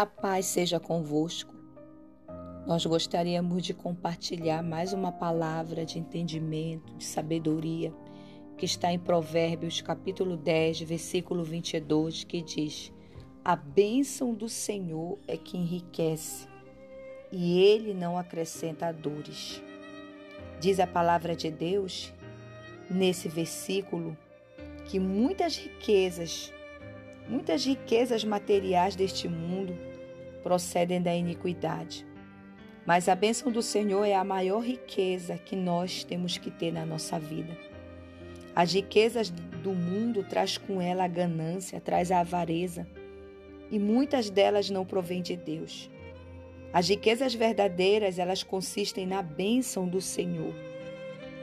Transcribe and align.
A 0.00 0.06
paz 0.06 0.46
seja 0.46 0.80
convosco. 0.80 1.54
Nós 2.66 2.86
gostaríamos 2.86 3.62
de 3.62 3.74
compartilhar 3.74 4.62
mais 4.62 4.94
uma 4.94 5.12
palavra 5.12 5.84
de 5.84 5.98
entendimento, 5.98 6.94
de 6.94 7.04
sabedoria, 7.04 7.92
que 8.56 8.64
está 8.64 8.90
em 8.90 8.98
Provérbios, 8.98 9.82
capítulo 9.82 10.38
10, 10.38 10.80
versículo 10.80 11.44
22, 11.44 12.24
que 12.24 12.40
diz: 12.40 12.90
A 13.44 13.54
bênção 13.54 14.32
do 14.32 14.48
Senhor 14.48 15.18
é 15.28 15.36
que 15.36 15.58
enriquece, 15.58 16.48
e 17.30 17.60
ele 17.60 17.92
não 17.92 18.16
acrescenta 18.16 18.90
dores. 18.94 19.62
Diz 20.58 20.80
a 20.80 20.86
palavra 20.86 21.36
de 21.36 21.50
Deus 21.50 22.10
nesse 22.90 23.28
versículo 23.28 24.16
que 24.86 24.98
muitas 24.98 25.58
riquezas, 25.58 26.50
muitas 27.28 27.66
riquezas 27.66 28.24
materiais 28.24 28.96
deste 28.96 29.28
mundo 29.28 29.89
procedem 30.42 31.00
da 31.00 31.14
iniquidade. 31.14 32.06
Mas 32.86 33.08
a 33.08 33.14
bênção 33.14 33.52
do 33.52 33.62
Senhor 33.62 34.04
é 34.04 34.14
a 34.14 34.24
maior 34.24 34.60
riqueza 34.60 35.36
que 35.38 35.54
nós 35.54 36.02
temos 36.02 36.38
que 36.38 36.50
ter 36.50 36.72
na 36.72 36.84
nossa 36.84 37.18
vida. 37.18 37.56
As 38.54 38.72
riquezas 38.72 39.30
do 39.30 39.72
mundo 39.72 40.24
traz 40.24 40.58
com 40.58 40.80
ela 40.80 41.04
a 41.04 41.08
ganância, 41.08 41.80
traz 41.80 42.10
a 42.10 42.20
avareza, 42.20 42.86
e 43.70 43.78
muitas 43.78 44.28
delas 44.28 44.68
não 44.68 44.84
provêm 44.84 45.22
de 45.22 45.36
Deus. 45.36 45.90
As 46.72 46.88
riquezas 46.88 47.34
verdadeiras, 47.34 48.18
elas 48.18 48.42
consistem 48.42 49.06
na 49.06 49.22
bênção 49.22 49.88
do 49.88 50.00
Senhor. 50.00 50.54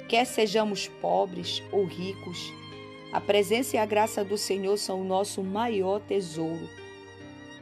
Quer 0.08 0.26
sejamos 0.26 0.88
pobres 0.88 1.62
ou 1.72 1.86
ricos, 1.86 2.52
a 3.12 3.22
presença 3.22 3.78
e 3.78 3.80
a 3.80 3.86
graça 3.86 4.24
do 4.24 4.38
Senhor 4.38 4.78
são 4.78 5.02
o 5.02 5.06
nosso 5.06 5.42
maior 5.42 6.00
tesouro. 6.02 6.70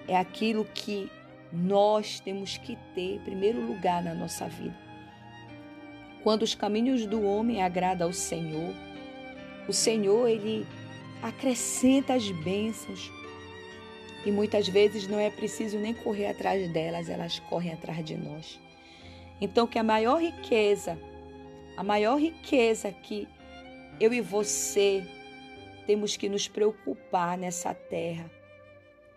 É 0.07 0.17
aquilo 0.17 0.65
que 0.65 1.09
nós 1.55 2.19
temos 2.19 2.57
que 2.57 2.77
ter 2.93 3.19
primeiro 3.21 3.61
lugar 3.61 4.03
na 4.03 4.13
nossa 4.13 4.47
vida. 4.47 4.75
Quando 6.23 6.41
os 6.43 6.53
caminhos 6.53 7.05
do 7.05 7.23
homem 7.23 7.61
agradam 7.61 8.07
ao 8.07 8.13
Senhor, 8.13 8.73
o 9.67 9.73
Senhor 9.73 10.27
ele 10.27 10.65
acrescenta 11.21 12.13
as 12.13 12.29
bênçãos 12.29 13.11
e 14.25 14.31
muitas 14.31 14.67
vezes 14.67 15.07
não 15.07 15.19
é 15.19 15.29
preciso 15.29 15.77
nem 15.77 15.93
correr 15.93 16.27
atrás 16.27 16.67
delas, 16.73 17.09
elas 17.09 17.39
correm 17.39 17.71
atrás 17.71 18.03
de 18.03 18.17
nós. 18.17 18.59
Então 19.39 19.67
que 19.67 19.77
a 19.77 19.83
maior 19.83 20.19
riqueza, 20.21 20.99
a 21.77 21.83
maior 21.83 22.19
riqueza 22.19 22.91
que 22.91 23.27
eu 23.99 24.11
e 24.13 24.19
você 24.19 25.05
temos 25.85 26.17
que 26.17 26.27
nos 26.27 26.47
preocupar 26.47 27.37
nessa 27.37 27.73
terra 27.73 28.29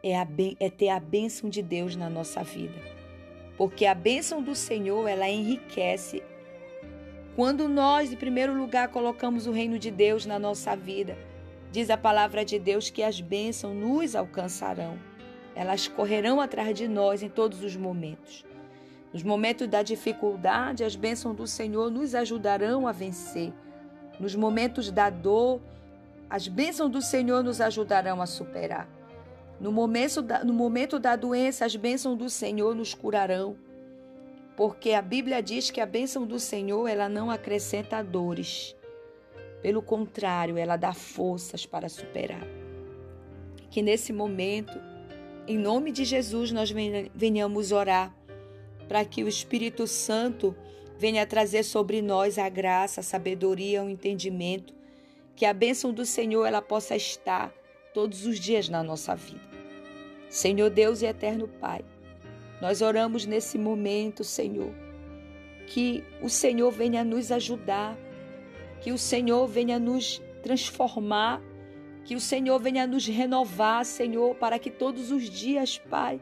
é, 0.03 0.15
é 0.61 0.71
ter 0.71 0.89
a 0.89 1.01
bênção 1.01 1.51
de 1.51 1.63
Deus 1.63 1.97
na 1.97 2.09
nossa 2.09 2.43
vida. 2.43 2.81
Porque 3.57 3.87
a 3.87 3.95
bênção 3.95 4.43
do 4.43 4.55
Senhor, 4.55 5.09
ela 5.09 5.29
enriquece. 5.29 6.23
Quando 7.35 7.69
nós, 7.69 8.13
em 8.13 8.17
primeiro 8.17 8.55
lugar, 8.55 8.89
colocamos 8.89 9.47
o 9.47 9.53
reino 9.53 9.79
de 9.79 9.91
Deus 9.91 10.27
na 10.27 10.39
nossa 10.39 10.77
vida, 10.77 11.17
diz 11.71 11.91
a 11.91 11.97
palavra 11.97 12.45
de 12.45 12.59
Deus 12.59 12.91
que 12.91 13.03
as 13.03 13.21
bênçãos 13.21 13.77
nos 13.77 14.15
alcançarão. 14.15 14.99
Elas 15.55 15.89
correrão 15.89 16.41
atrás 16.41 16.77
de 16.77 16.87
nós 16.87 17.23
em 17.23 17.29
todos 17.29 17.63
os 17.65 17.77
momentos. 17.77 18.45
Nos 19.13 19.23
momentos 19.23 19.67
da 19.67 19.83
dificuldade, 19.83 20.85
as 20.85 20.95
bênçãos 20.95 21.37
do 21.37 21.47
Senhor 21.47 21.91
nos 21.91 22.15
ajudarão 22.15 22.87
a 22.87 22.93
vencer. 22.93 23.53
Nos 24.21 24.35
momentos 24.35 24.91
da 24.91 25.11
dor, 25.11 25.61
as 26.29 26.47
bênçãos 26.47 26.91
do 26.91 27.01
Senhor 27.01 27.43
nos 27.43 27.61
ajudarão 27.61 28.21
a 28.21 28.27
superar. 28.27 28.98
No 29.61 29.73
momento, 29.73 30.23
da, 30.23 30.45
no 30.45 30.53
momento 30.53 30.99
da 30.99 31.17
doença, 31.17 31.65
as 31.65 31.75
bênçãos 31.75 32.17
do 32.17 32.31
Senhor 32.31 32.75
nos 32.75 32.95
curarão. 32.95 33.57
Porque 34.57 34.93
a 34.93 35.03
Bíblia 35.03 35.43
diz 35.43 35.71
que 35.71 35.81
a 35.81 35.87
bênção 35.87 36.27
do 36.27 36.39
Senhor 36.39 36.87
ela 36.89 37.09
não 37.09 37.31
acrescenta 37.31 38.03
dores. 38.03 38.77
Pelo 39.63 39.83
contrário, 39.83 40.57
ela 40.57 40.77
dá 40.77 40.93
forças 40.93 41.67
para 41.67 41.89
superar. 41.89 42.47
Que 43.71 43.83
nesse 43.83 44.13
momento, 44.13 44.81
em 45.47 45.59
nome 45.59 45.91
de 45.91 46.05
Jesus, 46.05 46.53
nós 46.53 46.73
venhamos 47.15 47.73
orar 47.73 48.15
para 48.89 49.05
que 49.05 49.23
o 49.23 49.29
Espírito 49.29 49.87
Santo 49.87 50.57
venha 50.97 51.27
trazer 51.27 51.63
sobre 51.63 52.01
nós 52.01 52.39
a 52.39 52.49
graça, 52.49 53.01
a 53.01 53.05
sabedoria, 53.05 53.85
o 53.85 53.89
entendimento, 53.89 54.75
que 55.37 55.45
a 55.45 55.53
bênção 55.53 55.93
do 55.93 56.05
Senhor 56.05 56.45
ela 56.45 56.63
possa 56.63 56.97
estar 56.97 57.53
todos 57.95 58.27
os 58.27 58.41
dias 58.41 58.69
na 58.69 58.83
nossa 58.83 59.15
vida. 59.15 59.48
Senhor 60.29 60.71
Deus 60.71 61.03
e 61.03 61.07
eterno 61.07 61.49
Pai, 61.49 61.85
nós 62.61 62.83
oramos 62.83 63.25
nesse 63.25 63.57
momento, 63.57 64.25
Senhor, 64.25 64.73
que 65.67 66.05
o 66.21 66.29
Senhor 66.29 66.71
venha 66.71 67.05
nos 67.05 67.31
ajudar, 67.31 67.97
que 68.81 68.93
o 68.93 68.99
Senhor 68.99 69.47
venha 69.47 69.79
nos 69.79 70.21
transformar, 70.43 71.41
que 72.05 72.15
o 72.15 72.21
Senhor 72.21 72.59
venha 72.59 72.87
nos 72.87 73.07
renovar, 73.07 73.85
Senhor, 73.85 74.35
para 74.35 74.59
que 74.59 74.71
todos 74.71 75.11
os 75.11 75.29
dias, 75.29 75.79
Pai, 75.79 76.21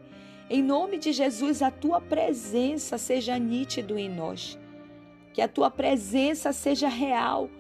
em 0.49 0.63
nome 0.63 0.99
de 0.99 1.13
Jesus, 1.13 1.63
a 1.63 1.71
tua 1.71 2.01
presença 2.01 2.99
seja 2.99 3.39
nítido 3.39 3.99
em 3.99 4.09
nós. 4.09 4.59
Que 5.33 5.43
a 5.43 5.49
tua 5.49 5.71
presença 5.71 6.53
seja 6.53 6.89
real 6.89 7.51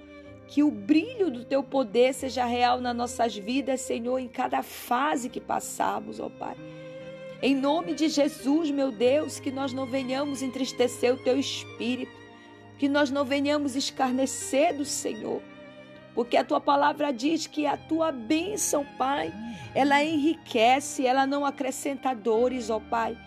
que 0.48 0.62
o 0.62 0.70
brilho 0.70 1.30
do 1.30 1.44
teu 1.44 1.62
poder 1.62 2.14
seja 2.14 2.44
real 2.44 2.80
nas 2.80 2.94
nossas 2.94 3.36
vidas, 3.36 3.80
Senhor, 3.80 4.18
em 4.18 4.28
cada 4.28 4.62
fase 4.62 5.28
que 5.28 5.40
passamos, 5.40 6.20
ó 6.20 6.28
Pai. 6.28 6.56
Em 7.42 7.54
nome 7.54 7.94
de 7.94 8.08
Jesus, 8.08 8.70
meu 8.70 8.90
Deus, 8.90 9.38
que 9.38 9.50
nós 9.50 9.72
não 9.72 9.86
venhamos 9.86 10.42
entristecer 10.42 11.12
o 11.12 11.18
teu 11.18 11.38
espírito, 11.38 12.12
que 12.78 12.88
nós 12.88 13.10
não 13.10 13.24
venhamos 13.24 13.76
escarnecer 13.76 14.76
do 14.76 14.84
Senhor, 14.84 15.42
porque 16.14 16.36
a 16.36 16.44
tua 16.44 16.60
palavra 16.60 17.12
diz 17.12 17.46
que 17.46 17.66
a 17.66 17.76
tua 17.76 18.10
bênção, 18.10 18.86
Pai, 18.96 19.32
ela 19.74 20.02
enriquece, 20.02 21.06
ela 21.06 21.26
não 21.26 21.44
acrescenta 21.44 22.14
dores, 22.14 22.70
ó 22.70 22.80
Pai. 22.80 23.18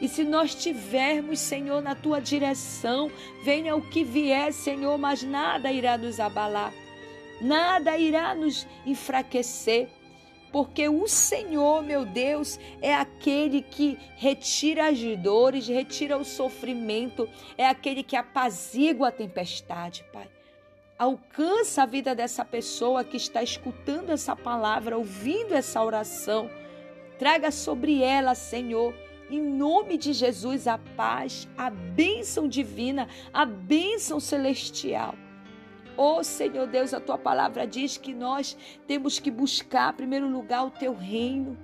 E 0.00 0.08
se 0.08 0.24
nós 0.24 0.54
tivermos, 0.54 1.38
Senhor, 1.38 1.82
na 1.82 1.94
tua 1.94 2.20
direção, 2.20 3.10
venha 3.44 3.76
o 3.76 3.82
que 3.82 4.02
vier, 4.02 4.52
Senhor, 4.52 4.96
mas 4.96 5.22
nada 5.22 5.70
irá 5.70 5.98
nos 5.98 6.18
abalar, 6.18 6.72
nada 7.40 7.98
irá 7.98 8.34
nos 8.34 8.66
enfraquecer, 8.86 9.88
porque 10.50 10.88
o 10.88 11.06
Senhor, 11.06 11.82
meu 11.82 12.04
Deus, 12.04 12.58
é 12.80 12.94
aquele 12.94 13.62
que 13.62 13.98
retira 14.16 14.88
as 14.88 14.98
dores, 15.18 15.68
retira 15.68 16.16
o 16.16 16.24
sofrimento, 16.24 17.28
é 17.56 17.66
aquele 17.66 18.02
que 18.02 18.16
apazigua 18.16 19.08
a 19.08 19.12
tempestade, 19.12 20.04
Pai. 20.12 20.28
Alcança 20.98 21.82
a 21.82 21.86
vida 21.86 22.14
dessa 22.14 22.44
pessoa 22.44 23.04
que 23.04 23.16
está 23.16 23.42
escutando 23.42 24.10
essa 24.10 24.34
palavra, 24.34 24.98
ouvindo 24.98 25.54
essa 25.54 25.82
oração. 25.82 26.50
Traga 27.18 27.50
sobre 27.50 28.02
ela, 28.02 28.34
Senhor, 28.34 28.92
em 29.30 29.40
nome 29.40 29.96
de 29.96 30.12
Jesus, 30.12 30.66
a 30.66 30.76
paz, 30.76 31.48
a 31.56 31.70
bênção 31.70 32.48
divina, 32.48 33.08
a 33.32 33.44
bênção 33.44 34.18
celestial. 34.18 35.14
Oh 35.96 36.24
Senhor 36.24 36.66
Deus, 36.66 36.92
a 36.92 37.00
tua 37.00 37.18
palavra 37.18 37.66
diz 37.66 37.96
que 37.96 38.12
nós 38.12 38.56
temos 38.86 39.18
que 39.18 39.30
buscar, 39.30 39.92
em 39.92 39.96
primeiro 39.96 40.28
lugar, 40.28 40.64
o 40.64 40.70
teu 40.70 40.94
reino. 40.94 41.56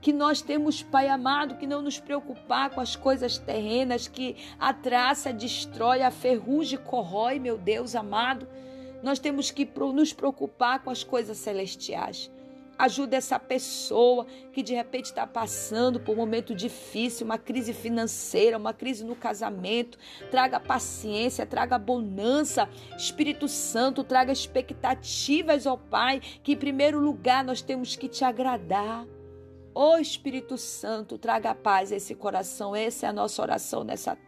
Que 0.00 0.12
nós 0.12 0.40
temos, 0.40 0.82
Pai 0.82 1.08
amado, 1.08 1.56
que 1.56 1.66
não 1.66 1.82
nos 1.82 1.98
preocupar 1.98 2.70
com 2.70 2.80
as 2.80 2.94
coisas 2.94 3.38
terrenas 3.38 4.06
que 4.06 4.36
a 4.58 4.72
traça 4.72 5.32
destrói, 5.32 6.02
a 6.02 6.10
ferrugem 6.10 6.78
corrói, 6.78 7.38
meu 7.38 7.58
Deus 7.58 7.96
amado. 7.96 8.46
Nós 9.02 9.18
temos 9.18 9.50
que 9.50 9.68
nos 9.92 10.12
preocupar 10.12 10.80
com 10.84 10.90
as 10.90 11.02
coisas 11.02 11.38
celestiais. 11.38 12.30
Ajuda 12.78 13.16
essa 13.16 13.38
pessoa 13.38 14.26
que 14.52 14.62
de 14.62 14.74
repente 14.74 15.06
está 15.06 15.26
passando 15.26 15.98
por 15.98 16.12
um 16.12 16.16
momento 16.16 16.54
difícil, 16.54 17.24
uma 17.24 17.38
crise 17.38 17.72
financeira, 17.72 18.58
uma 18.58 18.74
crise 18.74 19.02
no 19.02 19.16
casamento. 19.16 19.98
Traga 20.30 20.60
paciência, 20.60 21.46
traga 21.46 21.78
bonança. 21.78 22.68
Espírito 22.96 23.48
Santo, 23.48 24.04
traga 24.04 24.30
expectativas, 24.30 25.64
ó 25.64 25.76
Pai, 25.76 26.20
que 26.42 26.52
em 26.52 26.56
primeiro 26.56 26.98
lugar 26.98 27.42
nós 27.42 27.62
temos 27.62 27.96
que 27.96 28.08
te 28.08 28.24
agradar. 28.24 29.06
Ó 29.74 29.96
Espírito 29.96 30.58
Santo, 30.58 31.16
traga 31.16 31.54
paz 31.54 31.90
a 31.92 31.96
esse 31.96 32.14
coração. 32.14 32.76
Essa 32.76 33.06
é 33.06 33.08
a 33.08 33.12
nossa 33.12 33.40
oração 33.40 33.84
nessa, 33.84 34.18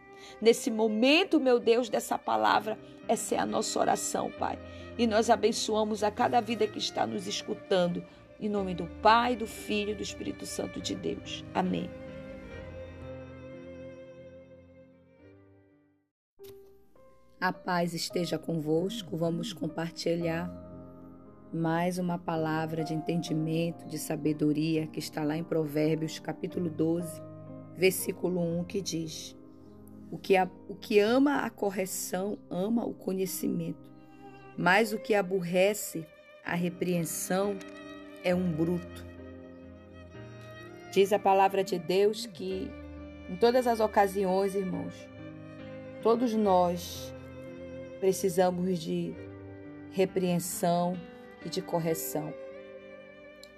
nesse 0.41 0.71
momento, 0.71 1.39
meu 1.39 1.59
Deus, 1.59 1.87
dessa 1.87 2.17
palavra. 2.17 2.79
Essa 3.07 3.35
é 3.35 3.37
a 3.39 3.45
nossa 3.45 3.79
oração, 3.79 4.31
Pai. 4.39 4.57
E 4.97 5.05
nós 5.05 5.29
abençoamos 5.29 6.03
a 6.03 6.11
cada 6.11 6.41
vida 6.41 6.67
que 6.67 6.77
está 6.77 7.07
nos 7.07 7.25
escutando 7.25 8.03
em 8.39 8.49
nome 8.49 8.73
do 8.73 8.87
Pai, 9.01 9.35
do 9.35 9.45
Filho 9.45 9.91
e 9.91 9.95
do 9.95 10.03
Espírito 10.03 10.45
Santo 10.45 10.79
de 10.79 10.95
Deus. 10.95 11.43
Amém. 11.53 11.89
A 17.39 17.53
paz 17.53 17.93
esteja 17.93 18.37
convosco. 18.37 19.15
Vamos 19.15 19.53
compartilhar 19.53 20.49
mais 21.53 21.97
uma 21.97 22.17
palavra 22.17 22.83
de 22.83 22.93
entendimento, 22.93 23.87
de 23.87 23.97
sabedoria 23.97 24.87
que 24.87 24.99
está 24.99 25.23
lá 25.23 25.35
em 25.35 25.43
Provérbios, 25.43 26.19
capítulo 26.19 26.69
12, 26.69 27.21
versículo 27.75 28.41
1, 28.59 28.63
que 28.65 28.81
diz: 28.81 29.37
o 30.11 30.17
que, 30.17 30.35
a, 30.35 30.49
o 30.67 30.75
que 30.75 30.99
ama 30.99 31.41
a 31.41 31.49
correção 31.49 32.37
ama 32.49 32.85
o 32.85 32.93
conhecimento, 32.93 33.91
mas 34.57 34.91
o 34.91 34.99
que 34.99 35.13
aborrece 35.13 36.05
a 36.43 36.55
repreensão 36.55 37.57
é 38.23 38.33
um 38.33 38.51
bruto. 38.51 39.05
Diz 40.91 41.13
a 41.13 41.19
palavra 41.19 41.63
de 41.63 41.77
Deus 41.77 42.25
que 42.25 42.69
em 43.29 43.35
todas 43.35 43.67
as 43.67 43.79
ocasiões, 43.79 44.55
irmãos, 44.55 44.93
todos 46.01 46.33
nós 46.33 47.13
precisamos 47.99 48.79
de 48.79 49.13
repreensão 49.91 50.97
e 51.45 51.49
de 51.49 51.61
correção. 51.61 52.33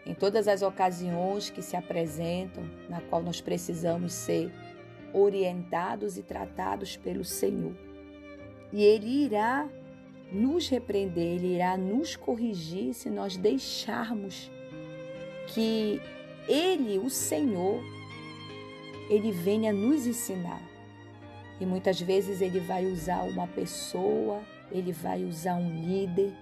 Em 0.05 0.13
todas 0.13 0.47
as 0.47 0.61
ocasiões 0.61 1.49
que 1.49 1.61
se 1.61 1.75
apresentam, 1.75 2.63
na 2.89 2.99
qual 3.01 3.21
nós 3.21 3.39
precisamos 3.39 4.13
ser 4.13 4.51
orientados 5.13 6.17
e 6.17 6.23
tratados 6.23 6.97
pelo 6.97 7.23
Senhor. 7.23 7.75
E 8.73 8.83
Ele 8.83 9.25
irá 9.25 9.69
nos 10.31 10.69
repreender, 10.69 11.35
Ele 11.35 11.55
irá 11.55 11.77
nos 11.77 12.15
corrigir 12.15 12.93
se 12.93 13.09
nós 13.09 13.35
deixarmos 13.37 14.49
que 15.47 16.01
Ele, 16.47 16.97
o 16.97 17.09
Senhor, 17.09 17.83
Ele 19.09 19.31
venha 19.31 19.73
nos 19.73 20.07
ensinar. 20.07 20.61
E 21.59 21.65
muitas 21.65 22.01
vezes 22.01 22.41
Ele 22.41 22.59
vai 22.59 22.85
usar 22.85 23.23
uma 23.23 23.47
pessoa, 23.47 24.41
Ele 24.71 24.91
vai 24.91 25.23
usar 25.23 25.55
um 25.55 25.85
líder, 25.85 26.33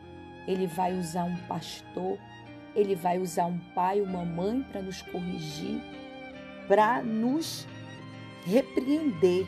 Ele 0.48 0.68
vai 0.68 0.98
usar 0.98 1.24
um 1.26 1.36
pastor, 1.48 2.18
Ele 2.76 2.96
vai 2.96 3.20
usar 3.20 3.46
um 3.46 3.60
pai, 3.76 4.02
uma 4.02 4.24
mãe 4.24 4.62
para 4.72 4.82
nos 4.82 5.02
corrigir, 5.02 5.82
para 6.68 7.02
nos 7.04 7.68
repreender. 8.46 9.46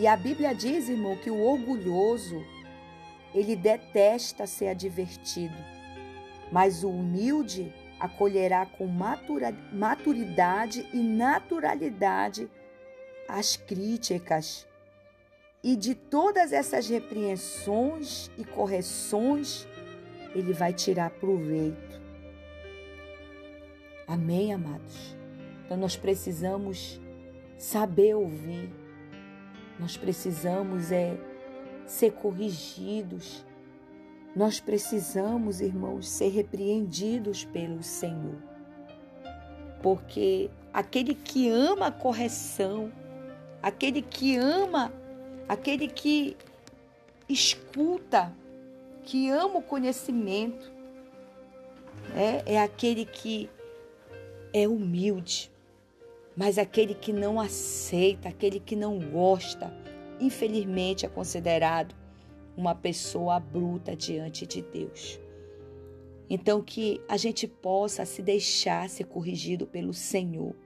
E 0.00 0.06
a 0.06 0.16
Bíblia 0.16 0.54
diz, 0.54 0.88
irmão, 0.88 1.14
que 1.14 1.30
o 1.30 1.42
orgulhoso, 1.42 2.42
ele 3.34 3.54
detesta 3.54 4.46
ser 4.46 4.68
advertido, 4.68 5.54
mas 6.50 6.82
o 6.82 6.88
humilde 6.88 7.70
acolherá 7.98 8.64
com 8.64 8.86
maturidade 9.70 10.88
e 10.94 10.96
naturalidade 10.96 12.50
as 13.28 13.56
críticas. 13.56 14.66
E 15.62 15.76
de 15.76 15.94
todas 15.94 16.50
essas 16.50 16.88
repreensões 16.88 18.30
e 18.38 18.44
correções, 18.44 19.68
ele 20.34 20.54
vai 20.54 20.72
tirar 20.72 21.10
proveito. 21.10 22.00
Amém, 24.06 24.54
amados? 24.54 25.14
Então 25.66 25.76
nós 25.76 25.94
precisamos 25.94 26.98
saber 27.58 28.14
ouvir. 28.14 28.79
Nós 29.80 29.96
precisamos 29.96 30.92
é 30.92 31.16
ser 31.86 32.12
corrigidos. 32.12 33.44
Nós 34.36 34.60
precisamos, 34.60 35.62
irmãos, 35.62 36.06
ser 36.06 36.28
repreendidos 36.28 37.44
pelo 37.46 37.82
Senhor. 37.82 38.36
Porque 39.82 40.50
aquele 40.70 41.14
que 41.14 41.48
ama 41.48 41.86
a 41.86 41.92
correção, 41.92 42.92
aquele 43.62 44.02
que 44.02 44.36
ama, 44.36 44.92
aquele 45.48 45.88
que 45.88 46.36
escuta, 47.26 48.32
que 49.02 49.30
ama 49.30 49.60
o 49.60 49.62
conhecimento, 49.62 50.70
é, 52.14 52.54
é 52.54 52.62
aquele 52.62 53.06
que 53.06 53.48
é 54.52 54.68
humilde, 54.68 55.49
mas 56.40 56.56
aquele 56.56 56.94
que 56.94 57.12
não 57.12 57.38
aceita, 57.38 58.30
aquele 58.30 58.58
que 58.58 58.74
não 58.74 58.98
gosta, 58.98 59.70
infelizmente 60.18 61.04
é 61.04 61.08
considerado 61.10 61.94
uma 62.56 62.74
pessoa 62.74 63.38
bruta 63.38 63.94
diante 63.94 64.46
de 64.46 64.62
Deus. 64.62 65.20
Então, 66.30 66.62
que 66.62 66.98
a 67.06 67.18
gente 67.18 67.46
possa 67.46 68.06
se 68.06 68.22
deixar 68.22 68.88
ser 68.88 69.04
corrigido 69.04 69.66
pelo 69.66 69.92
Senhor 69.92 70.56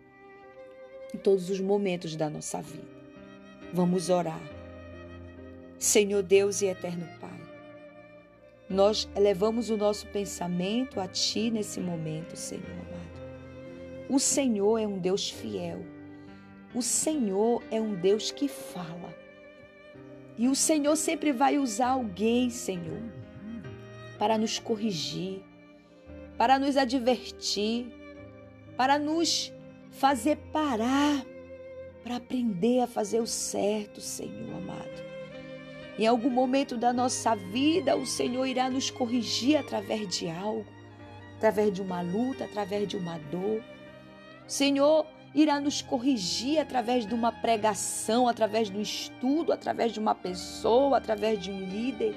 em 1.13 1.19
todos 1.19 1.51
os 1.51 1.59
momentos 1.59 2.15
da 2.15 2.31
nossa 2.31 2.63
vida. 2.63 2.87
Vamos 3.73 4.11
orar. 4.11 4.43
Senhor 5.77 6.23
Deus 6.23 6.63
e 6.63 6.67
eterno 6.67 7.09
Pai, 7.21 7.41
nós 8.71 9.09
elevamos 9.17 9.71
o 9.71 9.77
nosso 9.77 10.07
pensamento 10.07 11.01
a 11.01 11.09
Ti 11.09 11.51
nesse 11.51 11.81
momento, 11.81 12.37
Senhor 12.37 12.63
amado. 12.71 13.14
O 14.09 14.19
Senhor 14.19 14.79
é 14.79 14.87
um 14.87 14.99
Deus 14.99 15.31
fiel. 15.31 15.85
O 16.75 16.83
Senhor 16.83 17.63
é 17.71 17.81
um 17.81 17.95
Deus 17.95 18.31
que 18.31 18.49
fala. 18.49 19.15
E 20.37 20.49
o 20.49 20.55
Senhor 20.55 20.97
sempre 20.97 21.33
vai 21.33 21.59
usar 21.59 21.89
alguém, 21.89 22.51
Senhor, 22.51 23.03
para 24.19 24.37
nos 24.37 24.59
corrigir, 24.59 25.43
para 26.37 26.59
nos 26.59 26.77
advertir, 26.77 27.87
para 28.77 28.99
nos 28.99 29.53
fazer 29.93 30.37
parar, 30.53 31.25
para 32.03 32.17
aprender 32.17 32.81
a 32.81 32.87
fazer 32.87 33.21
o 33.21 33.27
certo, 33.27 34.01
Senhor 34.01 34.57
amado. 34.57 35.05
Em 35.97 36.07
algum 36.07 36.31
momento 36.31 36.77
da 36.77 36.93
nossa 36.93 37.37
vida, 37.37 37.97
o 37.97 38.05
Senhor 38.05 38.45
irá 38.47 38.69
nos 38.69 38.91
corrigir 38.91 39.57
através 39.57 40.09
de 40.09 40.29
algo, 40.29 40.67
através 41.37 41.73
de 41.73 41.81
uma 41.81 42.03
luta, 42.03 42.45
através 42.45 42.89
de 42.89 42.97
uma 42.97 43.17
dor. 43.31 43.63
Senhor 44.47 45.07
irá 45.35 45.59
nos 45.59 45.83
corrigir 45.83 46.59
através 46.59 47.07
de 47.07 47.15
uma 47.15 47.33
pregação, 47.33 48.29
através 48.29 48.71
um 48.71 48.81
estudo, 48.81 49.53
através 49.53 49.93
de 49.93 49.99
uma 49.99 50.15
pessoa, 50.15 50.99
através 50.99 51.43
de 51.43 51.51
um 51.51 51.59
líder, 51.59 52.15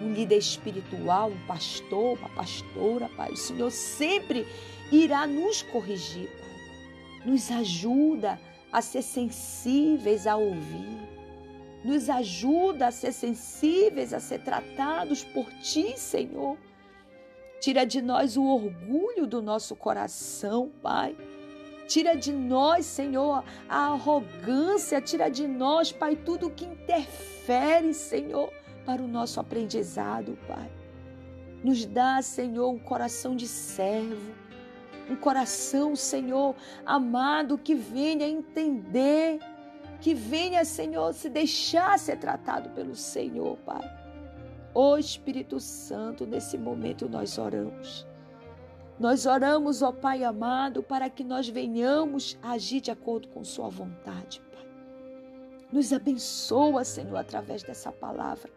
um 0.00 0.12
líder 0.12 0.38
espiritual, 0.38 1.30
um 1.30 1.46
pastor, 1.46 2.18
uma 2.18 2.28
pastora, 2.30 3.08
Pai. 3.16 3.32
O 3.32 3.36
Senhor 3.36 3.70
sempre 3.70 4.46
irá 4.90 5.26
nos 5.26 5.62
corrigir, 5.62 6.28
Pai. 6.28 7.26
Nos 7.26 7.50
ajuda 7.50 8.40
a 8.72 8.80
ser 8.80 9.02
sensíveis 9.02 10.26
a 10.26 10.36
ouvir. 10.36 11.12
Nos 11.84 12.08
ajuda 12.08 12.86
a 12.86 12.92
ser 12.92 13.12
sensíveis 13.12 14.14
a 14.14 14.20
ser 14.20 14.38
tratados 14.40 15.22
por 15.22 15.46
Ti, 15.60 15.94
Senhor. 15.98 16.56
Tira 17.62 17.86
de 17.86 18.02
nós 18.02 18.36
o 18.36 18.44
orgulho 18.44 19.26
do 19.26 19.40
nosso 19.40 19.74
coração, 19.74 20.70
Pai 20.82 21.16
Tira 21.92 22.16
de 22.16 22.32
nós, 22.32 22.86
Senhor, 22.86 23.44
a 23.68 23.92
arrogância, 23.92 24.98
tira 24.98 25.28
de 25.28 25.46
nós, 25.46 25.92
Pai, 25.92 26.16
tudo 26.16 26.48
que 26.48 26.64
interfere, 26.64 27.92
Senhor, 27.92 28.50
para 28.86 29.02
o 29.02 29.06
nosso 29.06 29.38
aprendizado, 29.38 30.38
Pai. 30.48 30.70
Nos 31.62 31.84
dá, 31.84 32.22
Senhor, 32.22 32.70
um 32.70 32.78
coração 32.78 33.36
de 33.36 33.46
servo, 33.46 34.32
um 35.10 35.16
coração, 35.16 35.94
Senhor, 35.94 36.56
amado, 36.86 37.58
que 37.58 37.74
venha 37.74 38.26
entender, 38.26 39.38
que 40.00 40.14
venha, 40.14 40.64
Senhor, 40.64 41.12
se 41.12 41.28
deixar 41.28 41.98
ser 41.98 42.16
tratado 42.16 42.70
pelo 42.70 42.96
Senhor, 42.96 43.58
Pai. 43.58 44.01
Ô 44.74 44.96
Espírito 44.96 45.60
Santo, 45.60 46.26
nesse 46.26 46.56
momento 46.56 47.06
nós 47.06 47.36
oramos. 47.36 48.06
Nós 48.98 49.26
oramos, 49.26 49.82
ó 49.82 49.92
Pai 49.92 50.24
amado, 50.24 50.82
para 50.82 51.10
que 51.10 51.22
nós 51.22 51.46
venhamos 51.46 52.38
agir 52.42 52.80
de 52.80 52.90
acordo 52.90 53.28
com 53.28 53.44
Sua 53.44 53.68
vontade, 53.68 54.40
Pai. 54.50 54.66
Nos 55.70 55.92
abençoa, 55.92 56.84
Senhor, 56.84 57.16
através 57.16 57.62
dessa 57.62 57.92
palavra. 57.92 58.50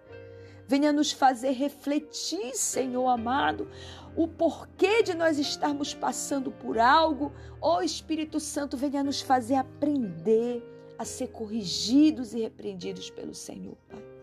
Venha 0.67 0.93
nos 0.93 1.12
fazer 1.12 1.51
refletir, 1.51 2.55
Senhor 2.55 3.07
amado, 3.07 3.69
o 4.15 4.25
porquê 4.25 5.03
de 5.03 5.13
nós 5.13 5.38
estarmos 5.38 5.93
passando 5.93 6.50
por 6.50 6.79
algo. 6.79 7.34
Ó 7.60 7.81
Espírito 7.81 8.39
Santo, 8.39 8.77
venha 8.77 9.03
nos 9.03 9.19
fazer 9.19 9.55
aprender 9.55 10.63
a 10.98 11.03
ser 11.03 11.27
corrigidos 11.27 12.34
e 12.34 12.39
repreendidos 12.39 13.10
pelo 13.10 13.34
Senhor, 13.36 13.75
Pai. 13.89 14.14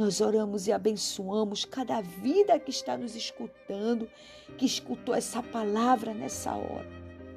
Nós 0.00 0.22
oramos 0.22 0.66
e 0.66 0.72
abençoamos 0.72 1.66
cada 1.66 2.00
vida 2.00 2.58
que 2.58 2.70
está 2.70 2.96
nos 2.96 3.14
escutando, 3.14 4.08
que 4.56 4.64
escutou 4.64 5.14
essa 5.14 5.42
palavra 5.42 6.14
nessa 6.14 6.54
hora. 6.54 6.88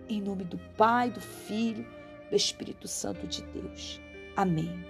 Em 0.08 0.22
nome 0.22 0.46
do 0.46 0.58
Pai, 0.78 1.12
do 1.12 1.20
Filho, 1.20 1.86
do 2.30 2.36
Espírito 2.38 2.88
Santo 2.88 3.28
de 3.28 3.44
Deus. 3.48 4.00
Amém. 4.38 4.82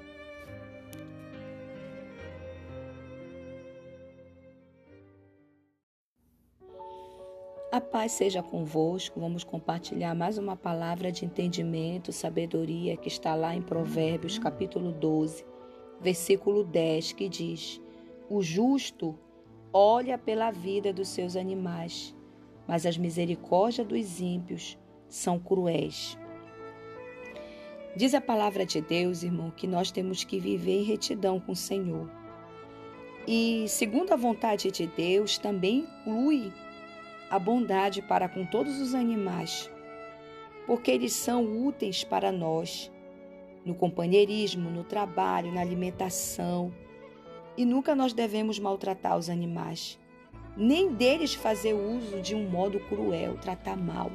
A 7.71 7.81
paz 7.81 8.11
seja 8.11 8.43
convosco. 8.43 9.19
Vamos 9.19 9.43
compartilhar 9.43 10.13
mais 10.13 10.37
uma 10.37 10.55
palavra 10.55 11.11
de 11.11 11.25
entendimento, 11.25 12.11
sabedoria 12.11 12.95
que 12.95 13.07
está 13.07 13.33
lá 13.33 13.55
em 13.55 13.63
Provérbios, 13.63 14.37
capítulo 14.37 14.91
12 14.91 15.52
versículo 16.03 16.63
10, 16.63 17.13
que 17.13 17.29
diz: 17.29 17.81
O 18.29 18.43
justo 18.43 19.17
olha 19.71 20.17
pela 20.17 20.51
vida 20.51 20.91
dos 20.91 21.07
seus 21.07 21.35
animais, 21.35 22.15
mas 22.67 22.85
as 22.85 22.97
misericórdias 22.97 23.87
dos 23.87 24.19
ímpios 24.19 24.77
são 25.07 25.39
cruéis. 25.39 26.17
Diz 27.95 28.13
a 28.13 28.21
palavra 28.21 28.65
de 28.65 28.81
Deus, 28.81 29.23
irmão, 29.23 29.51
que 29.51 29.67
nós 29.67 29.91
temos 29.91 30.23
que 30.23 30.39
viver 30.39 30.81
em 30.81 30.83
retidão 30.83 31.39
com 31.39 31.53
o 31.53 31.55
Senhor. 31.55 32.09
E, 33.27 33.65
segundo 33.69 34.11
a 34.11 34.17
vontade 34.17 34.69
de 34.71 34.87
Deus, 34.87 35.37
também 35.37 35.87
inclui 36.01 36.51
a 37.29 37.39
bondade 37.39 38.01
para 38.01 38.27
com 38.27 38.45
todos 38.45 38.79
os 38.81 38.93
animais, 38.93 39.71
porque 40.67 40.91
eles 40.91 41.13
são 41.13 41.65
úteis 41.65 42.03
para 42.03 42.31
nós 42.31 42.91
no 43.65 43.73
companheirismo, 43.73 44.69
no 44.69 44.83
trabalho, 44.83 45.51
na 45.51 45.61
alimentação. 45.61 46.73
E 47.57 47.65
nunca 47.65 47.95
nós 47.95 48.13
devemos 48.13 48.59
maltratar 48.59 49.17
os 49.17 49.29
animais, 49.29 49.99
nem 50.57 50.93
deles 50.93 51.33
fazer 51.33 51.73
uso 51.73 52.21
de 52.21 52.35
um 52.35 52.49
modo 52.49 52.79
cruel, 52.81 53.37
tratar 53.37 53.77
mal. 53.77 54.11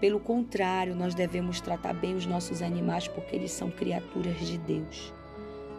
Pelo 0.00 0.18
contrário, 0.18 0.94
nós 0.94 1.14
devemos 1.14 1.60
tratar 1.60 1.94
bem 1.94 2.14
os 2.14 2.26
nossos 2.26 2.60
animais 2.60 3.06
porque 3.08 3.36
eles 3.36 3.52
são 3.52 3.70
criaturas 3.70 4.46
de 4.46 4.58
Deus. 4.58 5.14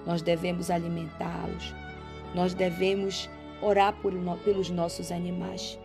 Nós 0.06 0.22
devemos 0.22 0.70
alimentá-los, 0.72 1.74
nós 2.34 2.54
devemos 2.54 3.30
orar 3.62 3.94
por, 4.02 4.14
pelos 4.44 4.70
nossos 4.70 5.12
animais. 5.12 5.80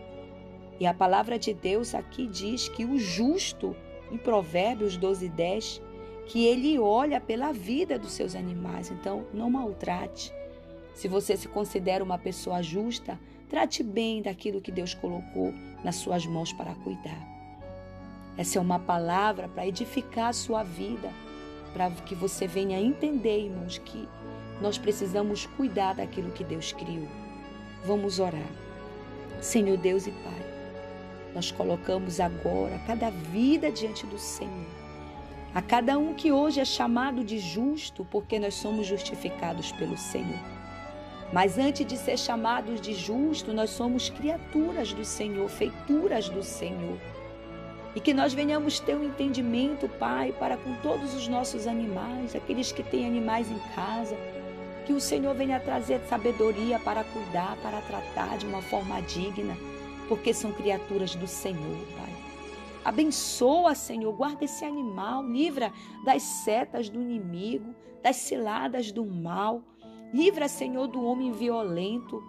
E 0.79 0.85
a 0.85 0.93
palavra 0.93 1.37
de 1.37 1.53
Deus 1.53 1.93
aqui 1.93 2.27
diz 2.27 2.69
que 2.69 2.85
o 2.85 2.97
justo, 2.97 3.75
em 4.11 4.17
Provérbios 4.17 4.97
12, 4.97 5.29
10, 5.29 5.81
que 6.29 6.45
ele 6.45 6.77
olha 6.77 7.19
pela 7.19 7.51
vida 7.51 7.97
dos 7.97 8.11
seus 8.11 8.35
animais. 8.35 8.91
Então, 8.91 9.25
não 9.33 9.49
maltrate. 9.49 10.31
Se 10.93 11.07
você 11.07 11.35
se 11.35 11.47
considera 11.47 12.03
uma 12.03 12.19
pessoa 12.19 12.61
justa, 12.61 13.19
trate 13.49 13.81
bem 13.81 14.21
daquilo 14.21 14.61
que 14.61 14.71
Deus 14.71 14.93
colocou 14.93 15.51
nas 15.83 15.95
suas 15.95 16.27
mãos 16.27 16.53
para 16.53 16.75
cuidar. 16.75 17.27
Essa 18.37 18.59
é 18.59 18.61
uma 18.61 18.77
palavra 18.77 19.49
para 19.49 19.65
edificar 19.65 20.27
a 20.27 20.33
sua 20.33 20.61
vida, 20.61 21.09
para 21.73 21.89
que 21.89 22.13
você 22.13 22.45
venha 22.45 22.79
entender, 22.79 23.45
irmãos, 23.45 23.79
que 23.79 24.07
nós 24.61 24.77
precisamos 24.77 25.47
cuidar 25.57 25.95
daquilo 25.95 26.31
que 26.31 26.43
Deus 26.43 26.71
criou. 26.73 27.07
Vamos 27.83 28.19
orar. 28.19 28.51
Senhor 29.41 29.77
Deus 29.77 30.05
e 30.05 30.11
Pai, 30.11 30.45
nós 31.33 31.49
colocamos 31.49 32.19
agora 32.19 32.79
cada 32.85 33.09
vida 33.09 33.71
diante 33.71 34.05
do 34.05 34.19
Senhor. 34.19 34.78
A 35.53 35.63
cada 35.63 35.97
um 35.97 36.13
que 36.13 36.31
hoje 36.31 36.59
é 36.59 36.65
chamado 36.65 37.23
de 37.23 37.39
justo, 37.39 38.05
porque 38.11 38.37
nós 38.37 38.53
somos 38.53 38.85
justificados 38.85 39.71
pelo 39.71 39.97
Senhor. 39.97 40.39
Mas 41.33 41.57
antes 41.57 41.85
de 41.85 41.97
ser 41.97 42.19
chamados 42.19 42.79
de 42.79 42.93
justo, 42.93 43.51
nós 43.51 43.71
somos 43.71 44.09
criaturas 44.09 44.93
do 44.93 45.03
Senhor, 45.03 45.49
feituras 45.49 46.29
do 46.29 46.43
Senhor. 46.43 46.97
E 47.95 47.99
que 47.99 48.13
nós 48.13 48.31
venhamos 48.31 48.79
ter 48.79 48.95
um 48.95 49.03
entendimento, 49.03 49.89
Pai, 49.89 50.31
para 50.39 50.55
com 50.55 50.75
todos 50.83 51.15
os 51.15 51.27
nossos 51.27 51.65
animais, 51.65 52.35
aqueles 52.35 52.71
que 52.71 52.83
têm 52.83 53.07
animais 53.07 53.49
em 53.49 53.59
casa. 53.73 54.15
Que 54.85 54.93
o 54.93 55.01
Senhor 55.01 55.33
venha 55.33 55.59
trazer 55.59 55.99
sabedoria 56.07 56.79
para 56.79 57.03
cuidar, 57.03 57.57
para 57.63 57.81
tratar 57.81 58.37
de 58.37 58.45
uma 58.45 58.61
forma 58.61 59.01
digna, 59.01 59.57
porque 60.07 60.31
são 60.31 60.51
criaturas 60.51 61.15
do 61.15 61.27
Senhor, 61.27 61.77
Pai. 61.97 62.18
Abençoa, 62.83 63.75
Senhor, 63.75 64.13
guarda 64.13 64.45
esse 64.45 64.63
animal, 64.63 65.23
livra 65.23 65.71
das 66.05 66.23
setas 66.23 66.89
do 66.89 67.01
inimigo, 67.01 67.75
das 68.01 68.15
ciladas 68.15 68.91
do 68.91 69.05
mal. 69.05 69.61
Livra, 70.13 70.47
Senhor, 70.47 70.87
do 70.87 71.03
homem 71.03 71.31
violento. 71.31 72.23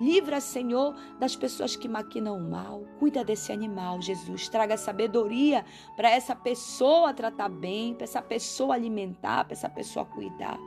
Livra, 0.00 0.40
Senhor, 0.40 0.94
das 1.18 1.34
pessoas 1.34 1.74
que 1.74 1.88
maquinam 1.88 2.38
mal. 2.38 2.84
Cuida 2.98 3.24
desse 3.24 3.50
animal, 3.50 4.00
Jesus. 4.00 4.48
Traga 4.48 4.76
sabedoria 4.76 5.64
para 5.96 6.10
essa 6.10 6.36
pessoa 6.36 7.14
tratar 7.14 7.48
bem, 7.48 7.94
para 7.94 8.04
essa 8.04 8.22
pessoa 8.22 8.74
alimentar, 8.74 9.44
para 9.44 9.54
essa 9.54 9.68
pessoa 9.68 10.04
cuidar. 10.04 10.58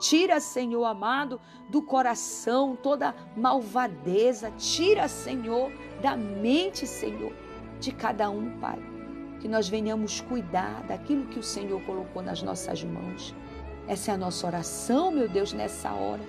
Tira, 0.00 0.40
Senhor 0.40 0.84
amado, 0.84 1.38
do 1.68 1.82
coração 1.82 2.74
toda 2.74 3.14
malvadeza. 3.36 4.50
Tira, 4.52 5.06
Senhor, 5.08 5.70
da 6.00 6.16
mente, 6.16 6.86
Senhor, 6.86 7.32
de 7.80 7.92
cada 7.92 8.30
um, 8.30 8.58
Pai. 8.60 8.78
Que 9.40 9.48
nós 9.48 9.68
venhamos 9.68 10.20
cuidar 10.20 10.82
daquilo 10.86 11.26
que 11.26 11.38
o 11.38 11.42
Senhor 11.42 11.80
colocou 11.82 12.22
nas 12.22 12.42
nossas 12.42 12.84
mãos. 12.84 13.34
Essa 13.88 14.12
é 14.12 14.14
a 14.14 14.18
nossa 14.18 14.46
oração, 14.46 15.10
meu 15.10 15.28
Deus, 15.28 15.52
nessa 15.52 15.90
hora 15.92 16.20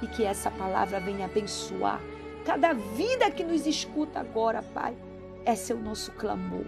e 0.00 0.06
que 0.06 0.24
essa 0.24 0.50
palavra 0.50 1.00
venha 1.00 1.26
abençoar 1.26 2.00
cada 2.44 2.72
vida 2.72 3.30
que 3.30 3.44
nos 3.44 3.66
escuta 3.66 4.20
agora, 4.20 4.62
Pai. 4.62 4.96
Esse 5.44 5.72
é 5.72 5.74
o 5.74 5.80
nosso 5.80 6.12
clamor. 6.12 6.64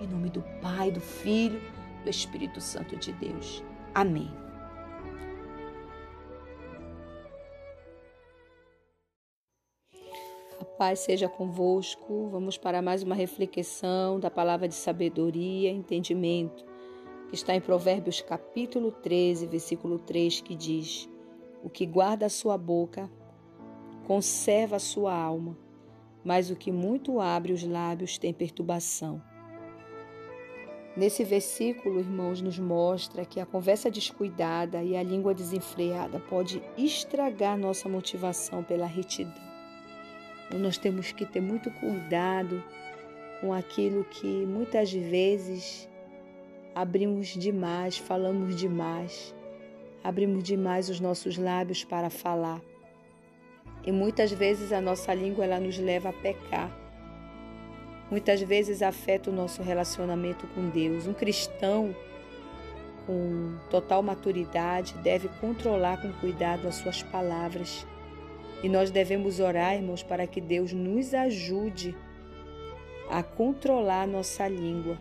Em 0.00 0.06
nome 0.06 0.30
do 0.30 0.42
Pai, 0.60 0.90
do 0.90 1.00
Filho, 1.00 1.60
do 2.02 2.10
Espírito 2.10 2.60
Santo 2.60 2.96
de 2.96 3.12
Deus. 3.12 3.62
Amém. 3.94 4.41
Paz 10.82 10.98
seja 10.98 11.28
convosco. 11.28 12.28
Vamos 12.32 12.58
para 12.58 12.82
mais 12.82 13.04
uma 13.04 13.14
reflexão 13.14 14.18
da 14.18 14.28
palavra 14.28 14.66
de 14.66 14.74
sabedoria 14.74 15.70
e 15.70 15.76
entendimento, 15.76 16.64
que 17.28 17.36
está 17.36 17.54
em 17.54 17.60
Provérbios 17.60 18.20
capítulo 18.20 18.90
13, 18.90 19.46
versículo 19.46 20.00
3, 20.00 20.40
que 20.40 20.56
diz: 20.56 21.08
o 21.62 21.70
que 21.70 21.86
guarda 21.86 22.26
a 22.26 22.28
sua 22.28 22.58
boca 22.58 23.08
conserva 24.08 24.74
a 24.74 24.80
sua 24.80 25.14
alma, 25.14 25.56
mas 26.24 26.50
o 26.50 26.56
que 26.56 26.72
muito 26.72 27.20
abre 27.20 27.52
os 27.52 27.62
lábios 27.62 28.18
tem 28.18 28.34
perturbação. 28.34 29.22
Nesse 30.96 31.22
versículo, 31.22 32.00
irmãos, 32.00 32.42
nos 32.42 32.58
mostra 32.58 33.24
que 33.24 33.38
a 33.38 33.46
conversa 33.46 33.88
descuidada 33.88 34.82
e 34.82 34.96
a 34.96 35.02
língua 35.04 35.32
desenfreada 35.32 36.18
pode 36.18 36.60
estragar 36.76 37.56
nossa 37.56 37.88
motivação 37.88 38.64
pela 38.64 38.84
retidão. 38.84 39.51
Nós 40.58 40.78
temos 40.78 41.12
que 41.12 41.24
ter 41.24 41.40
muito 41.40 41.70
cuidado 41.70 42.62
com 43.40 43.52
aquilo 43.52 44.04
que 44.04 44.46
muitas 44.46 44.92
vezes 44.92 45.88
abrimos 46.74 47.28
demais, 47.28 47.98
falamos 47.98 48.56
demais 48.56 49.34
abrimos 50.02 50.42
demais 50.42 50.88
os 50.88 51.00
nossos 51.00 51.38
lábios 51.38 51.84
para 51.84 52.10
falar. 52.10 52.60
E 53.84 53.92
muitas 53.92 54.32
vezes 54.32 54.72
a 54.72 54.80
nossa 54.80 55.12
língua 55.14 55.44
ela 55.44 55.60
nos 55.60 55.78
leva 55.78 56.10
a 56.10 56.12
pecar. 56.12 56.70
Muitas 58.10 58.40
vezes 58.42 58.82
afeta 58.82 59.30
o 59.30 59.32
nosso 59.32 59.62
relacionamento 59.62 60.46
com 60.48 60.68
Deus. 60.68 61.06
Um 61.06 61.14
cristão 61.14 61.94
com 63.06 63.56
total 63.70 64.02
maturidade 64.02 64.94
deve 64.98 65.28
controlar 65.40 66.00
com 66.00 66.12
cuidado 66.12 66.68
as 66.68 66.76
suas 66.76 67.02
palavras. 67.02 67.86
E 68.62 68.68
nós 68.68 68.90
devemos 68.90 69.40
orar, 69.40 69.74
irmãos, 69.74 70.02
para 70.02 70.26
que 70.26 70.40
Deus 70.40 70.72
nos 70.72 71.12
ajude 71.14 71.96
a 73.10 73.22
controlar 73.22 74.02
a 74.02 74.06
nossa 74.06 74.46
língua. 74.46 74.98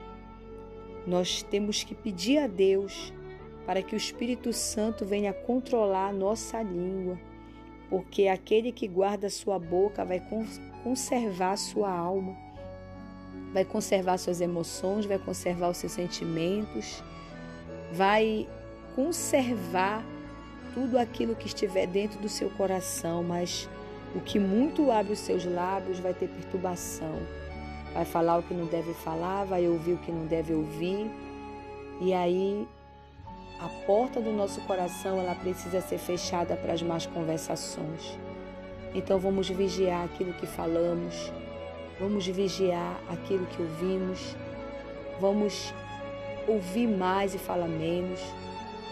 Nós 1.06 1.44
temos 1.44 1.84
que 1.84 1.94
pedir 1.96 2.40
a 2.40 2.48
Deus 2.48 3.14
para 3.66 3.82
que 3.82 3.96
o 3.96 3.98
Espírito 3.98 4.52
Santo 4.52 5.06
venha 5.06 5.32
controlar 5.32 6.10
a 6.10 6.14
nossa 6.14 6.62
língua, 6.62 7.18
porque 7.90 8.28
aquele 8.28 8.72
que 8.72 8.88
guarda 8.88 9.30
sua 9.30 9.60
boca 9.60 10.04
vai 10.04 10.22
conservar 10.84 11.56
sua 11.58 11.92
alma, 11.92 12.36
vai 13.54 13.64
conservar 13.64 14.18
suas 14.18 14.42
emoções, 14.42 15.06
vai 15.06 15.20
conservar 15.20 15.70
os 15.70 15.78
seus 15.78 15.92
sentimentos, 15.92 17.04
vai 17.94 18.48
conservar 18.96 20.04
tudo 20.74 20.98
aquilo 20.98 21.36
que 21.36 21.48
estiver 21.48 21.88
dentro 21.88 22.20
do 22.20 22.30
seu 22.30 22.50
coração, 22.52 23.24
mas 23.24 23.70
o 24.16 24.20
que 24.20 24.40
muito 24.40 24.92
abre 24.92 25.14
os 25.14 25.20
seus 25.20 25.46
lábios 25.46 26.00
vai 26.00 26.14
ter 26.14 26.28
perturbação. 26.28 27.20
Vai 27.94 28.06
falar 28.06 28.38
o 28.38 28.44
que 28.44 28.54
não 28.54 28.66
deve 28.66 28.94
falar, 28.94 29.46
vai 29.46 29.68
ouvir 29.68 29.94
o 29.94 29.98
que 29.98 30.12
não 30.12 30.26
deve 30.26 30.54
ouvir. 30.54 31.12
E 32.00 32.14
aí 32.14 32.68
a 33.60 33.68
porta 33.86 34.20
do 34.20 34.32
nosso 34.32 34.60
coração 34.62 35.20
ela 35.20 35.36
precisa 35.36 35.82
ser 35.82 35.98
fechada 35.98 36.56
para 36.56 36.74
as 36.74 36.82
más 36.82 37.06
conversações. 37.06 38.18
Então 38.94 39.20
vamos 39.20 39.50
vigiar 39.50 40.04
aquilo 40.04 40.34
que 40.34 40.46
falamos, 40.46 41.32
vamos 42.00 42.26
vigiar 42.28 43.00
aquilo 43.08 43.46
que 43.46 43.62
ouvimos, 43.62 44.36
vamos 45.20 45.74
ouvir 46.48 46.88
mais 46.88 47.36
e 47.36 47.38
falar 47.38 47.68
menos, 47.68 48.20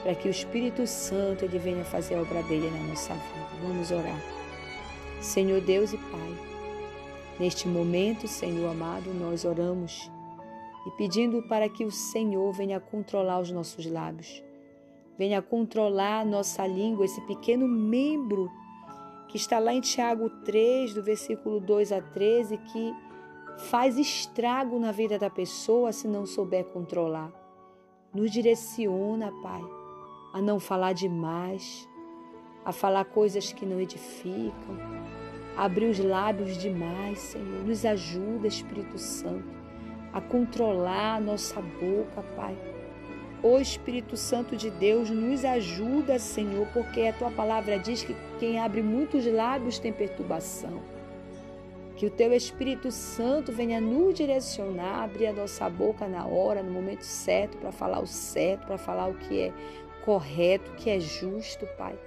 para 0.03 0.15
que 0.15 0.27
o 0.27 0.31
Espírito 0.31 0.85
Santo 0.87 1.45
ele 1.45 1.59
venha 1.59 1.83
fazer 1.83 2.15
a 2.15 2.21
obra 2.21 2.41
dele 2.43 2.69
na 2.69 2.87
nossa 2.87 3.13
vida. 3.13 3.47
Vamos 3.61 3.91
orar. 3.91 4.21
Senhor 5.21 5.61
Deus 5.61 5.93
e 5.93 5.97
Pai, 5.97 6.37
neste 7.39 7.67
momento, 7.67 8.27
Senhor 8.27 8.69
amado, 8.69 9.13
nós 9.13 9.45
oramos 9.45 10.09
e 10.87 10.91
pedindo 10.91 11.41
para 11.43 11.67
que 11.67 11.83
o 11.83 11.91
Senhor 11.91 12.51
venha 12.53 12.79
controlar 12.79 13.39
os 13.39 13.51
nossos 13.51 13.85
lábios 13.85 14.41
venha 15.19 15.41
controlar 15.41 16.21
a 16.21 16.25
nossa 16.25 16.65
língua, 16.65 17.03
esse 17.03 17.19
pequeno 17.27 17.67
membro 17.67 18.49
que 19.27 19.35
está 19.35 19.59
lá 19.59 19.73
em 19.73 19.81
Tiago 19.81 20.29
3, 20.45 20.93
do 20.93 21.03
versículo 21.03 21.59
2 21.59 21.91
a 21.91 22.01
13, 22.01 22.57
que 22.57 22.95
faz 23.69 23.97
estrago 23.97 24.79
na 24.79 24.93
vida 24.93 25.19
da 25.19 25.29
pessoa 25.29 25.91
se 25.91 26.07
não 26.07 26.25
souber 26.25 26.63
controlar. 26.67 27.29
Nos 28.13 28.31
direciona, 28.31 29.29
Pai, 29.43 29.61
a 30.33 30.41
não 30.41 30.59
falar 30.59 30.93
demais, 30.93 31.89
a 32.63 32.71
falar 32.71 33.05
coisas 33.05 33.51
que 33.51 33.65
não 33.65 33.79
edificam, 33.79 34.77
a 35.57 35.65
abrir 35.65 35.87
os 35.87 35.99
lábios 35.99 36.57
demais, 36.57 37.19
Senhor. 37.19 37.65
Nos 37.65 37.85
ajuda, 37.85 38.47
Espírito 38.47 38.97
Santo, 38.97 39.49
a 40.13 40.21
controlar 40.21 41.15
a 41.15 41.19
nossa 41.19 41.61
boca, 41.61 42.21
Pai. 42.35 42.55
O 43.41 43.57
Espírito 43.57 44.17
Santo 44.17 44.57
de 44.57 44.69
Deus 44.69 45.09
nos 45.09 45.45
ajuda, 45.45 46.19
Senhor, 46.19 46.67
porque 46.73 47.01
a 47.03 47.13
tua 47.13 47.31
palavra 47.31 47.79
diz 47.79 48.03
que 48.03 48.15
quem 48.37 48.59
abre 48.59 48.81
muitos 48.81 49.25
lábios 49.25 49.79
tem 49.79 49.93
perturbação. 49.93 50.81
Que 51.95 52.05
o 52.05 52.09
teu 52.09 52.33
Espírito 52.33 52.91
Santo 52.91 53.51
venha 53.51 53.79
nos 53.79 54.13
direcionar, 54.13 55.03
abrir 55.03 55.27
a 55.27 55.33
nossa 55.33 55.69
boca 55.69 56.07
na 56.07 56.25
hora, 56.25 56.61
no 56.61 56.71
momento 56.71 57.03
certo, 57.03 57.57
para 57.57 57.71
falar 57.71 58.01
o 58.01 58.07
certo, 58.07 58.67
para 58.67 58.77
falar 58.77 59.07
o 59.07 59.13
que 59.15 59.39
é 59.39 59.53
correto, 60.05 60.71
que 60.75 60.89
é 60.89 60.99
justo, 60.99 61.65
Pai. 61.77 61.97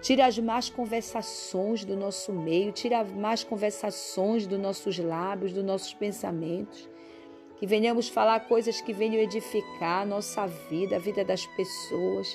Tira 0.00 0.26
as 0.26 0.38
más 0.38 0.70
conversações 0.70 1.84
do 1.84 1.96
nosso 1.96 2.32
meio, 2.32 2.70
tira 2.72 3.00
as 3.00 3.10
más 3.10 3.42
conversações 3.42 4.46
dos 4.46 4.58
nossos 4.58 4.98
lábios, 4.98 5.52
dos 5.52 5.64
nossos 5.64 5.92
pensamentos. 5.92 6.88
Que 7.58 7.66
venhamos 7.66 8.08
falar 8.08 8.46
coisas 8.46 8.80
que 8.80 8.92
venham 8.92 9.20
edificar 9.20 10.02
a 10.02 10.06
nossa 10.06 10.46
vida, 10.46 10.96
a 10.96 10.98
vida 11.00 11.24
das 11.24 11.44
pessoas. 11.46 12.28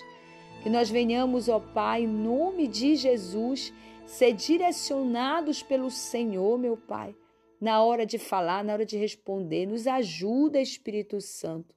Que 0.62 0.70
nós 0.70 0.90
venhamos, 0.90 1.48
ó 1.48 1.60
Pai, 1.60 2.04
em 2.04 2.08
nome 2.08 2.68
de 2.68 2.96
Jesus, 2.96 3.74
ser 4.06 4.34
direcionados 4.34 5.64
pelo 5.64 5.90
Senhor, 5.90 6.58
meu 6.58 6.76
Pai, 6.76 7.16
na 7.60 7.82
hora 7.82 8.06
de 8.06 8.18
falar, 8.18 8.64
na 8.64 8.74
hora 8.74 8.86
de 8.86 8.98
responder. 8.98 9.66
Nos 9.66 9.88
ajuda, 9.88 10.60
Espírito 10.60 11.22
Santo. 11.22 11.74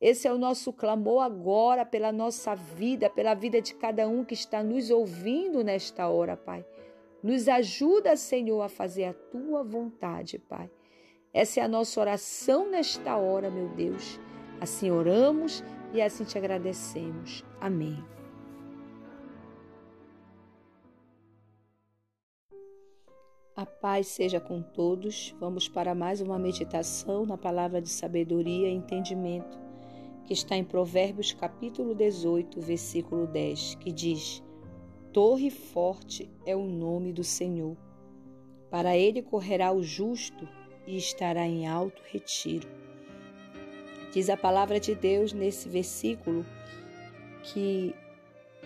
Esse 0.00 0.28
é 0.28 0.32
o 0.32 0.38
nosso 0.38 0.72
clamor 0.72 1.22
agora 1.22 1.84
pela 1.84 2.12
nossa 2.12 2.54
vida, 2.54 3.08
pela 3.08 3.34
vida 3.34 3.62
de 3.62 3.74
cada 3.74 4.06
um 4.06 4.24
que 4.24 4.34
está 4.34 4.62
nos 4.62 4.90
ouvindo 4.90 5.64
nesta 5.64 6.06
hora, 6.08 6.36
Pai. 6.36 6.64
Nos 7.22 7.48
ajuda, 7.48 8.14
Senhor, 8.14 8.60
a 8.60 8.68
fazer 8.68 9.04
a 9.04 9.14
tua 9.14 9.64
vontade, 9.64 10.38
Pai. 10.38 10.70
Essa 11.32 11.60
é 11.60 11.62
a 11.62 11.68
nossa 11.68 11.98
oração 11.98 12.70
nesta 12.70 13.16
hora, 13.16 13.50
meu 13.50 13.68
Deus. 13.68 14.20
Assim 14.60 14.90
oramos 14.90 15.64
e 15.94 16.02
assim 16.02 16.24
te 16.24 16.36
agradecemos. 16.36 17.42
Amém. 17.58 17.96
A 23.54 23.64
paz 23.64 24.08
seja 24.08 24.38
com 24.38 24.60
todos. 24.60 25.34
Vamos 25.40 25.66
para 25.66 25.94
mais 25.94 26.20
uma 26.20 26.38
meditação 26.38 27.24
na 27.24 27.38
palavra 27.38 27.80
de 27.80 27.88
sabedoria 27.88 28.68
e 28.68 28.74
entendimento 28.74 29.65
que 30.26 30.32
está 30.32 30.56
em 30.56 30.64
Provérbios 30.64 31.32
capítulo 31.32 31.94
18, 31.94 32.60
versículo 32.60 33.26
10, 33.26 33.76
que 33.76 33.92
diz: 33.92 34.42
Torre 35.12 35.50
forte 35.50 36.28
é 36.44 36.54
o 36.54 36.66
nome 36.66 37.12
do 37.12 37.22
Senhor. 37.22 37.76
Para 38.68 38.96
ele 38.96 39.22
correrá 39.22 39.72
o 39.72 39.82
justo 39.82 40.46
e 40.86 40.96
estará 40.96 41.46
em 41.46 41.66
alto 41.66 42.02
retiro. 42.10 42.68
Diz 44.12 44.28
a 44.28 44.36
palavra 44.36 44.80
de 44.80 44.94
Deus 44.94 45.32
nesse 45.32 45.68
versículo 45.68 46.44
que 47.42 47.94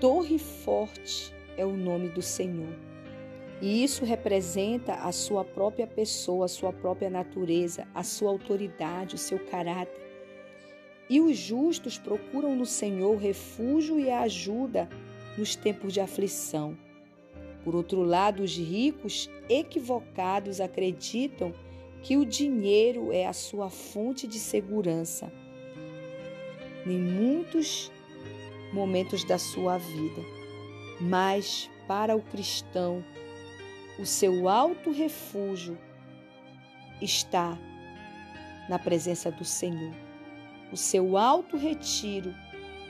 torre 0.01 0.39
forte 0.39 1.35
é 1.57 1.67
o 1.67 1.77
nome 1.77 2.09
do 2.09 2.23
Senhor. 2.23 2.75
E 3.61 3.85
isso 3.85 4.07
representa 4.07 4.95
a 4.95 5.13
sua 5.13 5.45
própria 5.45 5.87
pessoa, 5.87 6.47
a 6.47 6.49
sua 6.49 6.73
própria 6.73 7.11
natureza, 7.11 7.87
a 7.95 8.03
sua 8.03 8.31
autoridade, 8.31 9.17
o 9.17 9.19
seu 9.19 9.39
caráter. 9.39 10.00
E 11.11 11.21
os 11.21 11.37
justos 11.37 11.99
procuram 11.99 12.55
no 12.55 12.65
Senhor 12.65 13.19
refúgio 13.19 13.99
e 13.99 14.09
ajuda 14.09 14.89
nos 15.37 15.57
tempos 15.57 15.93
de 15.93 16.01
aflição. 16.01 16.79
Por 17.65 17.75
outro 17.75 18.03
lado, 18.03 18.45
os 18.45 18.57
ricos 18.57 19.29
equivocados 19.49 20.61
acreditam 20.61 21.53
que 22.03 22.17
o 22.17 22.25
dinheiro 22.25 23.13
é 23.13 23.27
a 23.27 23.33
sua 23.33 23.69
fonte 23.69 24.27
de 24.27 24.39
segurança 24.39 25.31
em 26.87 26.99
muitos 26.99 27.91
momentos 28.73 29.25
da 29.25 29.37
sua 29.37 29.79
vida. 29.79 30.23
Mas 31.01 31.69
para 31.87 32.17
o 32.17 32.23
cristão, 32.23 33.05
o 33.99 34.07
seu 34.07 34.49
alto 34.49 34.93
refúgio 34.93 35.77
está 37.03 37.59
na 38.69 38.79
presença 38.79 39.31
do 39.31 39.45
Senhor. 39.45 40.10
O 40.73 40.77
seu 40.77 41.17
alto 41.17 41.57
retiro 41.57 42.35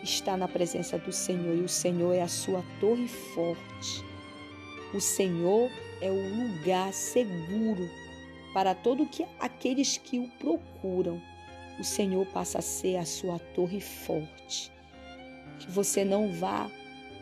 está 0.03 0.37
na 0.37 0.47
presença 0.47 0.99
do 0.99 1.11
Senhor 1.11 1.57
e 1.57 1.63
o 1.63 1.69
Senhor 1.69 2.13
é 2.13 2.21
a 2.21 2.29
sua 2.29 2.63
torre 2.79 3.09
forte. 3.09 4.05
O 4.93 5.01
Senhor 5.01 5.71
é 6.01 6.11
o 6.11 6.29
lugar 6.37 6.93
seguro 6.93 7.89
para 8.53 8.75
todo 8.75 9.07
que 9.07 9.25
aqueles 9.39 9.97
que 9.97 10.19
o 10.19 10.29
procuram. 10.39 11.23
O 11.79 11.85
Senhor 11.85 12.27
passa 12.27 12.59
a 12.59 12.63
ser 12.63 12.97
a 12.97 13.07
sua 13.07 13.39
torre 13.39 13.81
forte. 13.81 14.71
Que 15.59 15.71
você 15.71 16.05
não 16.05 16.33
vá 16.33 16.71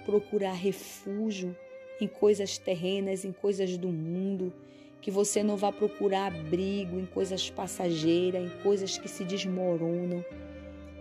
procurar 0.05 0.55
refúgio 0.55 1.57
em 2.01 2.09
coisas 2.09 2.59
terrenas, 2.59 3.25
em 3.25 3.33
coisas 3.33 3.77
do 3.77 3.89
mundo, 3.89 4.53
que 5.01 5.11
você 5.11 5.43
não 5.43 5.57
vá 5.57 5.73
procurar 5.73 6.33
abrigo 6.33 6.99
em 6.99 7.07
coisas 7.07 7.49
passageiras, 7.51 8.43
em 8.43 8.63
coisas 8.63 8.99
que 8.99 9.09
se 9.09 9.25
desmoronam 9.25 10.25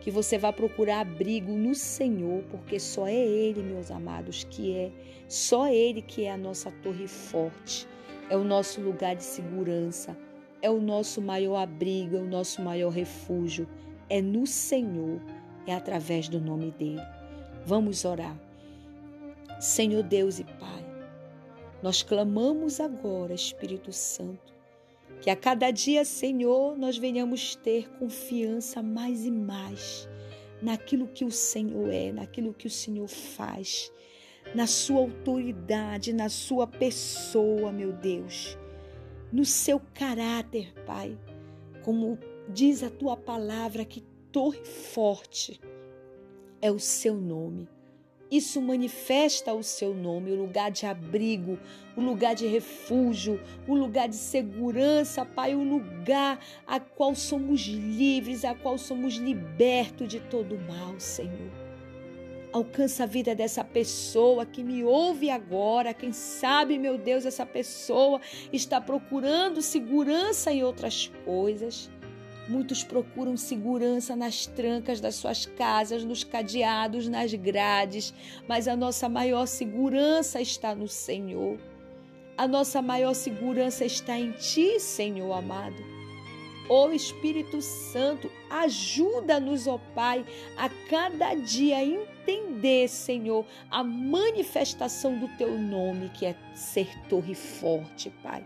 que 0.08 0.12
você 0.12 0.38
vá 0.38 0.54
procurar 0.54 1.02
abrigo 1.02 1.52
no 1.52 1.76
Senhor, 1.76 2.42
porque 2.50 2.80
só 2.80 3.06
é 3.06 3.14
Ele, 3.14 3.62
meus 3.62 3.92
amados, 3.92 4.46
que 4.46 4.74
é, 4.74 4.90
só 5.28 5.68
Ele 5.68 6.02
que 6.02 6.24
é 6.24 6.32
a 6.32 6.38
nossa 6.38 6.72
torre 6.72 7.10
forte, 7.10 7.86
é 8.30 8.38
o 8.38 8.44
nosso 8.46 8.80
lugar 8.80 9.18
de 9.18 9.24
segurança, 9.26 10.18
é 10.62 10.70
o 10.70 10.80
nosso 10.80 11.22
maior 11.22 11.58
abrigo, 11.58 12.16
é 12.16 12.22
o 12.22 12.26
nosso 12.26 12.62
maior 12.62 12.90
refúgio, 12.90 13.68
é 14.10 14.22
no 14.22 14.48
Senhor, 14.48 15.20
é 15.68 15.74
através 15.74 16.30
do 16.30 16.40
nome 16.40 16.74
dEle. 16.80 17.02
Vamos 17.66 18.06
orar. 18.06 18.40
Senhor 19.60 20.04
Deus 20.04 20.40
e 20.40 20.46
Pai, 20.46 20.87
nós 21.82 22.02
clamamos 22.02 22.80
agora, 22.80 23.34
Espírito 23.34 23.92
Santo, 23.94 24.54
que 25.22 25.30
a 25.30 25.36
cada 25.36 25.72
dia, 25.72 26.04
Senhor, 26.04 26.78
nós 26.78 26.98
venhamos 26.98 27.56
ter 27.56 27.90
confiança 27.98 28.82
mais 28.82 29.26
e 29.26 29.32
mais 29.32 30.08
naquilo 30.62 31.08
que 31.08 31.24
o 31.24 31.32
Senhor 31.32 31.92
é, 31.92 32.12
naquilo 32.12 32.54
que 32.54 32.68
o 32.68 32.72
Senhor 32.72 33.08
faz, 33.08 33.92
na 34.56 34.66
Sua 34.66 35.00
autoridade, 35.02 36.14
na 36.14 36.30
Sua 36.30 36.66
pessoa, 36.66 37.72
meu 37.72 37.94
Deus, 37.94 38.58
no 39.32 39.46
seu 39.46 39.80
caráter, 39.94 40.74
Pai. 40.86 41.18
Como 41.84 42.18
diz 42.50 42.84
a 42.84 42.90
Tua 42.90 43.16
palavra, 43.16 43.86
que 43.86 44.02
torre 44.32 44.64
forte 44.66 45.60
é 46.62 46.72
o 46.72 46.80
Seu 46.80 47.16
nome. 47.16 47.68
Isso 48.30 48.62
manifesta 48.62 49.54
o 49.54 49.64
seu 49.64 49.94
nome, 49.94 50.32
o 50.32 50.36
lugar 50.36 50.70
de 50.70 50.86
abrigo, 50.86 51.58
o 51.96 52.02
lugar 52.02 52.36
de 52.36 52.46
refúgio, 52.46 53.42
o 53.66 53.74
lugar 53.74 54.10
de 54.10 54.16
segurança, 54.16 55.26
Pai, 55.26 55.56
o 55.56 55.64
lugar 55.64 56.40
a 56.66 56.80
qual 56.80 57.16
somos 57.16 57.62
livres, 57.62 58.44
a 58.44 58.54
qual 58.54 58.78
somos 58.78 59.16
libertos 59.16 60.10
de 60.10 60.20
todo 60.20 60.60
mal, 60.60 61.00
Senhor. 61.00 61.52
Alcança 62.52 63.04
a 63.04 63.06
vida 63.06 63.36
dessa 63.36 63.64
pessoa 63.64 64.46
que 64.46 64.64
me 64.64 64.84
ouve 64.84 65.30
agora. 65.30 65.94
Quem 65.94 66.12
sabe, 66.12 66.78
meu 66.78 66.98
Deus, 66.98 67.26
essa 67.26 67.46
pessoa 67.46 68.20
está 68.52 68.82
procurando 68.82 69.62
segurança 69.62 70.52
em 70.52 70.64
outras 70.64 71.12
coisas 71.24 71.90
Muitos 72.48 72.84
procuram 72.84 73.36
segurança 73.36 74.16
nas 74.16 74.46
trancas 74.46 75.02
das 75.02 75.16
suas 75.16 75.46
casas, 75.46 76.04
nos 76.04 76.24
cadeados, 76.24 77.08
nas 77.08 77.34
grades, 77.34 78.14
mas 78.48 78.68
a 78.68 78.76
nossa 78.76 79.10
maior 79.10 79.46
segurança 79.46 80.40
está 80.40 80.74
no 80.74 80.88
Senhor. 80.88 81.60
A 82.38 82.48
nossa 82.48 82.82
maior 82.82 83.14
segurança 83.14 83.84
está 83.84 84.18
em 84.18 84.32
Ti, 84.32 84.80
Senhor 84.80 85.32
amado. 85.34 85.98
Ó 86.70 86.92
Espírito 86.92 87.62
Santo, 87.62 88.30
ajuda-nos, 88.50 89.68
ó 89.68 89.80
Pai, 89.96 90.26
a 90.58 90.70
cada 90.90 91.34
dia 91.34 91.84
entender, 91.84 92.88
Senhor, 92.88 93.46
a 93.70 93.84
manifestação 93.84 95.18
do 95.18 95.28
Teu 95.38 95.58
nome, 95.58 96.10
que 96.10 96.26
é 96.26 96.36
ser 96.54 96.88
torre 97.10 97.36
forte, 97.36 98.10
Pai 98.22 98.46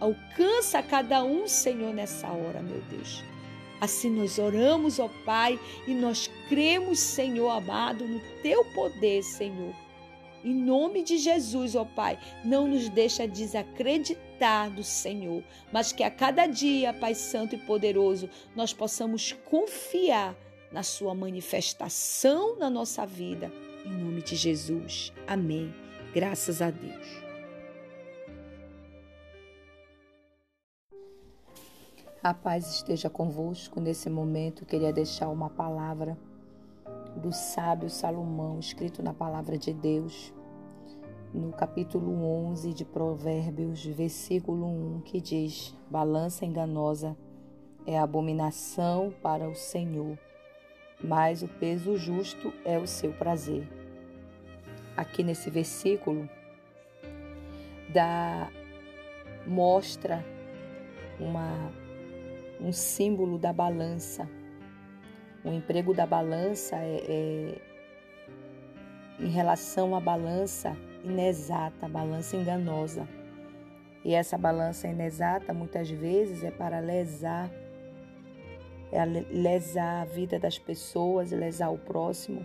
Alcança 0.00 0.82
cada 0.82 1.22
um, 1.22 1.46
Senhor, 1.46 1.92
nessa 1.92 2.28
hora, 2.28 2.62
meu 2.62 2.80
Deus. 2.90 3.22
Assim 3.80 4.10
nós 4.10 4.38
oramos, 4.38 4.98
ó 4.98 5.08
Pai, 5.24 5.58
e 5.86 5.94
nós 5.94 6.30
cremos, 6.48 6.98
Senhor 6.98 7.48
amado, 7.50 8.06
no 8.06 8.20
teu 8.42 8.64
poder, 8.74 9.22
Senhor. 9.22 9.74
Em 10.42 10.54
nome 10.54 11.02
de 11.02 11.18
Jesus, 11.18 11.74
ó 11.74 11.84
Pai, 11.84 12.18
não 12.44 12.66
nos 12.66 12.88
deixa 12.88 13.28
desacreditar 13.28 14.70
do 14.70 14.82
Senhor, 14.82 15.42
mas 15.70 15.92
que 15.92 16.02
a 16.02 16.10
cada 16.10 16.46
dia, 16.46 16.94
Pai 16.94 17.14
Santo 17.14 17.54
e 17.54 17.58
Poderoso, 17.58 18.28
nós 18.56 18.72
possamos 18.72 19.32
confiar 19.44 20.34
na 20.72 20.82
sua 20.82 21.14
manifestação 21.14 22.56
na 22.56 22.70
nossa 22.70 23.04
vida. 23.04 23.52
Em 23.84 23.92
nome 23.92 24.22
de 24.22 24.36
Jesus. 24.36 25.12
Amém. 25.26 25.74
Graças 26.14 26.62
a 26.62 26.70
Deus. 26.70 27.29
A 32.22 32.34
paz 32.34 32.70
esteja 32.74 33.08
convosco. 33.08 33.80
Nesse 33.80 34.10
momento, 34.10 34.66
queria 34.66 34.92
deixar 34.92 35.30
uma 35.30 35.48
palavra 35.48 36.18
do 37.16 37.32
sábio 37.32 37.88
Salomão, 37.88 38.58
escrito 38.58 39.02
na 39.02 39.14
palavra 39.14 39.56
de 39.56 39.72
Deus, 39.72 40.34
no 41.32 41.50
capítulo 41.50 42.22
11 42.22 42.74
de 42.74 42.84
Provérbios, 42.84 43.82
versículo 43.86 44.66
1, 44.66 45.00
que 45.00 45.18
diz: 45.18 45.74
Balança 45.90 46.44
enganosa 46.44 47.16
é 47.86 47.98
abominação 47.98 49.14
para 49.22 49.48
o 49.48 49.54
Senhor, 49.54 50.18
mas 51.02 51.42
o 51.42 51.48
peso 51.48 51.96
justo 51.96 52.52
é 52.66 52.78
o 52.78 52.86
seu 52.86 53.14
prazer. 53.14 53.66
Aqui 54.94 55.22
nesse 55.22 55.48
versículo, 55.48 56.28
dá 57.94 58.50
mostra 59.46 60.22
uma, 61.18 61.72
um 62.60 62.72
símbolo 62.72 63.38
da 63.38 63.52
balança. 63.52 64.28
O 65.44 65.50
emprego 65.50 65.94
da 65.94 66.06
balança 66.06 66.76
é, 66.76 67.04
é 67.08 67.60
em 69.18 69.28
relação 69.28 69.94
à 69.94 70.00
balança 70.00 70.76
inexata, 71.04 71.88
balança 71.88 72.36
enganosa. 72.36 73.08
E 74.04 74.14
essa 74.14 74.38
balança 74.38 74.88
inexata 74.88 75.52
muitas 75.52 75.90
vezes 75.90 76.42
é 76.42 76.50
para 76.50 76.80
lesar, 76.80 77.50
é 78.90 79.04
lesar 79.04 80.02
a 80.02 80.04
vida 80.04 80.38
das 80.38 80.58
pessoas, 80.58 81.30
lesar 81.30 81.70
o 81.70 81.78
próximo. 81.78 82.44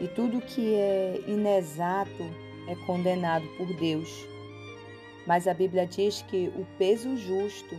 E 0.00 0.08
tudo 0.08 0.40
que 0.40 0.74
é 0.74 1.20
inexato 1.28 2.24
é 2.68 2.74
condenado 2.86 3.46
por 3.56 3.72
Deus. 3.76 4.26
Mas 5.26 5.46
a 5.46 5.54
Bíblia 5.54 5.86
diz 5.86 6.22
que 6.22 6.48
o 6.56 6.66
peso 6.76 7.16
justo, 7.16 7.76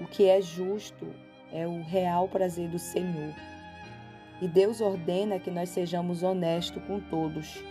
o 0.00 0.06
que 0.06 0.28
é 0.28 0.40
justo, 0.40 1.06
é 1.52 1.66
o 1.66 1.82
real 1.82 2.28
prazer 2.28 2.68
do 2.68 2.78
Senhor. 2.78 3.34
E 4.40 4.48
Deus 4.48 4.80
ordena 4.80 5.38
que 5.38 5.50
nós 5.50 5.70
sejamos 5.70 6.22
honestos 6.22 6.82
com 6.84 7.00
todos 7.00 7.62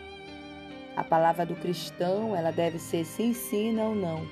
a 0.96 1.04
palavra 1.04 1.46
do 1.46 1.56
cristão, 1.56 2.36
ela 2.36 2.52
deve 2.52 2.80
ser 2.80 3.04
sim, 3.04 3.34
sim, 3.34 3.74
não, 3.74 3.94
não. 3.94 4.26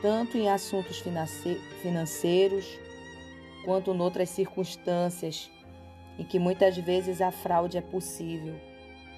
Tanto 0.00 0.38
em 0.38 0.48
assuntos 0.48 1.02
financeiros, 1.82 2.78
quanto 3.64 3.92
em 3.92 4.00
outras 4.00 4.30
circunstâncias 4.30 5.50
em 6.18 6.24
que 6.24 6.38
muitas 6.38 6.76
vezes 6.76 7.20
a 7.20 7.30
fraude 7.30 7.78
é 7.78 7.80
possível. 7.80 8.54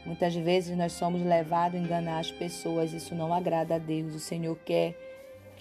Muitas 0.06 0.34
vezes 0.34 0.76
nós 0.76 0.92
somos 0.92 1.22
levados 1.22 1.78
a 1.78 1.82
enganar 1.82 2.18
as 2.20 2.30
pessoas, 2.30 2.92
isso 2.92 3.14
não 3.14 3.32
agrada 3.32 3.74
a 3.74 3.78
Deus. 3.78 4.14
O 4.14 4.20
Senhor 4.20 4.56
quer 4.64 4.94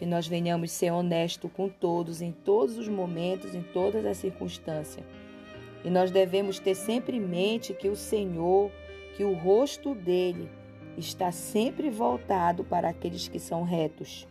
que 0.03 0.09
nós 0.09 0.27
venhamos 0.27 0.69
ser 0.69 0.91
honestos 0.91 1.49
com 1.53 1.69
todos, 1.69 2.21
em 2.21 2.33
todos 2.33 2.77
os 2.77 2.89
momentos, 2.89 3.55
em 3.55 3.63
todas 3.63 4.05
as 4.05 4.17
circunstâncias. 4.17 5.05
E 5.81 5.89
nós 5.89 6.11
devemos 6.11 6.59
ter 6.59 6.75
sempre 6.75 7.15
em 7.15 7.21
mente 7.21 7.73
que 7.73 7.87
o 7.87 7.95
Senhor, 7.95 8.69
que 9.15 9.23
o 9.23 9.31
rosto 9.31 9.95
dele 9.95 10.49
está 10.97 11.31
sempre 11.31 11.89
voltado 11.89 12.65
para 12.65 12.89
aqueles 12.89 13.29
que 13.29 13.39
são 13.39 13.63
retos. 13.63 14.27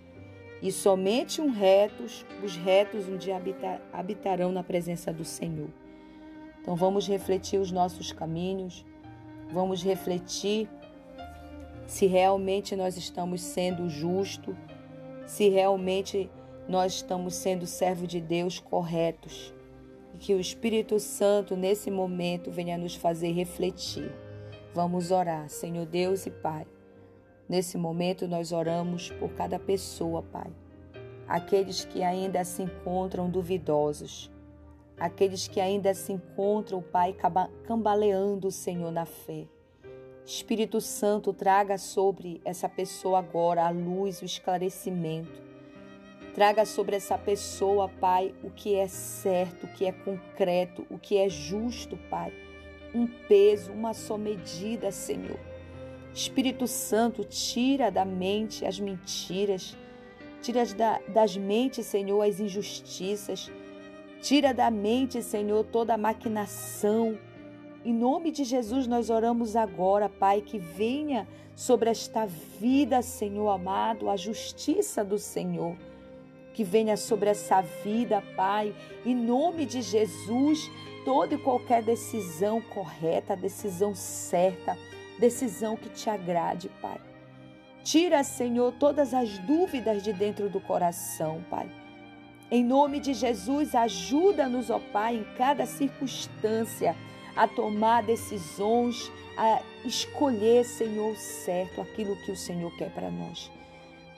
E 0.60 0.70
somente 0.70 1.40
um 1.40 1.50
retos, 1.50 2.26
os 2.44 2.54
retos 2.54 3.08
um 3.08 3.16
dia 3.16 3.40
habitarão 3.94 4.52
na 4.52 4.62
presença 4.62 5.10
do 5.10 5.24
Senhor. 5.24 5.70
Então 6.60 6.76
vamos 6.76 7.08
refletir 7.08 7.58
os 7.58 7.72
nossos 7.72 8.12
caminhos, 8.12 8.84
vamos 9.50 9.82
refletir 9.82 10.68
se 11.86 12.04
realmente 12.04 12.76
nós 12.76 12.98
estamos 12.98 13.40
sendo 13.40 13.88
justos, 13.88 14.54
se 15.32 15.48
realmente 15.48 16.30
nós 16.68 16.92
estamos 16.92 17.34
sendo 17.34 17.66
servo 17.66 18.06
de 18.06 18.20
Deus 18.20 18.60
corretos. 18.60 19.54
E 20.14 20.18
que 20.18 20.34
o 20.34 20.38
Espírito 20.38 21.00
Santo 21.00 21.56
nesse 21.56 21.90
momento 21.90 22.50
venha 22.50 22.76
nos 22.76 22.94
fazer 22.94 23.32
refletir. 23.32 24.12
Vamos 24.74 25.10
orar, 25.10 25.48
Senhor 25.48 25.86
Deus 25.86 26.26
e 26.26 26.30
Pai. 26.30 26.66
Nesse 27.48 27.78
momento 27.78 28.28
nós 28.28 28.52
oramos 28.52 29.10
por 29.12 29.30
cada 29.30 29.58
pessoa, 29.58 30.22
Pai. 30.22 30.52
Aqueles 31.26 31.82
que 31.82 32.02
ainda 32.02 32.44
se 32.44 32.64
encontram 32.64 33.30
duvidosos, 33.30 34.30
aqueles 35.00 35.48
que 35.48 35.62
ainda 35.62 35.94
se 35.94 36.12
encontram, 36.12 36.82
Pai, 36.82 37.16
cambaleando, 37.64 38.50
Senhor, 38.50 38.92
na 38.92 39.06
fé. 39.06 39.46
Espírito 40.24 40.80
Santo, 40.80 41.32
traga 41.32 41.76
sobre 41.78 42.40
essa 42.44 42.68
pessoa 42.68 43.18
agora 43.18 43.66
a 43.66 43.70
luz, 43.70 44.22
o 44.22 44.24
esclarecimento. 44.24 45.42
Traga 46.34 46.64
sobre 46.64 46.96
essa 46.96 47.18
pessoa, 47.18 47.88
Pai, 47.88 48.34
o 48.42 48.50
que 48.50 48.74
é 48.74 48.88
certo, 48.88 49.64
o 49.64 49.68
que 49.68 49.84
é 49.84 49.92
concreto, 49.92 50.86
o 50.88 50.98
que 50.98 51.18
é 51.18 51.28
justo, 51.28 51.96
Pai 52.08 52.32
um 52.94 53.06
peso, 53.06 53.72
uma 53.72 53.94
só 53.94 54.18
medida, 54.18 54.90
Senhor. 54.90 55.38
Espírito 56.14 56.66
Santo, 56.66 57.24
tira 57.24 57.90
da 57.90 58.04
mente 58.04 58.66
as 58.66 58.78
mentiras, 58.78 59.76
tira 60.42 60.64
da, 60.66 60.98
das 61.08 61.36
mentes, 61.36 61.86
Senhor, 61.86 62.20
as 62.22 62.38
injustiças, 62.38 63.50
tira 64.20 64.52
da 64.52 64.70
mente, 64.70 65.22
Senhor, 65.22 65.64
toda 65.64 65.94
a 65.94 65.98
maquinação. 65.98 67.18
Em 67.84 67.92
nome 67.92 68.30
de 68.30 68.44
Jesus, 68.44 68.86
nós 68.86 69.10
oramos 69.10 69.56
agora, 69.56 70.08
Pai, 70.08 70.40
que 70.40 70.56
venha 70.56 71.26
sobre 71.56 71.90
esta 71.90 72.26
vida, 72.26 73.02
Senhor 73.02 73.48
amado, 73.48 74.08
a 74.08 74.16
justiça 74.16 75.04
do 75.04 75.18
Senhor. 75.18 75.76
Que 76.54 76.62
venha 76.62 76.96
sobre 76.96 77.30
essa 77.30 77.60
vida, 77.60 78.22
Pai, 78.36 78.72
em 79.04 79.16
nome 79.16 79.66
de 79.66 79.82
Jesus, 79.82 80.70
toda 81.04 81.34
e 81.34 81.38
qualquer 81.38 81.82
decisão 81.82 82.60
correta, 82.60 83.34
decisão 83.34 83.96
certa, 83.96 84.78
decisão 85.18 85.76
que 85.76 85.88
te 85.88 86.08
agrade, 86.08 86.70
Pai. 86.80 87.00
Tira, 87.82 88.22
Senhor, 88.22 88.72
todas 88.78 89.12
as 89.12 89.38
dúvidas 89.38 90.04
de 90.04 90.12
dentro 90.12 90.48
do 90.48 90.60
coração, 90.60 91.42
Pai. 91.50 91.68
Em 92.48 92.62
nome 92.62 93.00
de 93.00 93.12
Jesus, 93.12 93.74
ajuda-nos, 93.74 94.70
ó 94.70 94.78
Pai, 94.78 95.16
em 95.16 95.24
cada 95.36 95.66
circunstância 95.66 96.94
a 97.36 97.48
tomar 97.48 98.02
decisões, 98.02 99.10
a 99.36 99.62
escolher, 99.84 100.64
Senhor, 100.64 101.16
certo 101.16 101.80
aquilo 101.80 102.16
que 102.24 102.32
o 102.32 102.36
Senhor 102.36 102.70
quer 102.76 102.90
para 102.90 103.10
nós. 103.10 103.50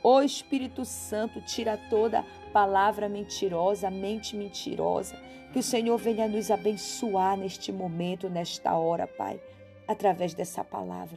Ó 0.03 0.21
Espírito 0.23 0.85
Santo, 0.85 1.41
tira 1.41 1.79
toda 1.89 2.25
palavra 2.53 3.09
mentirosa, 3.09 3.91
mente 3.91 4.37
mentirosa. 4.37 5.17
Que 5.53 5.61
o 5.61 5.63
Senhor 5.63 5.97
venha 5.97 6.29
nos 6.29 6.51
abençoar 6.51 7.37
neste 7.37 7.73
momento, 7.73 8.29
nesta 8.29 8.77
hora, 8.77 9.07
Pai, 9.07 9.41
através 9.89 10.35
dessa 10.35 10.63
palavra. 10.63 11.17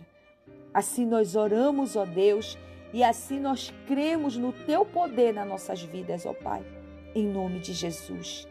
Assim 0.74 1.06
nós 1.06 1.36
oramos, 1.36 1.96
ó 1.96 2.06
Deus, 2.06 2.58
e 2.94 3.04
assim 3.04 3.40
nós 3.40 3.74
cremos 3.88 4.38
no 4.38 4.54
Teu 4.54 4.86
poder 4.86 5.34
nas 5.34 5.48
nossas 5.48 5.82
vidas, 5.82 6.26
ó 6.26 6.34
Pai. 6.34 6.64
Em 7.16 7.26
nome 7.26 7.60
de 7.60 7.74
Jesus. 7.74 8.48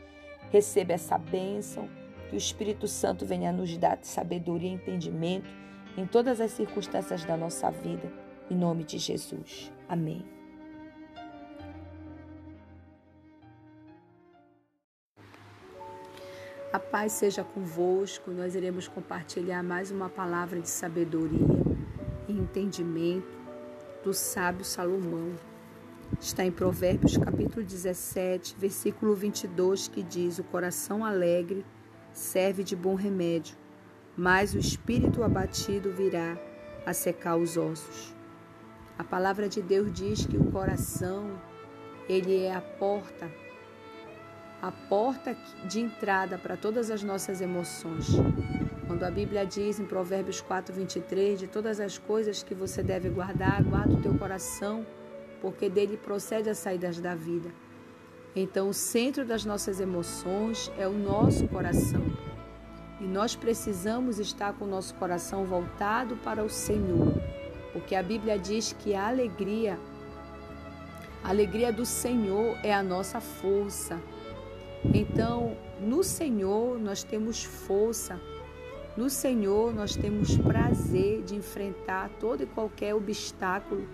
Receba 0.50 0.92
essa 0.92 1.16
bênção, 1.16 1.88
que 2.28 2.34
o 2.34 2.38
Espírito 2.38 2.88
Santo 2.88 3.24
venha 3.24 3.52
nos 3.52 3.76
dar 3.76 3.98
sabedoria 4.02 4.68
e 4.68 4.74
entendimento 4.74 5.48
em 5.96 6.06
todas 6.06 6.40
as 6.40 6.50
circunstâncias 6.50 7.24
da 7.24 7.36
nossa 7.36 7.70
vida. 7.70 8.12
Em 8.50 8.56
nome 8.56 8.84
de 8.84 8.98
Jesus. 8.98 9.72
Amém. 9.88 10.24
A 16.72 16.78
paz 16.78 17.12
seja 17.12 17.42
convosco. 17.42 18.30
Nós 18.30 18.54
iremos 18.54 18.86
compartilhar 18.86 19.62
mais 19.62 19.90
uma 19.90 20.10
palavra 20.10 20.60
de 20.60 20.68
sabedoria 20.68 21.56
e 22.28 22.32
entendimento 22.32 23.34
do 24.04 24.12
sábio 24.12 24.64
Salomão. 24.64 25.34
Está 26.20 26.44
em 26.44 26.52
Provérbios 26.52 27.16
capítulo 27.16 27.64
17, 27.64 28.56
versículo 28.58 29.14
22, 29.14 29.88
que 29.88 30.02
diz: 30.02 30.38
O 30.38 30.44
coração 30.44 31.04
alegre 31.04 31.64
serve 32.16 32.64
de 32.64 32.74
bom 32.74 32.94
remédio, 32.94 33.54
mas 34.16 34.54
o 34.54 34.58
espírito 34.58 35.22
abatido 35.22 35.92
virá 35.92 36.38
a 36.86 36.94
secar 36.94 37.36
os 37.36 37.58
ossos. 37.58 38.14
A 38.98 39.04
palavra 39.04 39.50
de 39.50 39.60
Deus 39.60 39.92
diz 39.92 40.24
que 40.24 40.38
o 40.38 40.50
coração, 40.50 41.38
ele 42.08 42.42
é 42.42 42.54
a 42.54 42.62
porta, 42.62 43.30
a 44.62 44.72
porta 44.72 45.36
de 45.68 45.80
entrada 45.80 46.38
para 46.38 46.56
todas 46.56 46.90
as 46.90 47.02
nossas 47.02 47.42
emoções. 47.42 48.08
Quando 48.86 49.04
a 49.04 49.10
Bíblia 49.10 49.44
diz 49.44 49.78
em 49.78 49.84
Provérbios 49.84 50.40
4, 50.40 50.74
23, 50.74 51.38
de 51.38 51.46
todas 51.46 51.80
as 51.80 51.98
coisas 51.98 52.42
que 52.42 52.54
você 52.54 52.82
deve 52.82 53.10
guardar, 53.10 53.62
guarda 53.62 53.92
o 53.92 54.00
teu 54.00 54.16
coração, 54.16 54.86
porque 55.42 55.68
dele 55.68 55.98
procede 55.98 56.48
as 56.48 56.56
saídas 56.56 56.98
da 56.98 57.14
vida. 57.14 57.50
Então, 58.38 58.68
o 58.68 58.74
centro 58.74 59.24
das 59.24 59.46
nossas 59.46 59.80
emoções 59.80 60.70
é 60.76 60.86
o 60.86 60.92
nosso 60.92 61.48
coração. 61.48 62.02
E 63.00 63.04
nós 63.04 63.34
precisamos 63.34 64.18
estar 64.18 64.52
com 64.52 64.66
o 64.66 64.68
nosso 64.68 64.94
coração 64.96 65.46
voltado 65.46 66.16
para 66.18 66.44
o 66.44 66.50
Senhor, 66.50 67.14
porque 67.72 67.94
a 67.94 68.02
Bíblia 68.02 68.38
diz 68.38 68.74
que 68.74 68.94
a 68.94 69.08
alegria, 69.08 69.78
a 71.24 71.30
alegria 71.30 71.72
do 71.72 71.86
Senhor 71.86 72.58
é 72.62 72.74
a 72.74 72.82
nossa 72.82 73.22
força. 73.22 73.98
Então, 74.92 75.56
no 75.80 76.04
Senhor 76.04 76.78
nós 76.78 77.02
temos 77.02 77.42
força, 77.42 78.20
no 78.98 79.08
Senhor 79.08 79.74
nós 79.74 79.96
temos 79.96 80.36
prazer 80.36 81.22
de 81.22 81.34
enfrentar 81.34 82.10
todo 82.20 82.42
e 82.42 82.46
qualquer 82.46 82.94
obstáculo, 82.94 83.88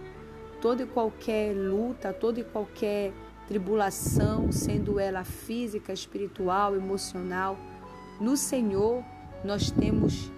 toda 0.61 0.83
e 0.83 0.87
qualquer 0.87 1.55
luta, 1.55 2.13
toda 2.13 2.41
e 2.41 2.45
qualquer 2.45 3.13
tribulação, 3.53 4.51
sendo 4.51 4.99
ela 4.99 5.25
física, 5.25 5.93
espiritual, 5.93 6.75
emocional. 6.75 7.59
No 8.19 8.35
Senhor 8.35 9.05
nós 9.45 9.71
temos 9.71 10.33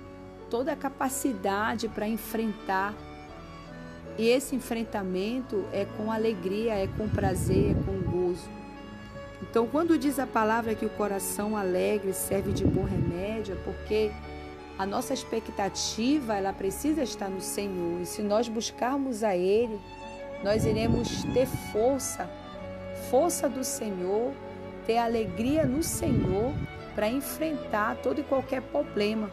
toda 0.50 0.72
a 0.72 0.76
capacidade 0.76 1.88
para 1.88 2.08
enfrentar. 2.08 2.92
E 4.18 4.28
esse 4.28 4.56
enfrentamento 4.56 5.64
é 5.72 5.84
com 5.96 6.10
alegria, 6.10 6.74
é 6.74 6.88
com 6.88 7.08
prazer, 7.08 7.70
é 7.70 7.74
com 7.84 8.10
gozo. 8.10 8.50
Então, 9.40 9.68
quando 9.68 9.96
diz 9.96 10.18
a 10.18 10.26
palavra 10.26 10.74
que 10.74 10.84
o 10.84 10.90
coração 10.90 11.56
alegre 11.56 12.12
serve 12.12 12.50
de 12.50 12.64
bom 12.64 12.82
remédio, 12.82 13.54
é 13.54 13.58
porque 13.62 14.10
a 14.76 14.84
nossa 14.84 15.14
expectativa 15.14 16.34
ela 16.34 16.52
precisa 16.52 17.04
estar 17.04 17.28
no 17.28 17.40
Senhor. 17.40 18.00
E 18.00 18.06
se 18.06 18.22
nós 18.22 18.48
buscarmos 18.48 19.22
a 19.22 19.36
Ele, 19.36 19.78
nós 20.42 20.64
iremos 20.64 21.22
ter 21.32 21.46
força, 21.46 22.28
força 23.14 23.48
do 23.48 23.62
Senhor, 23.62 24.32
ter 24.88 24.98
alegria 24.98 25.64
no 25.64 25.84
Senhor 25.84 26.52
para 26.96 27.08
enfrentar 27.08 27.94
todo 28.02 28.20
e 28.20 28.24
qualquer 28.24 28.60
problema. 28.60 29.30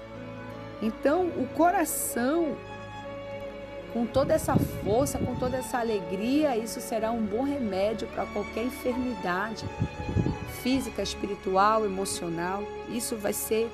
Então, 0.84 1.26
o 1.30 1.48
coração, 1.56 2.56
com 3.92 4.06
toda 4.06 4.36
essa 4.36 4.56
força, 4.56 5.18
com 5.18 5.34
toda 5.34 5.58
essa 5.58 5.80
alegria, 5.80 6.56
isso 6.56 6.80
será 6.80 7.10
um 7.10 7.26
bom 7.26 7.42
remédio 7.42 8.08
para 8.10 8.28
qualquer 8.28 8.66
enfermidade 8.66 9.66
física, 10.62 11.02
espiritual, 11.02 11.84
emocional. 11.84 12.62
Isso 12.88 13.18
vai 13.18 13.34
ser 13.34 13.68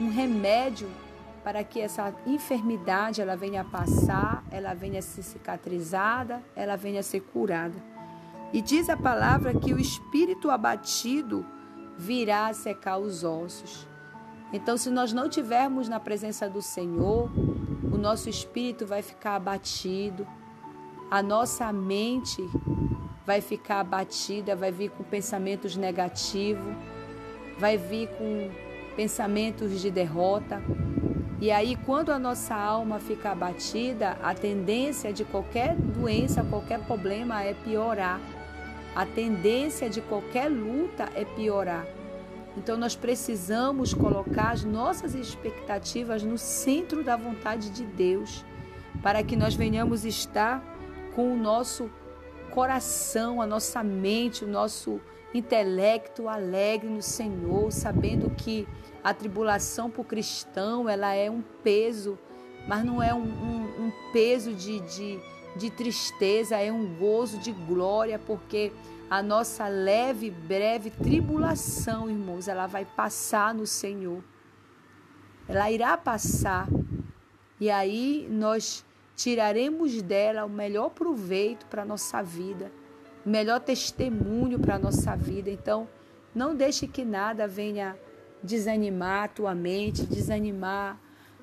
um 0.00 0.08
remédio 0.08 0.88
para 1.44 1.62
que 1.62 1.82
essa 1.82 2.14
enfermidade 2.26 3.20
ela 3.20 3.36
venha 3.36 3.60
a 3.60 3.64
passar, 3.64 4.42
ela 4.50 4.72
venha 4.72 5.00
a 5.00 5.02
ser 5.02 5.22
cicatrizada, 5.22 6.42
ela 6.56 6.76
venha 6.76 7.00
a 7.00 7.02
ser 7.02 7.20
curada. 7.20 7.89
E 8.52 8.60
diz 8.60 8.90
a 8.90 8.96
palavra 8.96 9.54
que 9.54 9.72
o 9.72 9.78
espírito 9.78 10.50
abatido 10.50 11.46
virá 11.96 12.48
a 12.48 12.54
secar 12.54 12.98
os 12.98 13.22
ossos. 13.22 13.86
Então, 14.52 14.76
se 14.76 14.90
nós 14.90 15.12
não 15.12 15.28
tivermos 15.28 15.88
na 15.88 16.00
presença 16.00 16.48
do 16.48 16.60
Senhor, 16.60 17.30
o 17.92 17.96
nosso 17.96 18.28
espírito 18.28 18.84
vai 18.84 19.02
ficar 19.02 19.36
abatido, 19.36 20.26
a 21.10 21.22
nossa 21.22 21.72
mente 21.72 22.42
vai 23.24 23.40
ficar 23.40 23.80
abatida, 23.80 24.56
vai 24.56 24.72
vir 24.72 24.90
com 24.90 25.04
pensamentos 25.04 25.76
negativos, 25.76 26.74
vai 27.58 27.76
vir 27.76 28.08
com 28.18 28.50
pensamentos 28.96 29.80
de 29.80 29.90
derrota. 29.90 30.60
E 31.40 31.50
aí, 31.52 31.76
quando 31.86 32.10
a 32.10 32.18
nossa 32.18 32.54
alma 32.54 32.98
fica 32.98 33.30
abatida, 33.30 34.18
a 34.22 34.34
tendência 34.34 35.12
de 35.12 35.24
qualquer 35.24 35.76
doença, 35.76 36.42
qualquer 36.42 36.80
problema 36.80 37.42
é 37.42 37.54
piorar. 37.54 38.20
A 38.94 39.06
tendência 39.06 39.88
de 39.88 40.00
qualquer 40.00 40.48
luta 40.48 41.08
é 41.14 41.24
piorar. 41.24 41.86
Então 42.56 42.76
nós 42.76 42.96
precisamos 42.96 43.94
colocar 43.94 44.50
as 44.50 44.64
nossas 44.64 45.14
expectativas 45.14 46.22
no 46.22 46.36
centro 46.36 47.04
da 47.04 47.16
vontade 47.16 47.70
de 47.70 47.84
Deus, 47.84 48.44
para 49.02 49.22
que 49.22 49.36
nós 49.36 49.54
venhamos 49.54 50.04
estar 50.04 50.62
com 51.14 51.32
o 51.32 51.36
nosso 51.36 51.90
coração, 52.50 53.40
a 53.40 53.46
nossa 53.46 53.82
mente, 53.82 54.44
o 54.44 54.48
nosso 54.48 55.00
intelecto 55.32 56.28
alegre 56.28 56.88
no 56.88 57.00
Senhor, 57.02 57.70
sabendo 57.70 58.30
que 58.30 58.66
a 59.02 59.14
tribulação 59.14 59.88
para 59.88 60.02
o 60.02 60.04
cristão 60.04 60.88
ela 60.88 61.14
é 61.14 61.30
um 61.30 61.42
peso, 61.62 62.18
mas 62.66 62.84
não 62.84 63.02
é 63.02 63.14
um, 63.14 63.22
um, 63.22 63.86
um 63.86 63.92
peso 64.12 64.52
de, 64.52 64.80
de 64.80 65.20
de 65.56 65.70
tristeza, 65.70 66.56
é 66.56 66.70
um 66.72 66.94
gozo 66.96 67.38
de 67.38 67.52
glória, 67.52 68.18
porque 68.18 68.72
a 69.08 69.22
nossa 69.22 69.66
leve 69.66 70.30
breve 70.30 70.90
tribulação, 70.90 72.08
irmãos, 72.08 72.46
ela 72.46 72.66
vai 72.66 72.84
passar 72.84 73.52
no 73.52 73.66
Senhor. 73.66 74.22
Ela 75.48 75.70
irá 75.70 75.96
passar. 75.96 76.68
E 77.58 77.68
aí 77.68 78.28
nós 78.30 78.84
tiraremos 79.16 80.00
dela 80.00 80.44
o 80.44 80.48
melhor 80.48 80.90
proveito 80.90 81.66
para 81.66 81.82
a 81.82 81.84
nossa 81.84 82.22
vida, 82.22 82.70
o 83.26 83.28
melhor 83.28 83.60
testemunho 83.60 84.58
para 84.60 84.76
a 84.76 84.78
nossa 84.78 85.16
vida. 85.16 85.50
Então, 85.50 85.88
não 86.34 86.54
deixe 86.54 86.86
que 86.86 87.04
nada 87.04 87.48
venha 87.48 87.98
desanimar 88.42 89.24
a 89.24 89.28
tua 89.28 89.54
mente, 89.54 90.06
desanimar 90.06 90.98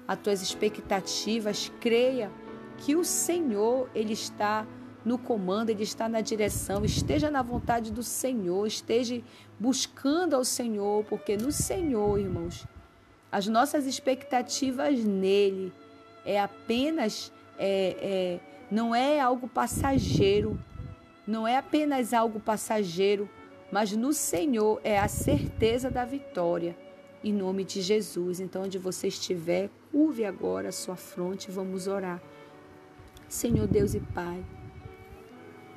as 0.07 0.17
tuas 0.19 0.41
expectativas. 0.41 1.71
Creia 1.81 2.31
que 2.77 2.95
o 2.95 3.03
Senhor 3.03 3.89
ele 3.93 4.13
está 4.13 4.65
no 5.03 5.17
comando, 5.17 5.69
ele 5.69 5.83
está 5.83 6.09
na 6.09 6.21
direção, 6.21 6.83
esteja 6.83 7.31
na 7.31 7.41
vontade 7.41 7.91
do 7.91 8.03
Senhor, 8.03 8.67
esteja 8.67 9.21
buscando 9.59 10.35
ao 10.35 10.43
Senhor, 10.43 11.05
porque 11.05 11.37
no 11.37 11.51
Senhor, 11.51 12.19
irmãos, 12.19 12.65
as 13.31 13.47
nossas 13.47 13.85
expectativas 13.85 15.03
nele 15.03 15.71
é 16.25 16.39
apenas, 16.39 17.31
é, 17.57 17.95
é, 18.01 18.39
não 18.69 18.93
é 18.93 19.19
algo 19.19 19.47
passageiro, 19.47 20.59
não 21.25 21.47
é 21.47 21.57
apenas 21.57 22.13
algo 22.13 22.39
passageiro, 22.39 23.29
mas 23.71 23.91
no 23.91 24.13
Senhor 24.13 24.79
é 24.83 24.99
a 24.99 25.07
certeza 25.07 25.89
da 25.89 26.05
vitória. 26.05 26.75
Em 27.23 27.33
nome 27.33 27.63
de 27.63 27.81
Jesus. 27.81 28.39
Então, 28.39 28.63
onde 28.63 28.77
você 28.77 29.07
estiver, 29.07 29.69
curve 29.91 30.23
agora 30.23 30.69
a 30.69 30.71
sua 30.71 30.95
fronte 30.95 31.51
vamos 31.51 31.87
orar. 31.87 32.21
Senhor 33.27 33.67
Deus 33.67 33.93
e 33.93 33.99
Pai, 33.99 34.43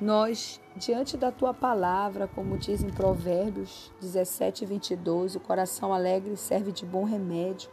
nós, 0.01 0.59
diante 0.75 1.15
da 1.15 1.31
tua 1.31 1.53
palavra, 1.53 2.27
como 2.27 2.57
diz 2.57 2.81
em 2.81 2.89
Provérbios 2.89 3.91
17, 4.01 4.65
22, 4.65 5.35
o 5.35 5.39
coração 5.39 5.93
alegre 5.93 6.35
serve 6.35 6.71
de 6.71 6.85
bom 6.87 7.03
remédio, 7.03 7.69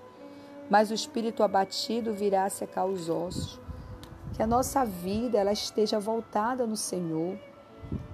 mas 0.69 0.91
o 0.91 0.95
espírito 0.95 1.43
abatido 1.43 2.13
virá 2.13 2.45
a 2.45 2.51
secar 2.51 2.85
os 2.85 3.09
ossos. 3.09 3.59
Que 4.35 4.43
a 4.43 4.47
nossa 4.47 4.85
vida 4.85 5.39
ela 5.39 5.53
esteja 5.53 5.99
voltada 5.99 6.67
no 6.67 6.77
Senhor, 6.77 7.39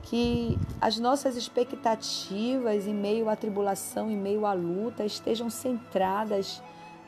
que 0.03 0.57
as 0.81 0.98
nossas 1.00 1.35
expectativas 1.35 2.87
em 2.87 2.94
meio 2.94 3.29
à 3.29 3.35
tribulação, 3.35 4.09
em 4.09 4.16
meio 4.16 4.46
à 4.46 4.53
luta, 4.53 5.05
estejam 5.05 5.50
centradas 5.50 6.62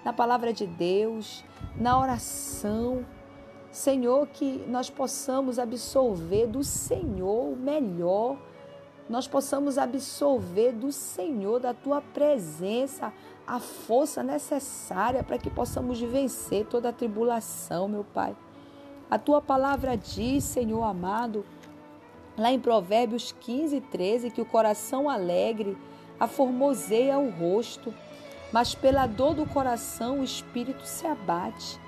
na 0.04 0.12
palavra 0.12 0.52
de 0.52 0.66
Deus, 0.66 1.44
na 1.76 2.00
oração, 2.00 3.06
Senhor, 3.76 4.26
que 4.28 4.64
nós 4.66 4.88
possamos 4.88 5.58
absorver 5.58 6.46
do 6.46 6.64
Senhor 6.64 7.52
o 7.52 7.54
melhor, 7.54 8.38
nós 9.06 9.28
possamos 9.28 9.76
absorver 9.76 10.72
do 10.72 10.90
Senhor, 10.90 11.60
da 11.60 11.74
tua 11.74 12.00
presença, 12.00 13.12
a 13.46 13.60
força 13.60 14.22
necessária 14.22 15.22
para 15.22 15.36
que 15.36 15.50
possamos 15.50 16.00
vencer 16.00 16.64
toda 16.64 16.88
a 16.88 16.92
tribulação, 16.92 17.86
meu 17.86 18.02
Pai. 18.02 18.34
A 19.10 19.18
tua 19.18 19.42
palavra 19.42 19.94
diz, 19.94 20.42
Senhor 20.44 20.82
amado, 20.82 21.44
lá 22.34 22.50
em 22.50 22.58
Provérbios 22.58 23.30
15, 23.40 23.78
13, 23.82 24.30
que 24.30 24.40
o 24.40 24.46
coração 24.46 25.08
alegre 25.08 25.76
aformoseia 26.18 27.18
o 27.18 27.28
rosto, 27.28 27.92
mas 28.50 28.74
pela 28.74 29.06
dor 29.06 29.34
do 29.34 29.44
coração 29.44 30.20
o 30.20 30.24
espírito 30.24 30.86
se 30.86 31.06
abate 31.06 31.78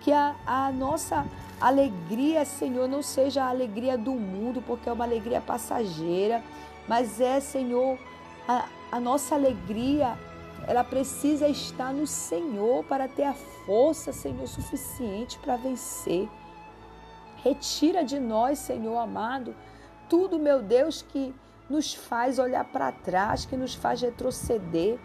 que 0.00 0.12
a, 0.12 0.34
a 0.46 0.70
nossa 0.72 1.26
alegria, 1.60 2.44
Senhor, 2.44 2.88
não 2.88 3.02
seja 3.02 3.44
a 3.44 3.48
alegria 3.48 3.98
do 3.98 4.12
mundo, 4.12 4.62
porque 4.66 4.88
é 4.88 4.92
uma 4.92 5.04
alegria 5.04 5.40
passageira, 5.40 6.42
mas 6.86 7.20
é, 7.20 7.40
Senhor, 7.40 7.98
a, 8.46 8.66
a 8.92 9.00
nossa 9.00 9.34
alegria, 9.34 10.16
ela 10.66 10.84
precisa 10.84 11.48
estar 11.48 11.92
no 11.92 12.06
Senhor 12.06 12.84
para 12.84 13.08
ter 13.08 13.24
a 13.24 13.34
força, 13.34 14.12
Senhor, 14.12 14.46
suficiente 14.46 15.38
para 15.38 15.56
vencer. 15.56 16.28
Retira 17.42 18.04
de 18.04 18.18
nós, 18.18 18.58
Senhor 18.58 18.96
amado, 18.96 19.54
tudo, 20.08 20.38
meu 20.38 20.62
Deus, 20.62 21.02
que 21.02 21.34
nos 21.68 21.92
faz 21.94 22.38
olhar 22.38 22.64
para 22.64 22.90
trás, 22.90 23.44
que 23.44 23.56
nos 23.56 23.74
faz 23.74 24.00
retroceder 24.00 24.98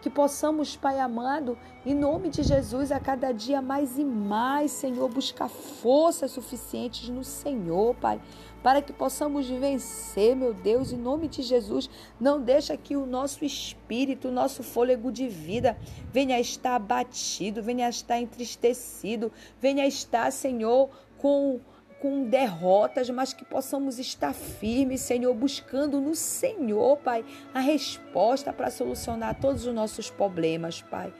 que 0.00 0.08
possamos, 0.10 0.76
Pai 0.76 0.98
amado, 0.98 1.58
em 1.84 1.94
nome 1.94 2.28
de 2.28 2.42
Jesus, 2.42 2.90
a 2.90 2.98
cada 2.98 3.32
dia 3.32 3.60
mais 3.60 3.98
e 3.98 4.04
mais, 4.04 4.70
Senhor, 4.70 5.08
buscar 5.08 5.48
forças 5.48 6.30
suficientes 6.30 7.08
no 7.08 7.22
Senhor, 7.22 7.94
Pai, 7.96 8.20
para 8.62 8.80
que 8.82 8.92
possamos 8.92 9.48
vencer, 9.48 10.34
meu 10.34 10.54
Deus, 10.54 10.92
em 10.92 10.96
nome 10.96 11.28
de 11.28 11.42
Jesus. 11.42 11.88
Não 12.18 12.40
deixa 12.40 12.76
que 12.76 12.96
o 12.96 13.06
nosso 13.06 13.44
espírito, 13.44 14.28
o 14.28 14.32
nosso 14.32 14.62
fôlego 14.62 15.12
de 15.12 15.28
vida 15.28 15.76
venha 16.12 16.36
a 16.36 16.40
estar 16.40 16.76
abatido, 16.76 17.62
venha 17.62 17.86
a 17.86 17.90
estar 17.90 18.18
entristecido, 18.18 19.30
venha 19.60 19.84
a 19.84 19.88
estar, 19.88 20.30
Senhor, 20.30 20.88
com 21.18 21.60
com 22.00 22.24
derrotas, 22.24 23.10
mas 23.10 23.32
que 23.32 23.44
possamos 23.44 23.98
estar 23.98 24.32
firmes, 24.32 25.02
Senhor, 25.02 25.34
buscando 25.34 26.00
no 26.00 26.14
Senhor, 26.14 26.96
Pai, 26.96 27.24
a 27.52 27.60
resposta 27.60 28.52
para 28.52 28.70
solucionar 28.70 29.38
todos 29.38 29.66
os 29.66 29.74
nossos 29.74 30.10
problemas, 30.10 30.80
Pai. 30.80 31.12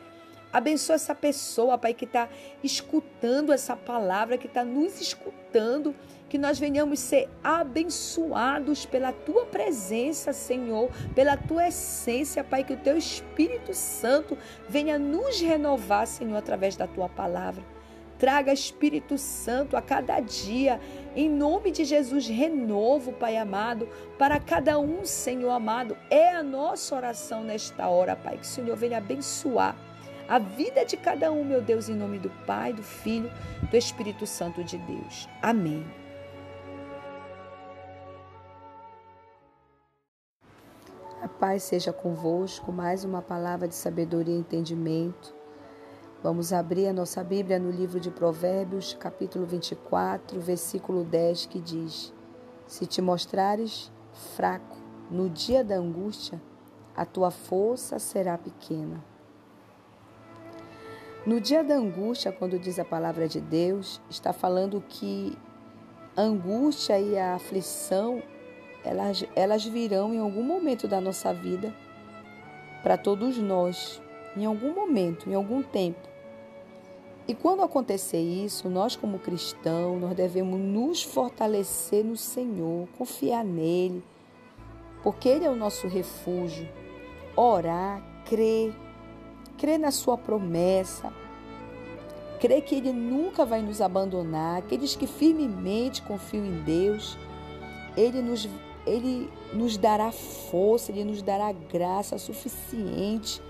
Abençoa 0.52 0.96
essa 0.96 1.14
pessoa, 1.14 1.78
Pai, 1.78 1.94
que 1.94 2.06
está 2.06 2.28
escutando 2.64 3.52
essa 3.52 3.76
palavra, 3.76 4.36
que 4.36 4.48
está 4.48 4.64
nos 4.64 5.00
escutando, 5.00 5.94
que 6.28 6.38
nós 6.38 6.58
venhamos 6.58 6.98
ser 6.98 7.28
abençoados 7.44 8.84
pela 8.84 9.12
Tua 9.12 9.46
presença, 9.46 10.32
Senhor, 10.32 10.90
pela 11.14 11.36
Tua 11.36 11.68
essência, 11.68 12.42
Pai, 12.42 12.64
que 12.64 12.72
o 12.72 12.78
Teu 12.78 12.96
Espírito 12.96 13.72
Santo 13.74 14.36
venha 14.68 14.98
nos 14.98 15.40
renovar, 15.40 16.06
Senhor, 16.06 16.36
através 16.36 16.74
da 16.74 16.88
Tua 16.88 17.08
palavra. 17.08 17.62
Traga 18.20 18.52
Espírito 18.52 19.16
Santo 19.16 19.78
a 19.78 19.80
cada 19.82 20.20
dia. 20.20 20.78
Em 21.16 21.26
nome 21.26 21.70
de 21.70 21.86
Jesus, 21.86 22.28
renovo, 22.28 23.14
Pai 23.14 23.38
amado, 23.38 23.88
para 24.18 24.38
cada 24.38 24.78
um, 24.78 25.06
Senhor 25.06 25.50
amado. 25.50 25.96
É 26.10 26.32
a 26.36 26.42
nossa 26.42 26.94
oração 26.94 27.42
nesta 27.42 27.88
hora, 27.88 28.14
Pai. 28.14 28.36
Que 28.36 28.42
o 28.42 28.46
Senhor 28.46 28.76
venha 28.76 28.98
abençoar 28.98 29.74
a 30.28 30.38
vida 30.38 30.84
de 30.84 30.98
cada 30.98 31.32
um, 31.32 31.42
meu 31.42 31.62
Deus, 31.62 31.88
em 31.88 31.94
nome 31.94 32.18
do 32.18 32.28
Pai, 32.46 32.74
do 32.74 32.82
Filho, 32.82 33.32
do 33.70 33.76
Espírito 33.76 34.26
Santo 34.26 34.62
de 34.62 34.76
Deus. 34.76 35.26
Amém. 35.40 35.82
A 41.22 41.28
paz 41.28 41.62
seja 41.62 41.90
convosco, 41.90 42.70
mais 42.70 43.02
uma 43.02 43.22
palavra 43.22 43.66
de 43.66 43.74
sabedoria 43.74 44.34
e 44.34 44.38
entendimento 44.38 45.39
Vamos 46.22 46.52
abrir 46.52 46.86
a 46.86 46.92
nossa 46.92 47.24
Bíblia 47.24 47.58
no 47.58 47.70
livro 47.70 47.98
de 47.98 48.10
Provérbios, 48.10 48.92
capítulo 48.92 49.46
24, 49.46 50.38
versículo 50.38 51.02
10, 51.02 51.46
que 51.46 51.58
diz: 51.58 52.12
Se 52.66 52.84
te 52.84 53.00
mostrares 53.00 53.90
fraco 54.36 54.76
no 55.10 55.30
dia 55.30 55.64
da 55.64 55.76
angústia, 55.76 56.38
a 56.94 57.06
tua 57.06 57.30
força 57.30 57.98
será 57.98 58.36
pequena. 58.36 59.02
No 61.24 61.40
dia 61.40 61.64
da 61.64 61.76
angústia, 61.76 62.30
quando 62.30 62.58
diz 62.58 62.78
a 62.78 62.84
palavra 62.84 63.26
de 63.26 63.40
Deus, 63.40 63.98
está 64.10 64.34
falando 64.34 64.84
que 64.86 65.38
a 66.14 66.20
angústia 66.20 67.00
e 67.00 67.16
a 67.16 67.36
aflição, 67.36 68.22
elas, 68.84 69.24
elas 69.34 69.64
virão 69.64 70.12
em 70.12 70.18
algum 70.18 70.42
momento 70.42 70.86
da 70.86 71.00
nossa 71.00 71.32
vida 71.32 71.74
para 72.82 72.98
todos 72.98 73.38
nós, 73.38 74.02
em 74.36 74.44
algum 74.44 74.74
momento, 74.74 75.30
em 75.30 75.34
algum 75.34 75.62
tempo. 75.62 76.09
E 77.30 77.34
quando 77.36 77.62
acontecer 77.62 78.18
isso, 78.18 78.68
nós 78.68 78.96
como 78.96 79.20
cristãos, 79.20 80.00
nós 80.00 80.16
devemos 80.16 80.58
nos 80.58 81.00
fortalecer 81.00 82.04
no 82.04 82.16
Senhor, 82.16 82.88
confiar 82.98 83.44
nele, 83.44 84.02
porque 85.00 85.28
ele 85.28 85.44
é 85.44 85.48
o 85.48 85.54
nosso 85.54 85.86
refúgio. 85.86 86.68
Orar, 87.36 88.02
crer, 88.24 88.74
crer 89.56 89.78
na 89.78 89.92
sua 89.92 90.18
promessa, 90.18 91.12
crer 92.40 92.62
que 92.62 92.74
ele 92.74 92.92
nunca 92.92 93.44
vai 93.46 93.62
nos 93.62 93.80
abandonar, 93.80 94.58
aqueles 94.58 94.96
que 94.96 95.06
firmemente 95.06 96.02
confiam 96.02 96.44
em 96.44 96.64
Deus, 96.64 97.16
ele 97.96 98.20
nos 98.22 98.48
ele 98.84 99.30
nos 99.52 99.76
dará 99.76 100.10
força, 100.10 100.90
ele 100.90 101.04
nos 101.04 101.22
dará 101.22 101.52
graça 101.52 102.18
suficiente 102.18 103.40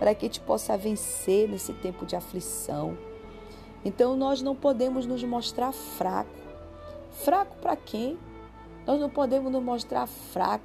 para 0.00 0.16
que 0.16 0.26
a 0.26 0.28
gente 0.28 0.40
possa 0.40 0.76
vencer 0.76 1.48
nesse 1.48 1.72
tempo 1.74 2.04
de 2.04 2.16
aflição. 2.16 2.98
Então 3.84 4.16
nós 4.16 4.42
não 4.42 4.54
podemos 4.54 5.06
nos 5.06 5.22
mostrar 5.24 5.72
fraco. 5.72 6.30
Fraco 7.24 7.56
para 7.56 7.76
quem? 7.76 8.18
Nós 8.86 9.00
não 9.00 9.10
podemos 9.10 9.50
nos 9.50 9.62
mostrar 9.62 10.06
fraco. 10.06 10.64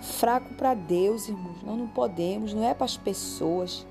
Fraco 0.00 0.54
para 0.54 0.74
Deus, 0.74 1.28
irmãos. 1.28 1.62
Nós 1.62 1.76
não 1.76 1.88
podemos, 1.88 2.54
não 2.54 2.64
é 2.64 2.74
para 2.74 2.84
as 2.84 2.96
pessoas. 2.96 3.86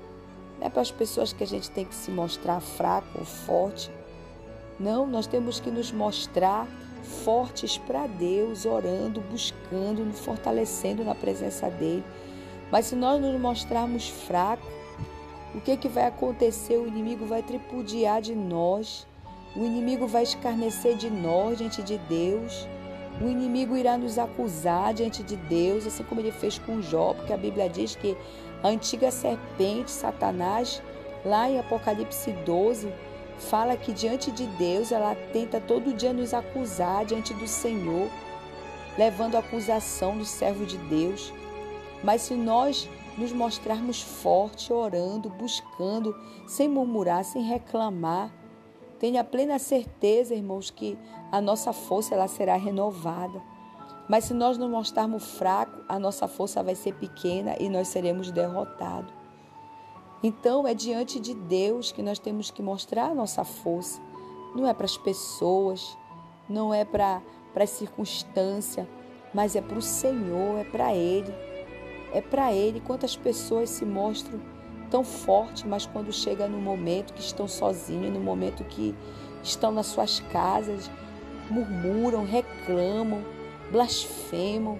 Não 0.58 0.66
é 0.66 0.70
para 0.70 0.82
as 0.82 0.90
pessoas 0.90 1.32
que 1.32 1.44
a 1.44 1.46
gente 1.46 1.70
tem 1.70 1.84
que 1.84 1.94
se 1.94 2.10
mostrar 2.10 2.60
fraco 2.60 3.18
ou 3.18 3.24
forte. 3.24 3.90
Não, 4.78 5.06
nós 5.06 5.26
temos 5.26 5.60
que 5.60 5.70
nos 5.70 5.90
mostrar 5.92 6.66
fortes 7.24 7.78
para 7.78 8.06
Deus, 8.06 8.66
orando, 8.66 9.20
buscando, 9.20 10.04
nos 10.04 10.18
fortalecendo 10.20 11.04
na 11.04 11.14
presença 11.14 11.70
dele. 11.70 12.04
Mas 12.70 12.86
se 12.86 12.96
nós 12.96 13.20
nos 13.20 13.40
mostrarmos 13.40 14.08
fracos, 14.08 14.75
o 15.56 15.60
que, 15.60 15.74
que 15.76 15.88
vai 15.88 16.04
acontecer? 16.04 16.76
O 16.76 16.86
inimigo 16.86 17.24
vai 17.24 17.42
tripudiar 17.42 18.20
de 18.20 18.34
nós, 18.34 19.06
o 19.56 19.64
inimigo 19.64 20.06
vai 20.06 20.22
escarnecer 20.22 20.96
de 20.96 21.08
nós 21.08 21.56
diante 21.56 21.82
de 21.82 21.96
Deus, 21.96 22.68
o 23.22 23.24
inimigo 23.24 23.74
irá 23.74 23.96
nos 23.96 24.18
acusar 24.18 24.92
diante 24.92 25.22
de 25.22 25.34
Deus, 25.34 25.86
assim 25.86 26.04
como 26.04 26.20
ele 26.20 26.30
fez 26.30 26.58
com 26.58 26.82
Jó, 26.82 27.14
porque 27.14 27.32
a 27.32 27.38
Bíblia 27.38 27.70
diz 27.70 27.96
que 27.96 28.14
a 28.62 28.68
antiga 28.68 29.10
serpente, 29.10 29.90
Satanás, 29.90 30.82
lá 31.24 31.48
em 31.48 31.58
Apocalipse 31.58 32.32
12, 32.44 32.92
fala 33.38 33.78
que 33.78 33.94
diante 33.94 34.30
de 34.30 34.46
Deus 34.58 34.92
ela 34.92 35.14
tenta 35.32 35.58
todo 35.58 35.94
dia 35.94 36.12
nos 36.12 36.34
acusar 36.34 37.06
diante 37.06 37.32
do 37.32 37.46
Senhor, 37.46 38.10
levando 38.98 39.36
a 39.36 39.38
acusação 39.38 40.18
do 40.18 40.24
servo 40.26 40.66
de 40.66 40.76
Deus. 40.76 41.32
Mas 42.04 42.22
se 42.22 42.34
nós 42.34 42.86
nos 43.16 43.32
mostrarmos 43.32 44.02
fortes, 44.02 44.70
orando, 44.70 45.30
buscando, 45.30 46.14
sem 46.46 46.68
murmurar, 46.68 47.24
sem 47.24 47.42
reclamar. 47.42 48.30
Tenha 48.98 49.24
plena 49.24 49.58
certeza, 49.58 50.34
irmãos, 50.34 50.70
que 50.70 50.98
a 51.32 51.40
nossa 51.40 51.72
força 51.72 52.14
ela 52.14 52.28
será 52.28 52.56
renovada. 52.56 53.42
Mas 54.08 54.24
se 54.24 54.34
nós 54.34 54.56
nos 54.56 54.70
mostrarmos 54.70 55.24
fracos, 55.32 55.82
a 55.88 55.98
nossa 55.98 56.28
força 56.28 56.62
vai 56.62 56.74
ser 56.74 56.94
pequena 56.94 57.56
e 57.58 57.68
nós 57.68 57.88
seremos 57.88 58.30
derrotados. 58.30 59.12
Então 60.22 60.66
é 60.66 60.74
diante 60.74 61.18
de 61.18 61.34
Deus 61.34 61.92
que 61.92 62.02
nós 62.02 62.18
temos 62.18 62.50
que 62.50 62.62
mostrar 62.62 63.10
a 63.10 63.14
nossa 63.14 63.44
força. 63.44 64.00
Não 64.54 64.66
é 64.66 64.72
para 64.72 64.86
as 64.86 64.96
pessoas, 64.96 65.96
não 66.48 66.72
é 66.72 66.84
para 66.84 67.20
as 67.54 67.70
circunstâncias, 67.70 68.86
mas 69.34 69.56
é 69.56 69.60
para 69.60 69.78
o 69.78 69.82
Senhor, 69.82 70.58
é 70.58 70.64
para 70.64 70.94
Ele 70.94 71.55
é 72.12 72.20
para 72.20 72.52
Ele. 72.52 72.80
Quantas 72.80 73.16
pessoas 73.16 73.70
se 73.70 73.84
mostram 73.84 74.40
tão 74.90 75.04
fortes, 75.04 75.64
mas 75.64 75.86
quando 75.86 76.12
chega 76.12 76.48
no 76.48 76.58
momento 76.58 77.12
que 77.12 77.20
estão 77.20 77.48
sozinhos, 77.48 78.12
no 78.12 78.20
momento 78.20 78.64
que 78.64 78.94
estão 79.42 79.72
nas 79.72 79.86
suas 79.86 80.20
casas, 80.20 80.90
murmuram, 81.50 82.24
reclamam, 82.24 83.22
blasfemam. 83.70 84.78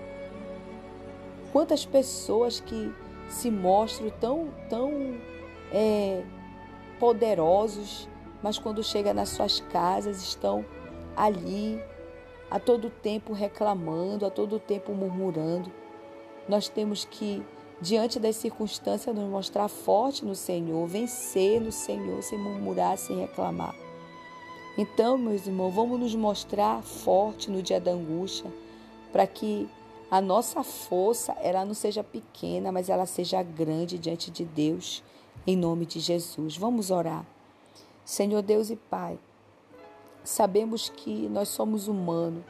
Quantas 1.53 1.85
pessoas 1.85 2.61
que 2.61 2.93
se 3.29 3.51
mostram 3.51 4.11
tão, 4.21 4.49
tão 4.69 5.17
é, 5.73 6.23
poderosos, 6.99 8.09
mas 8.43 8.59
quando 8.59 8.83
chega 8.83 9.13
nas 9.13 9.31
suas 9.31 9.61
casas 9.61 10.23
estão 10.23 10.65
ali 11.17 11.81
a 12.51 12.61
todo 12.61 12.91
tempo 12.91 13.33
reclamando, 13.33 14.27
a 14.27 14.31
todo 14.31 14.61
tempo 14.61 14.93
murmurando. 14.93 15.73
Nós 16.49 16.69
temos 16.69 17.05
que, 17.05 17.43
diante 17.81 18.21
das 18.21 18.37
circunstâncias, 18.37 19.15
nos 19.15 19.29
mostrar 19.29 19.69
forte 19.69 20.25
no 20.25 20.35
Senhor, 20.35 20.87
vencer 20.87 21.61
no 21.61 21.73
Senhor, 21.73 22.23
sem 22.23 22.39
murmurar, 22.39 22.97
sem 22.97 23.19
reclamar. 23.19 23.75
Então, 24.79 25.17
meus 25.17 25.47
irmãos, 25.47 25.71
vamos 25.71 25.99
nos 25.99 26.15
mostrar 26.15 26.83
forte 26.83 27.51
no 27.51 27.63
dia 27.63 27.81
da 27.81 27.93
angústia, 27.93 28.53
para 29.11 29.27
que 29.27 29.69
a 30.11 30.21
nossa 30.21 30.63
força 30.63 31.33
ela 31.41 31.65
não 31.65 31.75
seja 31.75 32.05
pequena, 32.05 32.71
mas 32.71 32.89
ela 32.89 33.07
seja 33.07 33.43
grande 33.43 33.99
diante 33.99 34.31
de 34.31 34.45
Deus, 34.45 35.03
em 35.47 35.57
nome 35.57 35.87
de 35.87 35.99
Jesus. 35.99 36.57
Vamos 36.57 36.91
orar. 36.91 37.27
Senhor 38.05 38.41
Deus 38.43 38.71
e 38.71 38.77
Pai, 38.77 39.19
sabemos 40.23 40.89
que 40.89 41.29
nós 41.29 41.49
somos 41.49 41.89
humanos 41.89 42.45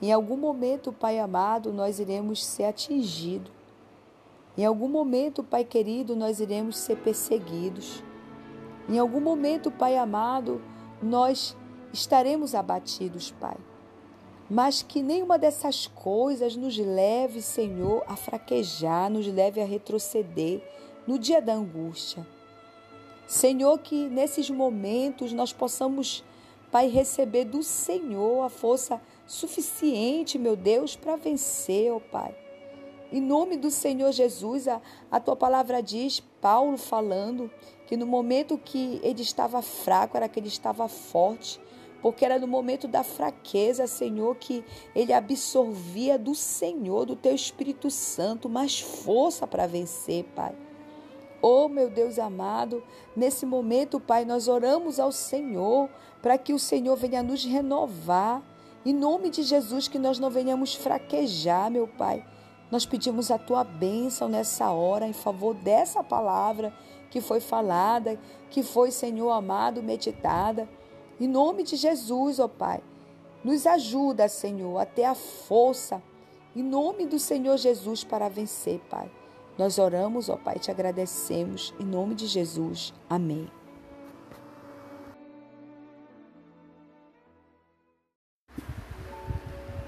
em 0.00 0.12
algum 0.12 0.36
momento, 0.36 0.92
Pai 0.92 1.18
amado, 1.18 1.72
nós 1.72 1.98
iremos 1.98 2.44
ser 2.44 2.64
atingidos. 2.64 3.50
Em 4.56 4.64
algum 4.64 4.88
momento, 4.88 5.42
Pai 5.42 5.64
querido, 5.64 6.14
nós 6.16 6.40
iremos 6.40 6.78
ser 6.78 6.96
perseguidos. 6.98 8.02
Em 8.88 8.98
algum 8.98 9.20
momento, 9.20 9.70
Pai 9.70 9.96
amado, 9.96 10.62
nós 11.02 11.56
estaremos 11.92 12.54
abatidos, 12.54 13.30
Pai. 13.30 13.56
mas 14.50 14.82
que 14.82 15.02
nenhuma 15.02 15.38
dessas 15.38 15.86
coisas 15.86 16.56
nos 16.56 16.76
leve, 16.78 17.42
Senhor, 17.42 18.02
a 18.06 18.16
fraquejar, 18.16 19.10
nos 19.10 19.26
leve 19.26 19.60
a 19.60 19.64
retroceder 19.64 20.62
no 21.06 21.18
dia 21.18 21.42
da 21.42 21.52
angústia. 21.52 22.26
Senhor, 23.26 23.78
que 23.78 24.08
nesses 24.08 24.48
momentos 24.48 25.32
nós 25.34 25.52
possamos, 25.52 26.24
Pai, 26.70 26.88
receber 26.88 27.44
do 27.44 27.62
Senhor 27.62 28.42
a 28.42 28.48
força 28.48 29.00
suficiente, 29.28 30.38
meu 30.38 30.56
Deus, 30.56 30.96
para 30.96 31.14
vencer, 31.14 31.92
ó 31.92 31.96
oh 31.96 32.00
Pai. 32.00 32.34
Em 33.12 33.20
nome 33.20 33.56
do 33.56 33.70
Senhor 33.70 34.10
Jesus, 34.10 34.66
a, 34.66 34.82
a 35.10 35.20
tua 35.20 35.36
palavra 35.36 35.80
diz, 35.80 36.20
Paulo 36.40 36.76
falando, 36.76 37.50
que 37.86 37.96
no 37.96 38.06
momento 38.06 38.58
que 38.58 39.00
ele 39.02 39.22
estava 39.22 39.62
fraco, 39.62 40.16
era 40.16 40.28
que 40.28 40.40
ele 40.40 40.48
estava 40.48 40.88
forte, 40.88 41.60
porque 42.02 42.24
era 42.24 42.38
no 42.38 42.46
momento 42.46 42.86
da 42.88 43.02
fraqueza, 43.02 43.86
Senhor, 43.86 44.36
que 44.36 44.64
ele 44.94 45.12
absorvia 45.12 46.18
do 46.18 46.34
Senhor, 46.34 47.06
do 47.06 47.16
teu 47.16 47.34
Espírito 47.34 47.90
Santo, 47.90 48.48
mais 48.48 48.80
força 48.80 49.46
para 49.46 49.66
vencer, 49.66 50.24
Pai. 50.34 50.54
Oh, 51.40 51.68
meu 51.68 51.88
Deus 51.88 52.18
amado, 52.18 52.82
nesse 53.16 53.46
momento, 53.46 54.00
Pai, 54.00 54.24
nós 54.24 54.48
oramos 54.48 54.98
ao 54.98 55.12
Senhor 55.12 55.88
para 56.20 56.36
que 56.36 56.52
o 56.52 56.58
Senhor 56.58 56.96
venha 56.96 57.22
nos 57.22 57.44
renovar. 57.44 58.42
Em 58.88 58.94
nome 58.94 59.28
de 59.28 59.42
Jesus, 59.42 59.86
que 59.86 59.98
nós 59.98 60.18
não 60.18 60.30
venhamos 60.30 60.74
fraquejar, 60.74 61.70
meu 61.70 61.86
Pai 61.86 62.24
nós 62.70 62.84
pedimos 62.84 63.30
a 63.30 63.38
tua 63.38 63.64
bênção 63.64 64.28
nessa 64.28 64.70
hora 64.70 65.06
em 65.06 65.12
favor 65.12 65.54
dessa 65.54 66.02
palavra 66.02 66.72
que 67.10 67.20
foi 67.20 67.40
falada, 67.40 68.18
que 68.50 68.62
foi, 68.62 68.90
Senhor 68.90 69.30
amado, 69.30 69.82
meditada. 69.82 70.68
Em 71.18 71.26
nome 71.26 71.62
de 71.62 71.76
Jesus, 71.76 72.38
ó 72.38 72.46
Pai, 72.46 72.82
nos 73.42 73.66
ajuda, 73.66 74.28
Senhor, 74.28 74.78
a 74.78 74.84
ter 74.84 75.04
a 75.04 75.14
força, 75.14 76.02
em 76.54 76.62
nome 76.62 77.06
do 77.06 77.18
Senhor 77.18 77.56
Jesus, 77.56 78.04
para 78.04 78.28
vencer, 78.28 78.80
Pai. 78.90 79.10
Nós 79.56 79.78
oramos, 79.78 80.28
ó 80.28 80.36
Pai, 80.36 80.58
te 80.58 80.70
agradecemos, 80.70 81.74
em 81.80 81.84
nome 81.84 82.14
de 82.14 82.26
Jesus. 82.26 82.92
Amém. 83.08 83.57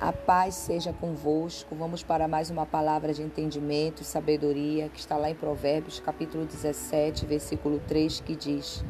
A 0.00 0.14
paz 0.14 0.54
seja 0.54 0.94
convosco. 0.94 1.74
Vamos 1.74 2.02
para 2.02 2.26
mais 2.26 2.48
uma 2.48 2.64
palavra 2.64 3.12
de 3.12 3.20
entendimento 3.20 4.00
e 4.00 4.04
sabedoria 4.04 4.88
que 4.88 4.98
está 4.98 5.14
lá 5.18 5.28
em 5.28 5.34
Provérbios, 5.34 6.00
capítulo 6.00 6.46
17, 6.46 7.26
versículo 7.26 7.78
3, 7.86 8.20
que 8.20 8.34
diz: 8.34 8.82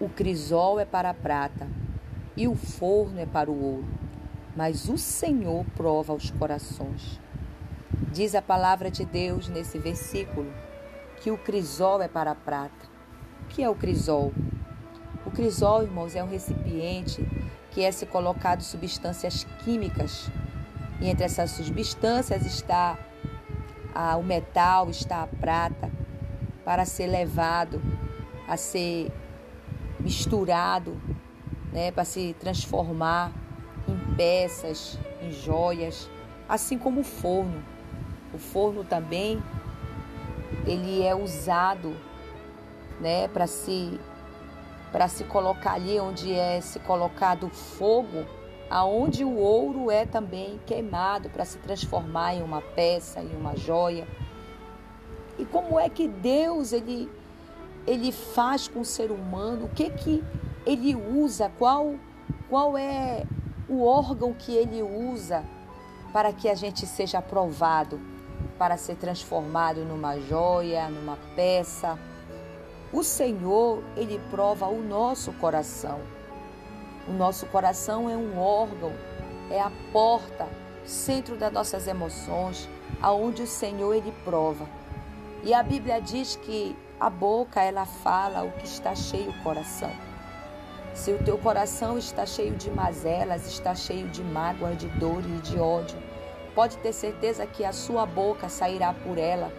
O 0.00 0.08
crisol 0.08 0.80
é 0.80 0.86
para 0.86 1.10
a 1.10 1.14
prata 1.14 1.68
e 2.34 2.48
o 2.48 2.54
forno 2.54 3.20
é 3.20 3.26
para 3.26 3.50
o 3.50 3.62
ouro, 3.62 3.88
mas 4.56 4.88
o 4.88 4.96
Senhor 4.96 5.66
prova 5.76 6.14
os 6.14 6.30
corações. 6.30 7.20
Diz 8.10 8.34
a 8.34 8.40
palavra 8.40 8.90
de 8.90 9.04
Deus 9.04 9.50
nesse 9.50 9.78
versículo 9.78 10.50
que 11.20 11.30
o 11.30 11.36
crisol 11.36 12.00
é 12.00 12.08
para 12.08 12.30
a 12.30 12.34
prata. 12.34 12.86
O 13.42 13.48
que 13.48 13.62
é 13.62 13.68
o 13.68 13.74
crisol? 13.74 14.32
O 15.26 15.30
crisol, 15.30 15.82
irmãos, 15.82 16.16
é 16.16 16.24
um 16.24 16.28
recipiente 16.28 17.22
que 17.78 17.84
é 17.84 17.92
se 17.92 18.06
colocado 18.06 18.60
substâncias 18.60 19.46
químicas. 19.62 20.28
E 21.00 21.08
entre 21.08 21.24
essas 21.24 21.52
substâncias 21.52 22.44
está 22.44 22.98
a, 23.94 24.16
o 24.16 24.22
metal, 24.24 24.90
está 24.90 25.22
a 25.22 25.28
prata, 25.28 25.88
para 26.64 26.84
ser 26.84 27.06
levado 27.06 27.80
a 28.48 28.56
ser 28.56 29.12
misturado, 30.00 31.00
né, 31.72 31.92
para 31.92 32.04
se 32.04 32.34
transformar 32.40 33.30
em 33.86 34.14
peças, 34.16 34.98
em 35.22 35.30
joias, 35.30 36.10
assim 36.48 36.76
como 36.76 37.02
o 37.02 37.04
forno. 37.04 37.62
O 38.34 38.38
forno 38.38 38.82
também 38.82 39.40
ele 40.66 41.04
é 41.04 41.14
usado, 41.14 41.96
né, 43.00 43.28
para 43.28 43.46
se 43.46 44.00
para 44.92 45.08
se 45.08 45.24
colocar 45.24 45.74
ali 45.74 45.98
onde 46.00 46.32
é 46.32 46.60
se 46.60 46.78
colocado 46.80 47.48
fogo, 47.48 48.24
aonde 48.70 49.24
o 49.24 49.36
ouro 49.36 49.90
é 49.90 50.06
também 50.06 50.60
queimado 50.66 51.28
para 51.28 51.44
se 51.44 51.58
transformar 51.58 52.34
em 52.34 52.42
uma 52.42 52.60
peça, 52.60 53.20
em 53.20 53.34
uma 53.34 53.56
joia. 53.56 54.06
E 55.38 55.44
como 55.44 55.78
é 55.78 55.88
que 55.88 56.08
Deus 56.08 56.72
ele 56.72 57.10
ele 57.86 58.12
faz 58.12 58.68
com 58.68 58.80
o 58.80 58.84
ser 58.84 59.10
humano? 59.10 59.64
O 59.66 59.68
que 59.70 59.88
que 59.90 60.24
ele 60.66 60.94
usa? 60.94 61.50
Qual 61.58 61.94
qual 62.48 62.76
é 62.76 63.24
o 63.68 63.84
órgão 63.84 64.32
que 64.32 64.54
ele 64.54 64.82
usa 64.82 65.44
para 66.12 66.32
que 66.32 66.48
a 66.48 66.54
gente 66.54 66.86
seja 66.86 67.18
aprovado, 67.18 68.00
para 68.58 68.76
ser 68.76 68.96
transformado 68.96 69.84
numa 69.84 70.18
joia, 70.18 70.88
numa 70.88 71.18
peça? 71.36 71.98
O 72.90 73.02
Senhor, 73.02 73.82
ele 73.96 74.18
prova 74.30 74.66
o 74.66 74.82
nosso 74.82 75.30
coração. 75.34 76.00
O 77.06 77.12
nosso 77.12 77.44
coração 77.46 78.08
é 78.08 78.16
um 78.16 78.38
órgão, 78.38 78.92
é 79.50 79.60
a 79.60 79.70
porta, 79.92 80.46
centro 80.86 81.36
das 81.36 81.52
nossas 81.52 81.86
emoções, 81.86 82.66
aonde 83.02 83.42
o 83.42 83.46
Senhor 83.46 83.92
ele 83.92 84.12
prova. 84.24 84.66
E 85.44 85.52
a 85.52 85.62
Bíblia 85.62 86.00
diz 86.00 86.36
que 86.36 86.74
a 86.98 87.10
boca 87.10 87.62
ela 87.62 87.84
fala 87.84 88.42
o 88.42 88.52
que 88.52 88.64
está 88.64 88.94
cheio 88.94 89.30
o 89.30 89.42
coração. 89.42 89.92
Se 90.94 91.12
o 91.12 91.22
teu 91.22 91.36
coração 91.36 91.98
está 91.98 92.24
cheio 92.24 92.56
de 92.56 92.70
mazelas, 92.70 93.46
está 93.46 93.74
cheio 93.74 94.08
de 94.08 94.24
mágoas, 94.24 94.78
de 94.78 94.88
dor 94.88 95.22
e 95.24 95.40
de 95.42 95.58
ódio, 95.58 95.98
pode 96.54 96.78
ter 96.78 96.94
certeza 96.94 97.46
que 97.46 97.66
a 97.66 97.72
sua 97.72 98.06
boca 98.06 98.48
sairá 98.48 98.94
por 98.94 99.18
ela 99.18 99.52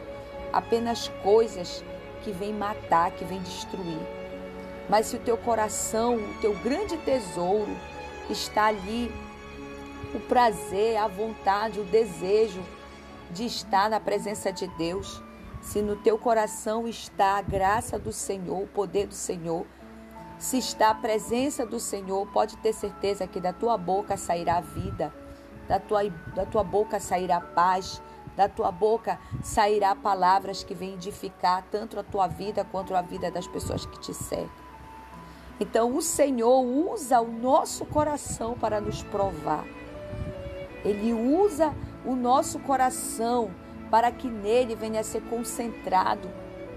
apenas 0.51 1.07
coisas 1.21 1.83
que 2.23 2.31
vem 2.31 2.53
matar, 2.53 3.11
que 3.11 3.25
vem 3.25 3.41
destruir. 3.41 3.99
Mas 4.89 5.07
se 5.07 5.15
o 5.15 5.19
teu 5.19 5.37
coração, 5.37 6.15
o 6.15 6.33
teu 6.41 6.55
grande 6.59 6.97
tesouro 6.97 7.75
está 8.29 8.65
ali, 8.65 9.11
o 10.13 10.19
prazer, 10.19 10.97
a 10.97 11.07
vontade, 11.07 11.79
o 11.79 11.83
desejo 11.83 12.63
de 13.31 13.45
estar 13.45 13.89
na 13.89 13.99
presença 13.99 14.51
de 14.51 14.67
Deus, 14.77 15.21
se 15.61 15.81
no 15.81 15.95
teu 15.97 16.17
coração 16.17 16.87
está 16.87 17.37
a 17.37 17.41
graça 17.41 17.99
do 17.99 18.11
Senhor, 18.11 18.63
o 18.63 18.67
poder 18.67 19.07
do 19.07 19.13
Senhor, 19.13 19.65
se 20.37 20.57
está 20.57 20.89
a 20.89 20.95
presença 20.95 21.65
do 21.65 21.79
Senhor, 21.79 22.25
pode 22.31 22.57
ter 22.57 22.73
certeza 22.73 23.27
que 23.27 23.39
da 23.39 23.53
tua 23.53 23.77
boca 23.77 24.15
sairá 24.15 24.61
vida, 24.61 25.13
da 25.67 25.79
tua, 25.79 26.09
da 26.33 26.45
tua 26.45 26.63
boca 26.63 26.99
sairá 26.99 27.41
paz, 27.41 28.01
da 28.39 28.47
tua 28.47 28.71
boca 28.71 29.19
sairá 29.43 29.93
palavras 29.93 30.63
que 30.63 30.73
vêm 30.73 30.93
edificar 30.93 31.61
tanto 31.69 31.99
a 31.99 32.03
tua 32.03 32.25
vida 32.25 32.63
quanto 32.63 32.95
a 32.95 33.01
vida 33.01 33.29
das 33.29 33.45
pessoas 33.45 33.85
que 33.85 33.99
te 33.99 34.13
cercam. 34.13 34.49
Então, 35.59 35.93
o 35.93 36.01
Senhor 36.01 36.61
usa 36.61 37.19
o 37.19 37.29
nosso 37.29 37.83
coração 37.83 38.57
para 38.57 38.79
nos 38.79 39.03
provar. 39.03 39.65
Ele 40.85 41.11
usa 41.11 41.75
o 42.05 42.15
nosso 42.15 42.59
coração 42.59 43.51
para 43.91 44.09
que 44.09 44.29
nele 44.29 44.73
venha 44.73 45.01
a 45.01 45.03
ser 45.03 45.21
concentrado 45.23 46.31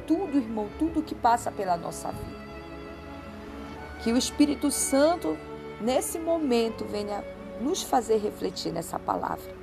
tudo, 0.04 0.38
irmão, 0.38 0.68
tudo 0.80 1.00
que 1.00 1.14
passa 1.14 1.52
pela 1.52 1.76
nossa 1.76 2.10
vida. 2.10 2.42
Que 4.02 4.12
o 4.12 4.18
Espírito 4.18 4.68
Santo, 4.68 5.38
nesse 5.80 6.18
momento, 6.18 6.84
venha 6.84 7.22
nos 7.60 7.84
fazer 7.84 8.16
refletir 8.16 8.72
nessa 8.72 8.98
palavra. 8.98 9.54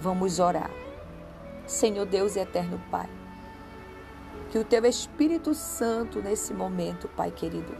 Vamos 0.00 0.38
orar. 0.38 0.70
Senhor 1.66 2.06
Deus 2.06 2.36
e 2.36 2.40
eterno 2.40 2.80
Pai. 2.90 3.08
Que 4.50 4.58
o 4.58 4.64
teu 4.64 4.84
Espírito 4.84 5.54
Santo 5.54 6.20
nesse 6.20 6.52
momento, 6.52 7.08
Pai 7.08 7.30
querido, 7.30 7.74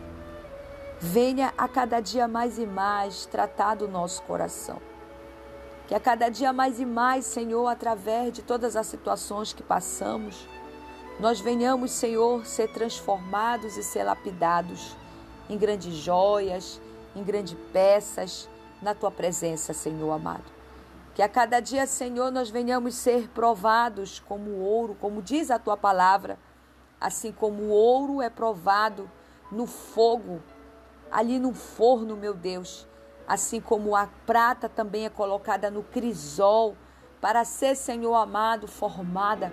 venha 0.99 1.53
a 1.57 1.69
cada 1.69 2.01
dia 2.01 2.27
mais 2.27 2.59
e 2.59 2.67
mais 2.67 3.27
tratar 3.27 3.75
do 3.75 3.87
nosso 3.87 4.23
coração. 4.23 4.81
Que 5.87 5.95
a 5.95 6.01
cada 6.01 6.29
dia 6.29 6.53
mais 6.53 6.81
e 6.81 6.87
mais, 6.87 7.27
Senhor, 7.27 7.67
através 7.69 8.33
de 8.33 8.43
todas 8.43 8.75
as 8.75 8.87
situações 8.87 9.53
que 9.53 9.63
passamos, 9.63 10.49
nós 11.21 11.41
venhamos, 11.41 11.93
Senhor, 11.93 12.45
ser 12.47 12.69
transformados 12.69 13.77
e 13.77 13.83
ser 13.83 14.03
lapidados 14.05 14.97
em 15.49 15.59
grandes 15.59 15.95
joias, 15.95 16.81
em 17.15 17.23
grandes 17.23 17.57
peças, 17.73 18.49
na 18.83 18.95
tua 18.95 19.11
presença, 19.11 19.73
Senhor 19.73 20.11
amado. 20.11 20.64
Que 21.15 21.23
a 21.23 21.29
cada 21.29 21.61
dia, 21.61 21.87
Senhor, 21.87 22.33
nós 22.33 22.51
venhamos 22.51 22.97
ser 22.97 23.29
provados 23.29 24.19
como 24.19 24.51
ouro, 24.59 24.97
como 25.01 25.23
diz 25.23 25.49
a 25.49 25.61
tua 25.61 25.77
palavra, 25.77 26.37
assim 27.01 27.31
como 27.31 27.63
o 27.63 27.71
ouro 27.71 28.21
é 28.21 28.29
provado 28.29 29.09
no 29.51 29.65
fogo, 29.65 30.43
ali 31.13 31.39
no 31.39 31.55
forno, 31.55 32.17
meu 32.17 32.35
Deus, 32.35 32.89
assim 33.29 33.61
como 33.61 33.95
a 33.95 34.09
prata 34.27 34.69
também 34.69 35.05
é 35.05 35.09
colocada 35.09 35.71
no 35.71 35.85
crisol 35.85 36.77
para 37.21 37.45
ser, 37.45 37.77
Senhor 37.77 38.15
amado, 38.17 38.67
formada. 38.67 39.53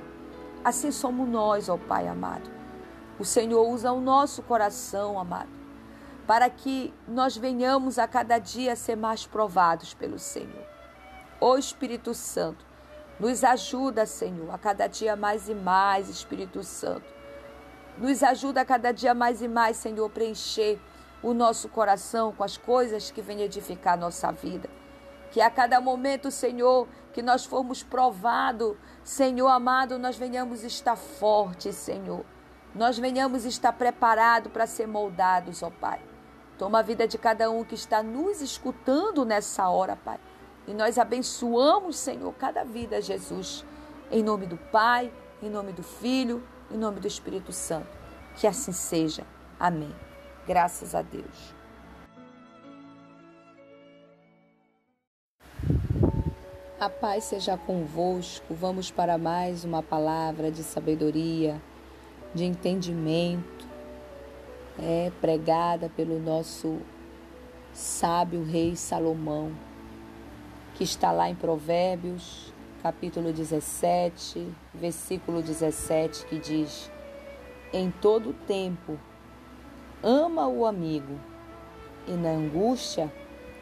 Assim 0.64 0.92
somos 0.92 1.30
nós, 1.30 1.70
ó 1.70 1.78
Pai 1.78 2.08
amado. 2.08 2.50
O 3.20 3.24
Senhor 3.24 3.68
usa 3.68 3.92
o 3.92 4.02
nosso 4.02 4.42
coração, 4.42 5.20
amado, 5.20 5.52
para 6.26 6.50
que 6.50 6.92
nós 7.08 7.38
venhamos 7.38 8.00
a 8.00 8.08
cada 8.08 8.40
dia 8.40 8.76
ser 8.76 8.96
mais 8.96 9.28
provados 9.28 9.94
pelo 9.94 10.18
Senhor. 10.18 10.71
Ô 11.44 11.58
Espírito 11.58 12.14
Santo, 12.14 12.64
nos 13.20 13.44
ajuda, 13.44 14.06
Senhor, 14.06 14.54
a 14.54 14.60
cada 14.60 14.86
dia 14.86 15.16
mais 15.16 15.50
e 15.50 15.56
mais, 15.56 16.08
Espírito 16.08 16.64
Santo. 16.64 17.12
Nos 17.98 18.22
ajuda 18.22 18.62
a 18.62 18.66
cada 18.66 18.92
dia 18.92 19.16
mais 19.16 19.42
e 19.42 19.48
mais, 19.48 19.78
Senhor, 19.78 20.08
preencher 20.12 20.80
o 21.24 21.34
nosso 21.34 21.68
coração 21.68 22.32
com 22.32 22.44
as 22.44 22.58
coisas 22.58 23.10
que 23.10 23.24
vêm 23.24 23.42
edificar 23.42 23.96
a 23.96 23.98
nossa 23.98 24.32
vida. 24.32 24.70
Que 25.32 25.42
a 25.42 25.50
cada 25.50 25.82
momento, 25.82 26.30
Senhor, 26.30 26.88
que 27.12 27.24
nós 27.24 27.44
formos 27.44 27.82
provados, 27.82 28.78
Senhor 29.04 29.48
amado, 29.48 29.98
nós 29.98 30.16
venhamos 30.16 30.64
estar 30.64 30.96
fortes, 30.96 31.76
Senhor. 31.76 32.24
Nós 32.76 33.00
venhamos 33.00 33.46
estar 33.46 33.74
preparados 33.74 34.52
para 34.52 34.68
ser 34.68 34.88
moldados, 34.88 35.64
ó 35.64 35.72
Pai. 35.72 36.00
Toma 36.60 36.80
a 36.80 36.84
vida 36.84 37.08
de 37.08 37.18
cada 37.18 37.50
um 37.50 37.64
que 37.64 37.74
está 37.74 38.04
nos 38.04 38.42
escutando 38.42 39.26
nessa 39.26 39.68
hora, 39.68 39.96
Pai. 39.96 40.20
E 40.68 40.74
nós 40.74 40.98
abençoamos, 40.98 41.96
Senhor, 41.96 42.34
cada 42.34 42.64
vida, 42.64 43.02
Jesus. 43.02 43.66
Em 44.12 44.24
nome 44.24 44.46
do 44.46 44.58
Pai, 44.58 45.12
em 45.42 45.50
nome 45.50 45.72
do 45.72 45.84
Filho, 45.84 46.44
em 46.70 46.78
nome 46.78 47.00
do 47.00 47.08
Espírito 47.08 47.52
Santo. 47.52 47.90
Que 48.36 48.48
assim 48.48 48.72
seja. 48.72 49.26
Amém. 49.60 49.94
Graças 50.48 50.96
a 50.96 51.02
Deus. 51.02 51.54
A 56.80 56.90
paz 56.90 57.26
seja 57.26 57.58
convosco. 57.58 58.56
Vamos 58.56 58.90
para 58.90 59.18
mais 59.18 59.64
uma 59.64 59.84
palavra 59.84 60.50
de 60.50 60.64
sabedoria, 60.64 61.62
de 62.34 62.46
entendimento, 62.46 63.68
é 64.80 65.12
pregada 65.22 65.90
pelo 65.90 66.20
nosso 66.20 66.80
sábio 67.74 68.44
rei 68.44 68.76
Salomão, 68.76 69.52
que 70.82 70.86
está 70.86 71.12
lá 71.12 71.30
em 71.30 71.36
Provérbios, 71.36 72.52
capítulo 72.82 73.32
17, 73.32 74.52
versículo 74.74 75.40
17, 75.44 76.26
que 76.26 76.40
diz: 76.40 76.92
Em 77.72 77.92
todo 77.92 78.34
tempo 78.48 78.98
ama 80.02 80.48
o 80.48 80.66
amigo, 80.66 81.20
e 82.08 82.14
na 82.14 82.30
angústia 82.30 83.14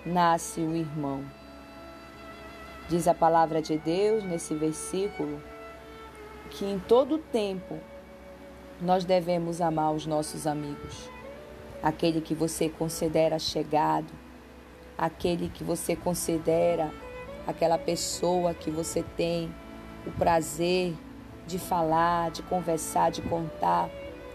nasce 0.05 0.61
o 0.61 0.74
irmão. 0.74 1.26
Diz 2.88 3.05
a 3.05 3.13
palavra 3.13 3.61
de 3.61 3.78
Deus 3.78 4.24
nesse 4.24 4.55
versículo 4.55 5.43
que 6.49 6.63
em 6.63 6.80
todo 6.80 7.17
tempo 7.17 7.78
nós 8.80 9.03
devemos 9.03 9.59
amar 9.59 9.91
os 9.91 10.05
nossos 10.05 10.47
amigos. 10.47 11.09
Aquele 11.84 12.22
que 12.22 12.34
você 12.34 12.70
considera 12.70 13.38
chegado, 13.38 14.07
aquele 14.97 15.49
que 15.49 15.65
você 15.65 15.97
considera 15.97 16.89
aquela 17.50 17.78
pessoa 17.78 18.54
que 18.54 18.70
você 18.70 19.04
tem 19.18 19.54
o 20.06 20.12
prazer 20.12 20.93
de 21.47 21.58
falar, 21.58 22.30
de 22.30 22.43
conversar, 22.43 23.10
de 23.10 23.22
contar 23.24 23.89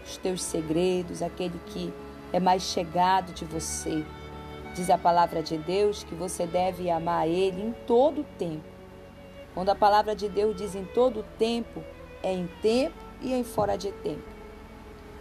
os 0.05 0.17
teus 0.17 0.43
segredos, 0.43 1.21
aquele 1.21 1.59
que 1.67 1.93
é 2.33 2.39
mais 2.39 2.63
chegado 2.63 3.33
de 3.33 3.45
você. 3.45 4.05
Diz 4.73 4.89
a 4.89 4.97
palavra 4.97 5.41
de 5.41 5.57
Deus 5.57 6.03
que 6.03 6.13
você 6.13 6.45
deve 6.45 6.89
amar 6.89 7.27
Ele 7.27 7.61
em 7.61 7.71
todo 7.87 8.21
o 8.21 8.25
tempo. 8.37 8.65
Quando 9.53 9.69
a 9.69 9.75
palavra 9.75 10.13
de 10.13 10.27
Deus 10.27 10.57
diz 10.57 10.75
em 10.75 10.83
todo 10.83 11.21
o 11.21 11.25
tempo, 11.39 11.81
é 12.21 12.33
em 12.33 12.47
tempo 12.61 12.97
e 13.21 13.33
em 13.33 13.45
fora 13.45 13.77
de 13.77 13.93
tempo. 13.93 14.27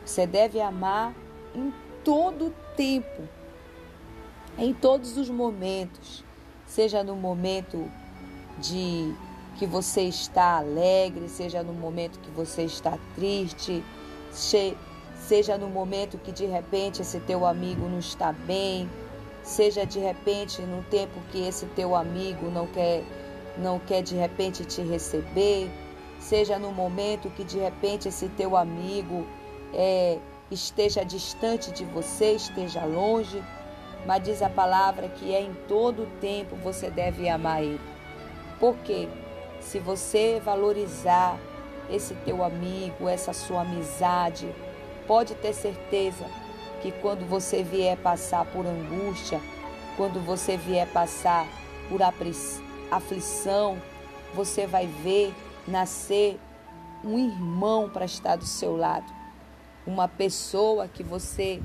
Você 0.04 0.26
deve 0.26 0.60
amar 0.60 1.14
em 1.54 1.72
todo 2.02 2.46
o 2.46 2.54
tempo, 2.76 3.28
em 4.58 4.74
todos 4.74 5.16
os 5.16 5.30
momentos, 5.30 6.23
seja 6.74 7.04
no 7.04 7.14
momento 7.14 7.88
de 8.58 9.14
que 9.56 9.64
você 9.64 10.02
está 10.02 10.58
alegre, 10.58 11.28
seja 11.28 11.62
no 11.62 11.72
momento 11.72 12.18
que 12.18 12.30
você 12.32 12.62
está 12.62 12.98
triste, 13.14 13.84
seja 14.32 15.56
no 15.56 15.68
momento 15.68 16.18
que 16.18 16.32
de 16.32 16.46
repente 16.46 17.00
esse 17.00 17.20
teu 17.20 17.46
amigo 17.46 17.88
não 17.88 18.00
está 18.00 18.32
bem, 18.32 18.90
seja 19.44 19.86
de 19.86 20.00
repente 20.00 20.62
no 20.62 20.82
tempo 20.90 21.12
que 21.30 21.46
esse 21.46 21.64
teu 21.66 21.94
amigo 21.94 22.50
não 22.50 22.66
quer 22.66 23.04
não 23.56 23.78
quer 23.78 24.02
de 24.02 24.16
repente 24.16 24.64
te 24.64 24.82
receber, 24.82 25.70
seja 26.18 26.58
no 26.58 26.72
momento 26.72 27.30
que 27.30 27.44
de 27.44 27.58
repente 27.58 28.08
esse 28.08 28.28
teu 28.30 28.56
amigo 28.56 29.24
é, 29.72 30.18
esteja 30.50 31.04
distante 31.04 31.70
de 31.70 31.84
você, 31.84 32.32
esteja 32.32 32.84
longe, 32.84 33.40
mas 34.06 34.22
diz 34.22 34.42
a 34.42 34.48
palavra 34.48 35.08
que 35.08 35.34
é 35.34 35.40
em 35.40 35.54
todo 35.68 36.08
tempo 36.20 36.56
você 36.56 36.90
deve 36.90 37.28
amar 37.28 37.62
Ele. 37.62 37.80
Porque 38.60 39.08
se 39.60 39.78
você 39.78 40.40
valorizar 40.44 41.38
esse 41.90 42.14
teu 42.24 42.42
amigo, 42.42 43.08
essa 43.08 43.32
sua 43.32 43.62
amizade, 43.62 44.54
pode 45.06 45.34
ter 45.34 45.52
certeza 45.52 46.24
que 46.80 46.92
quando 46.92 47.26
você 47.26 47.62
vier 47.62 47.96
passar 47.96 48.44
por 48.46 48.66
angústia, 48.66 49.40
quando 49.96 50.20
você 50.20 50.56
vier 50.56 50.86
passar 50.88 51.46
por 51.88 52.00
aflição, 52.90 53.78
você 54.34 54.66
vai 54.66 54.86
ver 54.86 55.34
nascer 55.66 56.38
um 57.02 57.18
irmão 57.18 57.88
para 57.88 58.04
estar 58.04 58.36
do 58.36 58.46
seu 58.46 58.76
lado 58.76 59.24
uma 59.86 60.08
pessoa 60.08 60.88
que 60.88 61.02
você 61.02 61.60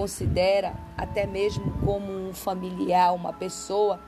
considera 0.00 0.72
até 0.96 1.26
mesmo 1.26 1.72
como 1.84 2.10
um 2.10 2.32
familiar, 2.32 3.12
uma 3.12 3.34
pessoa 3.34 4.00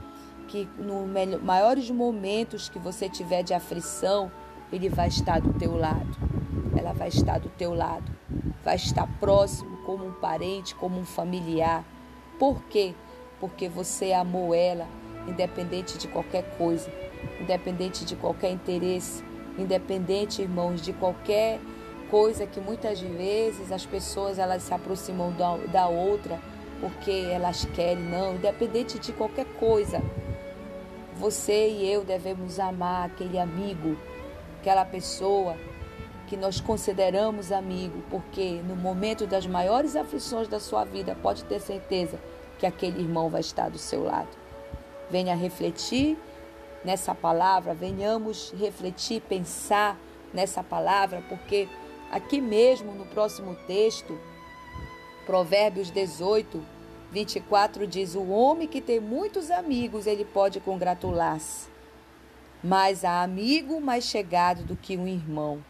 que 0.47 0.67
nos 0.75 1.07
maiores 1.39 1.87
momentos 1.91 2.67
que 2.67 2.79
você 2.79 3.07
tiver 3.07 3.43
de 3.43 3.53
aflição, 3.53 4.31
ele 4.71 4.89
vai 4.89 5.07
estar 5.07 5.39
do 5.39 5.53
teu 5.53 5.77
lado. 5.77 6.17
Ela 6.75 6.93
vai 6.93 7.09
estar 7.09 7.39
do 7.39 7.47
teu 7.49 7.75
lado. 7.75 8.11
Vai 8.65 8.75
estar 8.75 9.07
próximo 9.19 9.77
como 9.85 10.07
um 10.07 10.13
parente, 10.13 10.73
como 10.73 10.99
um 10.99 11.05
familiar. 11.05 11.85
Por 12.39 12.63
quê? 12.63 12.95
Porque 13.39 13.69
você 13.69 14.13
amou 14.13 14.55
ela, 14.55 14.87
independente 15.27 15.99
de 15.99 16.07
qualquer 16.07 16.57
coisa, 16.57 16.91
independente 17.39 18.03
de 18.03 18.15
qualquer 18.15 18.49
interesse, 18.49 19.23
independente, 19.59 20.41
irmãos, 20.41 20.81
de 20.81 20.91
qualquer 20.91 21.59
coisa 22.13 22.45
que 22.45 22.59
muitas 22.59 22.99
vezes 23.01 23.71
as 23.71 23.87
pessoas 23.87 24.37
elas 24.37 24.61
se 24.61 24.71
aproximam 24.71 25.31
da, 25.31 25.57
da 25.71 25.87
outra 25.87 26.39
porque 26.79 27.09
elas 27.09 27.65
querem, 27.73 28.03
não, 28.03 28.35
independente 28.35 28.99
de 28.99 29.11
qualquer 29.11 29.45
coisa. 29.57 29.99
Você 31.15 31.69
e 31.69 31.91
eu 31.91 32.03
devemos 32.03 32.59
amar 32.59 33.07
aquele 33.07 33.39
amigo, 33.39 33.97
aquela 34.59 34.85
pessoa 34.85 35.57
que 36.27 36.37
nós 36.37 36.61
consideramos 36.61 37.51
amigo, 37.51 38.03
porque 38.11 38.61
no 38.67 38.75
momento 38.75 39.25
das 39.25 39.47
maiores 39.47 39.95
aflições 39.95 40.47
da 40.47 40.59
sua 40.59 40.83
vida, 40.83 41.17
pode 41.19 41.43
ter 41.45 41.59
certeza 41.59 42.19
que 42.59 42.67
aquele 42.67 43.01
irmão 43.01 43.27
vai 43.27 43.41
estar 43.41 43.71
do 43.71 43.79
seu 43.79 44.03
lado. 44.03 44.29
Venha 45.09 45.35
refletir 45.35 46.15
nessa 46.85 47.15
palavra, 47.15 47.73
venhamos 47.73 48.53
refletir, 48.55 49.19
pensar 49.21 49.97
nessa 50.31 50.61
palavra, 50.61 51.23
porque 51.27 51.67
Aqui 52.13 52.39
mesmo 52.39 52.93
no 52.93 53.07
próximo 53.07 53.55
texto, 53.65 54.19
Provérbios 55.25 55.89
18, 55.89 56.63
24 57.11 57.87
diz: 57.87 58.13
O 58.13 58.27
homem 58.27 58.67
que 58.67 58.79
tem 58.79 58.99
muitos 58.99 59.49
amigos, 59.49 60.05
ele 60.05 60.23
pode 60.23 60.59
congratular-se, 60.59 61.67
mas 62.63 63.03
há 63.03 63.23
amigo 63.23 63.81
mais 63.81 64.03
chegado 64.03 64.61
do 64.63 64.75
que 64.75 64.95
um 64.95 65.07
irmão. 65.07 65.65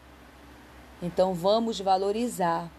Então 1.02 1.32
vamos 1.32 1.80
valorizar, 1.80 2.70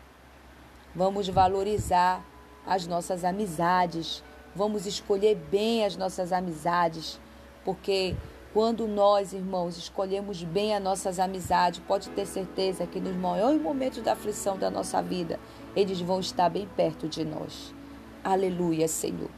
vamos 0.95 1.27
valorizar 1.27 2.23
as 2.67 2.85
nossas 2.85 3.23
amizades, 3.23 4.23
vamos 4.55 4.85
escolher 4.85 5.37
bem 5.49 5.83
as 5.83 5.97
nossas 5.97 6.31
amizades, 6.31 7.19
porque 7.63 8.15
quando 8.55 8.87
nós, 8.87 9.33
irmãos, 9.33 9.77
escolhemos 9.77 10.41
bem 10.41 10.73
as 10.73 10.81
nossas 10.81 11.19
amizades, 11.19 11.81
pode 11.85 12.09
ter 12.11 12.25
certeza 12.25 12.87
que 12.87 13.01
nos 13.01 13.13
maiores 13.13 13.61
momentos 13.61 14.01
da 14.01 14.13
aflição 14.13 14.57
da 14.57 14.71
nossa 14.71 15.01
vida, 15.01 15.37
eles 15.75 15.99
vão 15.99 16.21
estar 16.21 16.47
bem 16.47 16.65
perto 16.65 17.09
de 17.09 17.25
nós. 17.25 17.75
Aleluia, 18.23 18.87
Senhor. 18.87 19.29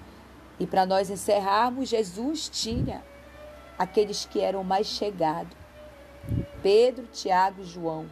E 0.59 0.67
para 0.67 0.85
nós 0.85 1.09
encerrarmos, 1.09 1.89
Jesus 1.89 2.47
tinha 2.47 3.03
aqueles 3.75 4.23
que 4.23 4.39
eram 4.39 4.63
mais 4.63 4.85
chegados. 4.85 5.57
Pedro, 6.61 7.07
Tiago 7.07 7.63
e 7.63 7.65
João 7.65 8.05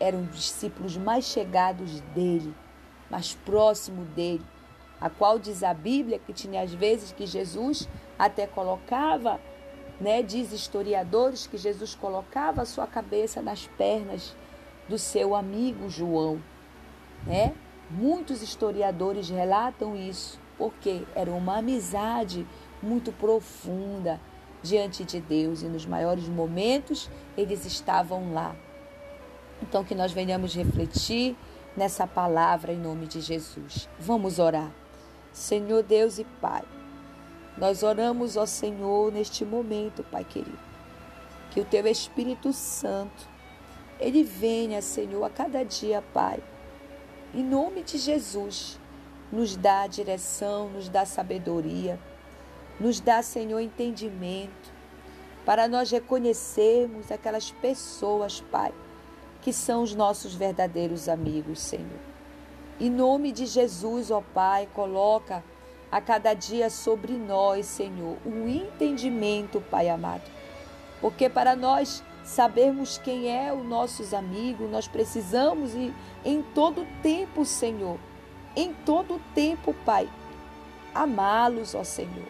eram 0.00 0.22
os 0.22 0.34
discípulos 0.34 0.96
mais 0.96 1.26
chegados 1.26 2.00
dele, 2.14 2.54
mais 3.10 3.34
próximo 3.34 4.06
dele, 4.06 4.46
a 4.98 5.10
qual 5.10 5.38
diz 5.38 5.62
a 5.62 5.74
Bíblia 5.74 6.18
que 6.18 6.32
tinha 6.32 6.62
às 6.62 6.72
vezes 6.72 7.12
que 7.12 7.26
Jesus 7.26 7.86
até 8.18 8.46
colocava 8.46 9.38
né? 10.00 10.22
Diz 10.22 10.52
historiadores 10.52 11.46
que 11.46 11.58
Jesus 11.58 11.94
colocava 11.94 12.62
a 12.62 12.66
sua 12.66 12.86
cabeça 12.86 13.42
nas 13.42 13.66
pernas 13.66 14.34
do 14.88 14.98
seu 14.98 15.34
amigo 15.34 15.88
João, 15.88 16.42
né? 17.26 17.54
Muitos 17.90 18.40
historiadores 18.40 19.28
relatam 19.28 19.96
isso, 19.96 20.40
porque 20.56 21.02
era 21.14 21.30
uma 21.30 21.58
amizade 21.58 22.46
muito 22.82 23.12
profunda, 23.12 24.20
diante 24.62 25.04
de 25.04 25.20
Deus 25.20 25.62
e 25.62 25.66
nos 25.66 25.86
maiores 25.86 26.28
momentos 26.28 27.10
eles 27.36 27.64
estavam 27.64 28.32
lá. 28.32 28.54
Então, 29.62 29.84
que 29.84 29.94
nós 29.94 30.12
venhamos 30.12 30.54
refletir 30.54 31.36
nessa 31.76 32.06
palavra 32.06 32.72
em 32.72 32.78
nome 32.78 33.06
de 33.06 33.20
Jesus. 33.20 33.88
Vamos 33.98 34.38
orar. 34.38 34.70
Senhor 35.32 35.82
Deus 35.82 36.18
e 36.18 36.24
Pai, 36.24 36.64
nós 37.60 37.82
oramos 37.82 38.38
ao 38.38 38.46
Senhor 38.46 39.12
neste 39.12 39.44
momento, 39.44 40.02
Pai 40.02 40.24
querido. 40.24 40.58
Que 41.50 41.60
o 41.60 41.64
Teu 41.64 41.86
Espírito 41.86 42.54
Santo, 42.54 43.28
Ele 44.00 44.24
venha, 44.24 44.80
Senhor, 44.80 45.22
a 45.22 45.28
cada 45.28 45.62
dia, 45.62 46.02
Pai. 46.14 46.42
Em 47.34 47.44
nome 47.44 47.82
de 47.82 47.98
Jesus, 47.98 48.80
nos 49.30 49.56
dá 49.56 49.86
direção, 49.86 50.70
nos 50.70 50.88
dá 50.88 51.04
sabedoria, 51.04 52.00
nos 52.80 52.98
dá, 52.98 53.22
Senhor, 53.22 53.60
entendimento, 53.60 54.72
para 55.44 55.68
nós 55.68 55.90
reconhecermos 55.90 57.12
aquelas 57.12 57.50
pessoas, 57.50 58.40
Pai, 58.40 58.72
que 59.42 59.52
são 59.52 59.82
os 59.82 59.94
nossos 59.94 60.34
verdadeiros 60.34 61.10
amigos, 61.10 61.60
Senhor. 61.60 62.00
Em 62.80 62.88
nome 62.88 63.32
de 63.32 63.44
Jesus, 63.44 64.10
ó 64.10 64.22
Pai, 64.32 64.66
coloca 64.72 65.44
a 65.90 66.00
cada 66.00 66.34
dia 66.34 66.70
sobre 66.70 67.14
nós, 67.14 67.66
Senhor, 67.66 68.16
um 68.24 68.48
entendimento, 68.48 69.60
Pai 69.60 69.88
amado. 69.88 70.22
Porque 71.00 71.28
para 71.28 71.56
nós 71.56 72.02
sabermos 72.22 72.98
quem 72.98 73.28
é 73.28 73.52
o 73.52 73.64
nossos 73.64 74.14
amigos, 74.14 74.70
nós 74.70 74.86
precisamos 74.86 75.74
e 75.74 75.92
em 76.24 76.42
todo 76.42 76.86
tempo, 77.02 77.44
Senhor, 77.44 77.98
em 78.54 78.72
todo 78.72 79.20
tempo, 79.34 79.74
Pai, 79.84 80.08
amá-los, 80.94 81.74
ó 81.74 81.82
Senhor. 81.82 82.28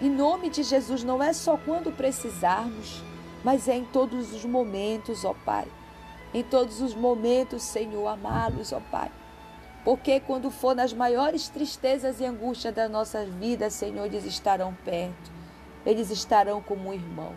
Em 0.00 0.10
nome 0.10 0.50
de 0.50 0.62
Jesus, 0.62 1.04
não 1.04 1.22
é 1.22 1.32
só 1.32 1.56
quando 1.56 1.92
precisarmos, 1.92 3.02
mas 3.44 3.68
é 3.68 3.76
em 3.76 3.84
todos 3.84 4.32
os 4.32 4.44
momentos, 4.44 5.24
ó 5.24 5.34
Pai. 5.44 5.68
Em 6.34 6.42
todos 6.42 6.80
os 6.80 6.94
momentos, 6.94 7.62
Senhor, 7.62 8.08
amá-los, 8.08 8.72
ó 8.72 8.80
Pai. 8.90 9.10
Porque 9.84 10.20
quando 10.20 10.50
for 10.50 10.76
nas 10.76 10.92
maiores 10.92 11.48
tristezas 11.48 12.20
e 12.20 12.24
angústias 12.24 12.72
da 12.72 12.88
nossa 12.88 13.24
vida, 13.24 13.68
Senhor, 13.68 14.06
eles 14.06 14.24
estarão 14.24 14.76
perto. 14.84 15.32
Eles 15.84 16.10
estarão 16.10 16.62
como 16.62 16.90
um 16.90 16.94
irmão. 16.94 17.34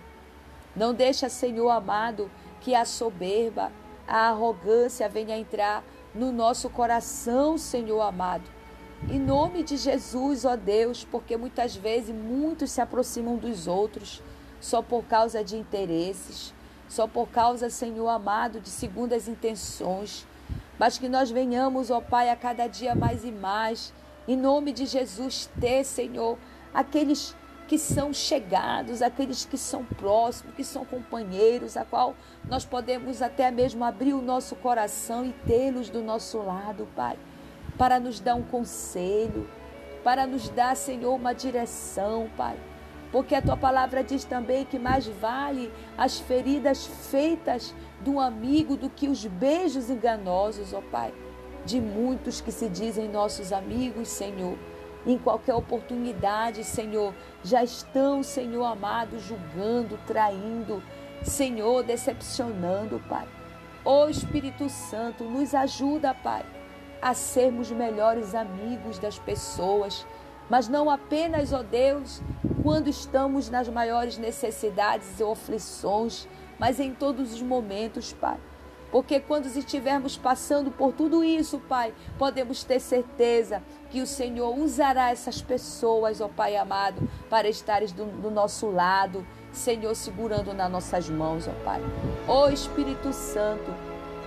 Não 0.75 0.93
deixa, 0.93 1.27
Senhor 1.27 1.69
amado, 1.69 2.29
que 2.61 2.75
a 2.75 2.85
soberba, 2.85 3.71
a 4.07 4.29
arrogância 4.29 5.09
venha 5.09 5.37
entrar 5.37 5.83
no 6.13 6.31
nosso 6.31 6.69
coração, 6.69 7.57
Senhor 7.57 8.01
amado. 8.01 8.43
Em 9.09 9.19
nome 9.19 9.63
de 9.63 9.75
Jesus, 9.77 10.45
ó 10.45 10.55
Deus, 10.55 11.03
porque 11.03 11.35
muitas 11.35 11.75
vezes 11.75 12.13
muitos 12.13 12.71
se 12.71 12.81
aproximam 12.81 13.37
dos 13.37 13.67
outros 13.67 14.21
só 14.61 14.81
por 14.81 15.03
causa 15.05 15.43
de 15.43 15.55
interesses, 15.55 16.53
só 16.87 17.07
por 17.07 17.27
causa, 17.29 17.69
Senhor 17.69 18.07
amado, 18.07 18.59
de 18.59 18.69
segundas 18.69 19.27
intenções 19.27 20.25
mas 20.79 20.97
que 20.97 21.09
nós 21.09 21.31
venhamos, 21.31 21.89
ó 21.89 22.01
Pai, 22.01 22.29
a 22.29 22.35
cada 22.35 22.67
dia 22.67 22.95
mais 22.95 23.23
e 23.23 23.31
mais, 23.31 23.93
em 24.27 24.37
nome 24.37 24.71
de 24.71 24.85
Jesus, 24.85 25.49
ter, 25.59 25.83
Senhor, 25.83 26.37
aqueles 26.73 27.35
que 27.67 27.77
são 27.77 28.13
chegados, 28.13 29.01
aqueles 29.01 29.45
que 29.45 29.57
são 29.57 29.83
próximos, 29.83 30.55
que 30.55 30.63
são 30.63 30.85
companheiros, 30.85 31.75
a 31.75 31.83
qual 31.83 32.15
nós 32.47 32.65
podemos 32.65 33.21
até 33.21 33.49
mesmo 33.49 33.83
abrir 33.83 34.13
o 34.13 34.21
nosso 34.21 34.55
coração 34.55 35.25
e 35.25 35.33
tê-los 35.47 35.89
do 35.89 36.01
nosso 36.01 36.37
lado, 36.39 36.87
Pai, 36.95 37.17
para 37.77 37.99
nos 37.99 38.19
dar 38.19 38.35
um 38.35 38.43
conselho, 38.43 39.49
para 40.03 40.27
nos 40.27 40.49
dar, 40.49 40.75
Senhor, 40.75 41.15
uma 41.15 41.33
direção, 41.33 42.29
Pai 42.37 42.55
porque 43.15 43.33
a 43.33 43.41
tua 43.41 43.55
palavra 43.55 44.03
diz 44.03 44.25
também 44.25 44.65
que 44.65 44.77
mais 44.77 45.07
vale 45.07 45.71
as 45.97 46.19
feridas 46.19 46.85
feitas 46.85 47.73
do 48.01 48.19
amigo 48.19 48.75
do 48.75 48.89
que 48.89 49.07
os 49.07 49.25
beijos 49.25 49.89
enganosos, 49.89 50.73
ó 50.73 50.81
Pai, 50.91 51.13
de 51.63 51.79
muitos 51.79 52.41
que 52.41 52.51
se 52.51 52.67
dizem 52.67 53.07
nossos 53.07 53.53
amigos, 53.53 54.09
Senhor. 54.09 54.57
Em 55.07 55.17
qualquer 55.17 55.53
oportunidade, 55.53 56.65
Senhor, 56.65 57.13
já 57.41 57.63
estão, 57.63 58.21
Senhor 58.21 58.65
amado, 58.65 59.17
julgando, 59.17 59.97
traindo, 60.05 60.83
Senhor, 61.23 61.83
decepcionando, 61.83 63.01
Pai. 63.07 63.29
Ó 63.85 64.09
Espírito 64.09 64.67
Santo, 64.67 65.23
nos 65.23 65.55
ajuda, 65.55 66.13
Pai, 66.13 66.43
a 67.01 67.13
sermos 67.13 67.71
melhores 67.71 68.35
amigos 68.35 68.99
das 68.99 69.17
pessoas, 69.17 70.05
mas 70.49 70.67
não 70.67 70.89
apenas, 70.89 71.53
ó 71.53 71.63
Deus, 71.63 72.21
quando 72.63 72.87
estamos 72.87 73.49
nas 73.49 73.67
maiores 73.67 74.17
necessidades 74.17 75.19
ou 75.19 75.31
aflições, 75.31 76.27
mas 76.59 76.79
em 76.79 76.93
todos 76.93 77.33
os 77.33 77.41
momentos, 77.41 78.13
Pai. 78.13 78.37
Porque 78.91 79.19
quando 79.19 79.45
estivermos 79.47 80.15
passando 80.15 80.71
por 80.71 80.93
tudo 80.93 81.23
isso, 81.23 81.59
Pai, 81.67 81.93
podemos 82.17 82.63
ter 82.63 82.79
certeza 82.79 83.61
que 83.89 84.01
o 84.01 84.07
Senhor 84.07 84.57
usará 84.57 85.11
essas 85.11 85.41
pessoas, 85.41 86.21
ó 86.21 86.27
Pai 86.27 86.55
amado, 86.55 87.07
para 87.29 87.49
estares 87.49 87.91
do, 87.91 88.05
do 88.05 88.31
nosso 88.31 88.69
lado, 88.69 89.25
Senhor, 89.51 89.93
segurando 89.95 90.53
nas 90.53 90.71
nossas 90.71 91.09
mãos, 91.09 91.47
ó 91.47 91.63
Pai. 91.63 91.81
Ó 92.27 92.49
Espírito 92.49 93.11
Santo, 93.11 93.69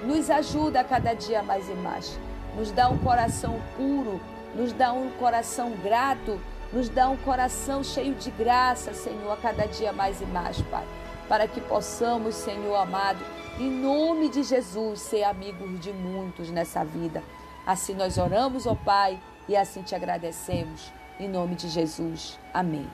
nos 0.05 0.29
ajuda 0.29 0.85
cada 0.85 1.15
dia 1.15 1.43
mais 1.43 1.69
e 1.69 1.75
mais. 1.75 2.19
Nos 2.57 2.71
dá 2.71 2.89
um 2.89 2.99
coração 2.99 3.61
puro, 3.77 4.21
nos 4.59 4.73
dá 4.73 4.93
um 4.93 5.11
coração 5.13 5.71
grato 5.83 6.39
nos 6.73 6.89
dá 6.89 7.09
um 7.09 7.17
coração 7.17 7.83
cheio 7.83 8.15
de 8.15 8.31
graça, 8.31 8.93
Senhor, 8.93 9.33
a 9.33 9.37
cada 9.37 9.67
dia 9.67 9.93
mais 9.93 10.21
e 10.21 10.27
mais, 10.27 10.61
Pai. 10.63 10.87
Para 11.29 11.49
que 11.49 11.61
possamos, 11.61 12.35
Senhor 12.35 12.75
amado, 12.75 13.25
em 13.59 13.71
nome 13.71 14.29
de 14.29 14.43
Jesus, 14.43 15.01
ser 15.01 15.25
amigos 15.25 15.81
de 15.81 15.93
muitos 15.93 16.51
nessa 16.51 16.85
vida. 16.85 17.23
Assim 17.67 17.95
nós 17.95 18.19
oramos, 18.19 18.67
ó 18.67 18.75
Pai, 18.75 19.19
e 19.49 19.57
assim 19.57 19.83
te 19.83 19.95
agradecemos. 19.95 20.93
Em 21.19 21.29
nome 21.29 21.55
de 21.55 21.69
Jesus. 21.69 22.39
Amém. 22.53 22.89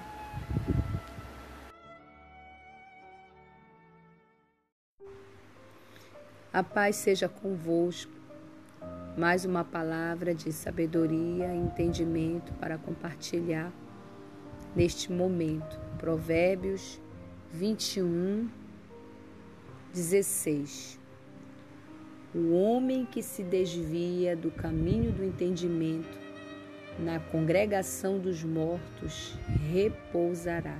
A 6.52 6.62
paz 6.62 6.96
seja 6.96 7.28
convosco 7.28 8.13
mais 9.16 9.44
uma 9.44 9.64
palavra 9.64 10.34
de 10.34 10.52
sabedoria 10.52 11.46
e 11.54 11.56
entendimento 11.56 12.52
para 12.54 12.76
compartilhar 12.76 13.72
neste 14.74 15.12
momento. 15.12 15.78
Provérbios 15.98 17.00
21, 17.52 18.48
16. 19.92 20.98
O 22.34 22.54
homem 22.54 23.06
que 23.06 23.22
se 23.22 23.44
desvia 23.44 24.34
do 24.34 24.50
caminho 24.50 25.12
do 25.12 25.24
entendimento 25.24 26.18
na 26.98 27.20
congregação 27.20 28.18
dos 28.18 28.42
mortos 28.42 29.38
repousará. 29.72 30.76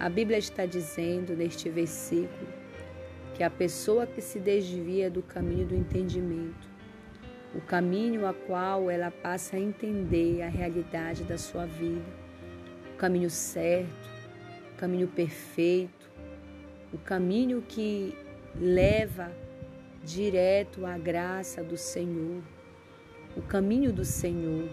A 0.00 0.08
Bíblia 0.08 0.38
está 0.38 0.66
dizendo 0.66 1.36
neste 1.36 1.68
versículo 1.68 2.48
que 3.36 3.44
a 3.44 3.50
pessoa 3.50 4.04
que 4.04 4.20
se 4.20 4.40
desvia 4.40 5.08
do 5.08 5.22
caminho 5.22 5.66
do 5.66 5.76
entendimento 5.76 6.71
o 7.54 7.60
caminho 7.60 8.26
a 8.26 8.32
qual 8.32 8.90
ela 8.90 9.10
passa 9.10 9.56
a 9.56 9.60
entender 9.60 10.42
a 10.42 10.48
realidade 10.48 11.22
da 11.24 11.36
sua 11.36 11.66
vida, 11.66 12.04
o 12.94 12.96
caminho 12.96 13.28
certo, 13.28 14.10
o 14.74 14.76
caminho 14.78 15.08
perfeito, 15.08 16.10
o 16.92 16.98
caminho 16.98 17.62
que 17.62 18.14
leva 18.54 19.30
direto 20.04 20.84
à 20.86 20.96
graça 20.96 21.62
do 21.62 21.76
Senhor, 21.76 22.42
o 23.36 23.42
caminho 23.42 23.92
do 23.92 24.04
Senhor. 24.04 24.68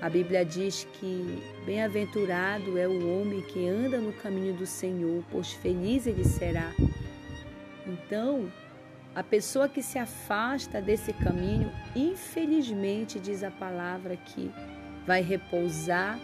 A 0.00 0.10
Bíblia 0.10 0.44
diz 0.44 0.86
que 0.94 1.42
bem-aventurado 1.64 2.76
é 2.76 2.88
o 2.88 3.20
homem 3.20 3.40
que 3.42 3.68
anda 3.68 3.98
no 3.98 4.12
caminho 4.12 4.54
do 4.54 4.66
Senhor, 4.66 5.24
pois 5.30 5.52
feliz 5.52 6.06
ele 6.06 6.24
será. 6.24 6.72
Então, 7.86 8.50
a 9.14 9.22
pessoa 9.22 9.68
que 9.68 9.82
se 9.82 9.98
afasta 9.98 10.80
desse 10.80 11.12
caminho, 11.12 11.70
infelizmente, 11.94 13.18
diz 13.18 13.42
a 13.42 13.50
palavra 13.50 14.16
que 14.16 14.50
vai 15.06 15.20
repousar 15.20 16.18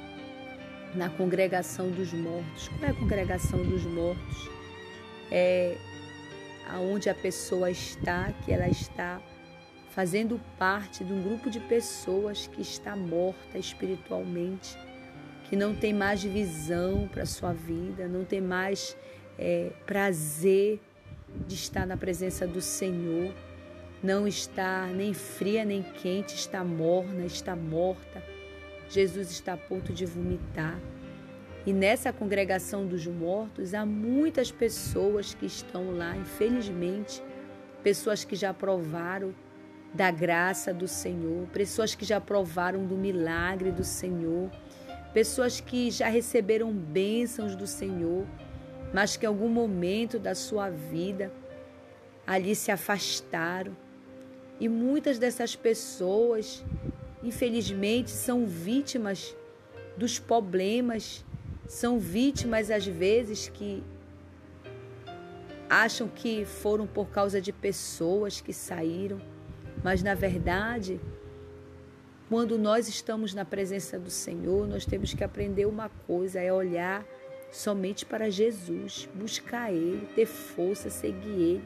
na 0.95 1.11
congregação 1.11 1.91
dos 1.91 2.13
mortos. 2.13 2.69
Qual 2.69 2.85
é 2.85 2.91
a 2.91 2.95
congregação 2.95 3.63
dos 3.63 3.85
mortos? 3.85 4.51
É 5.31 5.77
aonde 6.71 7.09
a 7.09 7.15
pessoa 7.15 7.71
está, 7.71 8.33
que 8.45 8.53
ela 8.53 8.69
está 8.69 9.21
fazendo 9.91 10.41
parte 10.59 11.03
de 11.03 11.13
um 11.13 11.23
grupo 11.23 11.51
de 11.51 11.61
pessoas 11.61 12.47
que 12.47 12.61
está 12.61 12.95
morta 12.95 13.59
espiritualmente, 13.59 14.79
que 15.45 15.57
não 15.57 15.75
tem 15.75 15.95
mais 15.95 16.23
visão 16.23 17.09
para 17.09 17.25
sua 17.25 17.53
vida, 17.53 18.07
não 18.07 18.25
tem 18.25 18.41
mais 18.41 18.97
é, 19.39 19.73
prazer 19.87 20.79
de 21.47 21.55
estar 21.55 21.87
na 21.87 21.97
presença 21.97 22.47
do 22.47 22.61
Senhor. 22.61 23.35
Não 24.03 24.27
está 24.27 24.87
nem 24.87 25.13
fria 25.13 25.65
nem 25.65 25.83
quente, 25.83 26.35
está 26.35 26.63
morna, 26.63 27.25
está 27.25 27.57
morta. 27.57 28.23
Jesus 28.89 29.31
está 29.31 29.55
a 29.55 29.57
ponto 29.57 29.93
de 29.93 30.07
vomitar. 30.07 30.79
E 31.67 31.73
nessa 31.73 32.13
congregação 32.13 32.87
dos 32.87 33.07
mortos 33.07 33.75
há 33.75 33.85
muitas 33.85 34.51
pessoas 34.51 35.35
que 35.35 35.45
estão 35.45 35.91
lá, 35.91 36.17
infelizmente, 36.17 37.23
pessoas 37.83 38.25
que 38.25 38.35
já 38.35 38.55
provaram 38.55 39.35
da 39.93 40.11
graça 40.11 40.73
do 40.73 40.87
Senhor, 40.87 41.47
pessoas 41.49 41.95
que 41.95 42.05
já 42.05 42.21
provaram 42.21 42.87
do 42.87 42.97
milagre 42.97 43.71
do 43.71 43.85
Senhor, 43.85 44.51
pessoas 45.13 45.61
que 45.61 45.91
já 45.91 46.09
receberam 46.09 46.73
bênçãos 46.73 47.57
do 47.57 47.67
Senhor, 47.67 48.27
mas 48.93 49.17
que 49.17 49.27
em 49.27 49.29
algum 49.29 49.49
momento 49.49 50.19
da 50.19 50.35
sua 50.35 50.71
vida 50.71 51.33
ali 52.27 52.55
se 52.55 52.71
afastaram. 52.71 53.77
E 54.61 54.69
muitas 54.69 55.19
dessas 55.19 55.55
pessoas, 55.55 56.65
infelizmente, 57.23 58.11
são 58.11 58.47
vítimas 58.47 59.37
dos 59.97 60.19
problemas, 60.19 61.25
são 61.67 61.99
vítimas 61.99 62.71
às 62.71 62.87
vezes 62.87 63.49
que 63.49 63.83
acham 65.69 66.09
que 66.09 66.45
foram 66.45 66.87
por 66.87 67.09
causa 67.11 67.41
de 67.41 67.53
pessoas 67.53 68.41
que 68.41 68.53
saíram, 68.53 69.21
mas 69.83 70.03
na 70.03 70.15
verdade, 70.15 71.01
quando 72.29 72.59
nós 72.59 72.89
estamos 72.89 73.33
na 73.33 73.45
presença 73.45 73.99
do 73.99 74.11
Senhor, 74.11 74.67
nós 74.67 74.85
temos 74.85 75.15
que 75.15 75.23
aprender 75.23 75.67
uma 75.67 75.89
coisa: 75.89 76.41
é 76.41 76.53
olhar 76.53 77.05
somente 77.51 78.05
para 78.05 78.31
Jesus, 78.31 79.09
buscar 79.15 79.73
Ele, 79.73 80.07
ter 80.15 80.27
força, 80.27 80.91
seguir 80.91 81.29
Ele. 81.29 81.65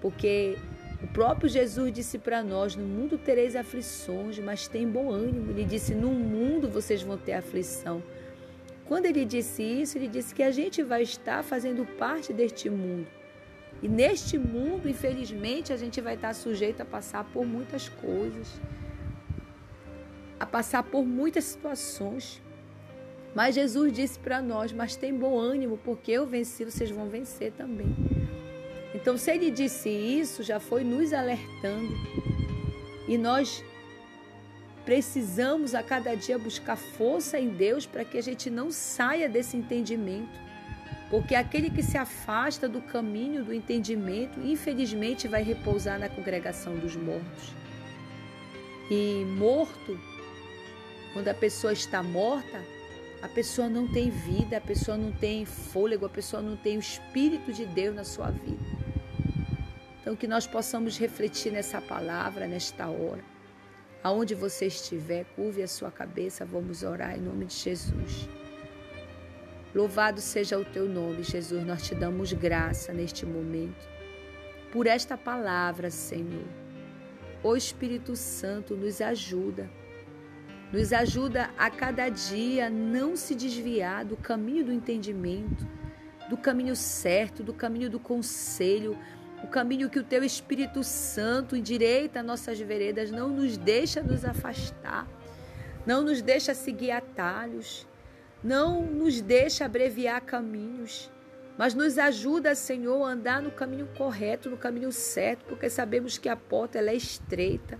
Porque 0.00 0.56
o 1.02 1.06
próprio 1.06 1.48
Jesus 1.48 1.92
disse 1.92 2.18
para 2.18 2.42
nós: 2.42 2.74
No 2.76 2.84
mundo 2.84 3.18
tereis 3.18 3.54
aflições, 3.56 4.38
mas 4.38 4.66
tem 4.68 4.88
bom 4.88 5.10
ânimo. 5.10 5.50
Ele 5.50 5.64
disse: 5.64 5.94
No 5.94 6.10
mundo 6.10 6.68
vocês 6.68 7.02
vão 7.02 7.18
ter 7.18 7.32
aflição. 7.32 8.02
Quando 8.86 9.06
ele 9.06 9.24
disse 9.24 9.62
isso, 9.62 9.98
ele 9.98 10.06
disse 10.06 10.34
que 10.34 10.42
a 10.42 10.50
gente 10.50 10.82
vai 10.82 11.02
estar 11.02 11.42
fazendo 11.42 11.84
parte 11.96 12.32
deste 12.32 12.70
mundo. 12.70 13.06
E 13.82 13.88
neste 13.88 14.38
mundo, 14.38 14.88
infelizmente, 14.88 15.72
a 15.72 15.76
gente 15.76 16.00
vai 16.00 16.14
estar 16.14 16.32
sujeito 16.34 16.80
a 16.80 16.84
passar 16.84 17.24
por 17.24 17.44
muitas 17.44 17.88
coisas, 17.88 18.60
a 20.38 20.46
passar 20.46 20.82
por 20.84 21.04
muitas 21.04 21.44
situações. 21.44 22.40
Mas 23.36 23.54
Jesus 23.54 23.92
disse 23.92 24.18
para 24.18 24.40
nós: 24.40 24.72
Mas 24.72 24.96
tem 24.96 25.14
bom 25.14 25.38
ânimo, 25.38 25.78
porque 25.84 26.10
eu 26.10 26.26
venci, 26.26 26.64
vocês 26.64 26.90
vão 26.90 27.10
vencer 27.10 27.52
também. 27.52 27.94
Então, 28.94 29.18
se 29.18 29.30
ele 29.30 29.50
disse 29.50 29.90
isso, 29.90 30.42
já 30.42 30.58
foi 30.58 30.82
nos 30.82 31.12
alertando. 31.12 31.92
E 33.06 33.18
nós 33.18 33.62
precisamos 34.86 35.74
a 35.74 35.82
cada 35.82 36.14
dia 36.14 36.38
buscar 36.38 36.76
força 36.76 37.38
em 37.38 37.50
Deus 37.50 37.84
para 37.84 38.06
que 38.06 38.16
a 38.16 38.22
gente 38.22 38.48
não 38.48 38.70
saia 38.70 39.28
desse 39.28 39.54
entendimento. 39.54 40.40
Porque 41.10 41.34
aquele 41.34 41.68
que 41.68 41.82
se 41.82 41.98
afasta 41.98 42.66
do 42.66 42.80
caminho 42.80 43.44
do 43.44 43.52
entendimento, 43.52 44.40
infelizmente, 44.40 45.28
vai 45.28 45.42
repousar 45.42 45.98
na 45.98 46.08
congregação 46.08 46.74
dos 46.74 46.96
mortos. 46.96 47.52
E 48.90 49.26
morto, 49.36 50.00
quando 51.12 51.28
a 51.28 51.34
pessoa 51.34 51.74
está 51.74 52.02
morta, 52.02 52.75
a 53.26 53.28
pessoa 53.28 53.68
não 53.68 53.88
tem 53.88 54.08
vida, 54.08 54.56
a 54.56 54.60
pessoa 54.60 54.96
não 54.96 55.10
tem 55.10 55.44
fôlego, 55.44 56.06
a 56.06 56.08
pessoa 56.08 56.40
não 56.40 56.56
tem 56.56 56.76
o 56.76 56.80
Espírito 56.80 57.52
de 57.52 57.66
Deus 57.66 57.92
na 57.92 58.04
sua 58.04 58.30
vida. 58.30 58.64
Então, 60.00 60.14
que 60.14 60.28
nós 60.28 60.46
possamos 60.46 60.96
refletir 60.96 61.50
nessa 61.52 61.80
palavra, 61.80 62.46
nesta 62.46 62.86
hora. 62.86 63.24
Aonde 64.00 64.32
você 64.32 64.66
estiver, 64.66 65.24
curve 65.34 65.60
a 65.60 65.66
sua 65.66 65.90
cabeça, 65.90 66.44
vamos 66.44 66.84
orar 66.84 67.16
em 67.18 67.20
nome 67.20 67.46
de 67.46 67.54
Jesus. 67.56 68.28
Louvado 69.74 70.20
seja 70.20 70.56
o 70.56 70.64
teu 70.64 70.88
nome, 70.88 71.24
Jesus. 71.24 71.66
Nós 71.66 71.82
te 71.82 71.96
damos 71.96 72.32
graça 72.32 72.92
neste 72.92 73.26
momento. 73.26 73.88
Por 74.70 74.86
esta 74.86 75.18
palavra, 75.18 75.90
Senhor. 75.90 76.46
O 77.42 77.56
Espírito 77.56 78.14
Santo 78.14 78.76
nos 78.76 79.00
ajuda 79.00 79.68
nos 80.76 80.92
ajuda 80.92 81.48
a 81.56 81.70
cada 81.70 82.10
dia 82.10 82.68
não 82.68 83.16
se 83.16 83.34
desviar 83.34 84.04
do 84.04 84.14
caminho 84.14 84.62
do 84.62 84.72
entendimento, 84.74 85.66
do 86.28 86.36
caminho 86.36 86.76
certo, 86.76 87.42
do 87.42 87.54
caminho 87.54 87.88
do 87.88 87.98
conselho, 87.98 88.94
o 89.42 89.46
caminho 89.46 89.88
que 89.88 89.98
o 89.98 90.04
teu 90.04 90.22
Espírito 90.22 90.84
Santo 90.84 91.56
endireita 91.56 92.22
nossas 92.22 92.60
veredas, 92.60 93.10
não 93.10 93.30
nos 93.30 93.56
deixa 93.56 94.02
nos 94.02 94.22
afastar, 94.22 95.08
não 95.86 96.02
nos 96.02 96.20
deixa 96.20 96.52
seguir 96.52 96.90
atalhos, 96.90 97.86
não 98.44 98.82
nos 98.82 99.22
deixa 99.22 99.64
abreviar 99.64 100.20
caminhos, 100.20 101.10
mas 101.56 101.72
nos 101.72 101.96
ajuda, 101.96 102.54
Senhor, 102.54 103.02
a 103.02 103.12
andar 103.12 103.40
no 103.40 103.50
caminho 103.50 103.88
correto, 103.96 104.50
no 104.50 104.58
caminho 104.58 104.92
certo, 104.92 105.46
porque 105.46 105.70
sabemos 105.70 106.18
que 106.18 106.28
a 106.28 106.36
porta 106.36 106.76
ela 106.76 106.90
é 106.90 106.96
estreita. 106.96 107.78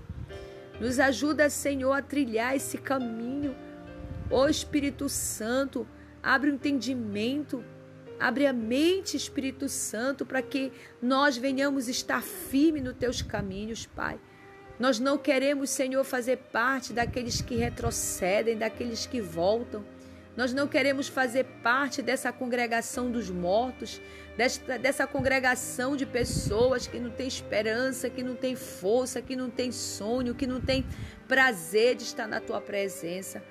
Nos 0.81 0.99
ajuda, 0.99 1.49
Senhor, 1.49 1.93
a 1.93 2.03
trilhar 2.03 2.55
esse 2.55 2.79
caminho. 2.79 3.55
Ó 4.31 4.49
Espírito 4.49 5.09
Santo, 5.09 5.87
abre 6.22 6.51
o 6.51 6.55
entendimento, 6.55 7.64
abre 8.18 8.47
a 8.47 8.53
mente, 8.53 9.16
Espírito 9.16 9.68
Santo, 9.68 10.27
para 10.27 10.43
que 10.43 10.72
nós 11.01 11.37
venhamos 11.37 11.89
estar 11.89 12.22
firmes 12.22 12.83
nos 12.83 12.97
teus 12.97 13.22
caminhos, 13.22 13.87
Pai. 13.87 14.18
Nós 14.79 15.01
não 15.01 15.16
queremos, 15.16 15.70
Senhor, 15.70 16.05
fazer 16.05 16.37
parte 16.53 16.93
daqueles 16.93 17.41
que 17.41 17.57
retrocedem, 17.57 18.59
daqueles 18.59 19.07
que 19.07 19.20
voltam. 19.20 19.85
Nós 20.37 20.53
não 20.53 20.68
queremos 20.68 21.09
fazer 21.09 21.45
parte 21.62 22.03
dessa 22.03 22.31
congregação 22.31 23.11
dos 23.11 23.31
mortos, 23.31 24.03
dessa, 24.37 24.78
dessa 24.78 25.07
congregação 25.07 25.97
de 25.97 26.05
pessoas 26.05 26.87
que 26.87 26.99
não 26.99 27.11
tem 27.11 27.26
esperança, 27.26 28.11
que 28.11 28.22
não 28.22 28.37
tem 28.37 28.55
força, 28.55 29.22
que 29.22 29.34
não 29.34 29.49
tem 29.49 29.72
sonho, 29.72 30.34
que 30.34 30.47
não 30.47 30.61
tem 30.61 30.84
prazer 31.26 31.97
de 31.97 32.03
estar 32.03 32.26
na 32.28 32.41
tua 32.41 32.61
presença. 32.61 33.43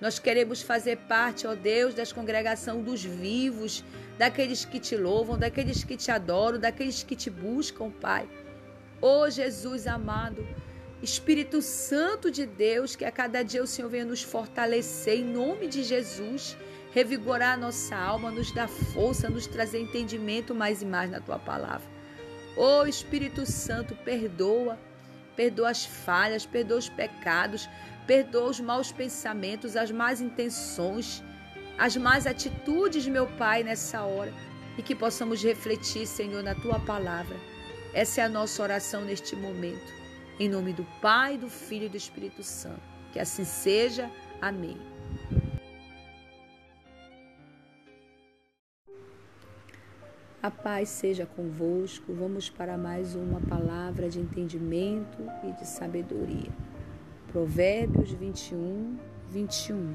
Nós 0.00 0.18
queremos 0.18 0.62
fazer 0.62 0.96
parte, 0.96 1.46
ó 1.46 1.54
Deus, 1.54 1.94
das 1.94 2.12
congregação 2.12 2.82
dos 2.82 3.04
vivos, 3.04 3.84
daqueles 4.18 4.64
que 4.64 4.80
te 4.80 4.96
louvam, 4.96 5.38
daqueles 5.38 5.84
que 5.84 5.96
te 5.96 6.10
adoram, 6.10 6.58
daqueles 6.58 7.04
que 7.04 7.14
te 7.14 7.30
buscam, 7.30 7.88
Pai. 7.88 8.28
Ó 9.00 9.30
Jesus 9.30 9.86
amado, 9.86 10.46
Espírito 11.00 11.62
Santo 11.62 12.32
de 12.32 12.46
Deus, 12.46 12.96
que 12.96 13.04
a 13.04 13.12
cada 13.12 13.44
dia 13.44 13.62
o 13.62 13.66
Senhor 13.66 13.88
venha 13.88 14.04
nos 14.04 14.22
fortalecer 14.22 15.20
em 15.20 15.24
nome 15.24 15.68
de 15.68 15.84
Jesus, 15.84 16.56
revigorar 16.92 17.54
a 17.54 17.56
nossa 17.56 17.96
alma, 17.96 18.30
nos 18.30 18.52
dar 18.52 18.68
força, 18.68 19.28
nos 19.28 19.46
trazer 19.46 19.80
entendimento 19.80 20.54
mais 20.54 20.82
e 20.82 20.86
mais 20.86 21.10
na 21.10 21.20
tua 21.20 21.38
palavra. 21.38 21.86
Ô 22.56 22.80
oh, 22.80 22.86
Espírito 22.86 23.46
Santo, 23.46 23.94
perdoa, 23.96 24.78
perdoa 25.34 25.70
as 25.70 25.84
falhas, 25.84 26.44
perdoa 26.44 26.78
os 26.78 26.88
pecados, 26.88 27.68
perdoa 28.06 28.50
os 28.50 28.60
maus 28.60 28.92
pensamentos, 28.92 29.74
as 29.74 29.90
más 29.90 30.20
intenções, 30.20 31.22
as 31.78 31.96
más 31.96 32.26
atitudes, 32.26 33.08
meu 33.08 33.26
Pai, 33.26 33.62
nessa 33.62 34.02
hora, 34.02 34.32
e 34.76 34.82
que 34.82 34.94
possamos 34.94 35.42
refletir, 35.42 36.06
Senhor, 36.06 36.42
na 36.42 36.54
tua 36.54 36.78
palavra. 36.78 37.36
Essa 37.94 38.20
é 38.20 38.24
a 38.24 38.28
nossa 38.28 38.62
oração 38.62 39.02
neste 39.02 39.34
momento. 39.34 39.92
Em 40.38 40.48
nome 40.48 40.72
do 40.72 40.84
Pai, 41.00 41.38
do 41.38 41.48
Filho 41.48 41.86
e 41.86 41.88
do 41.88 41.96
Espírito 41.96 42.42
Santo. 42.42 42.80
Que 43.12 43.18
assim 43.18 43.44
seja. 43.44 44.10
Amém. 44.40 44.78
A 50.42 50.50
paz 50.50 50.88
seja 50.88 51.24
convosco. 51.24 52.12
Vamos 52.12 52.50
para 52.50 52.76
mais 52.76 53.14
uma 53.14 53.40
palavra 53.40 54.08
de 54.08 54.18
entendimento 54.18 55.22
e 55.44 55.52
de 55.52 55.64
sabedoria. 55.64 56.50
Provérbios 57.30 58.10
21, 58.10 58.98
21. 59.28 59.94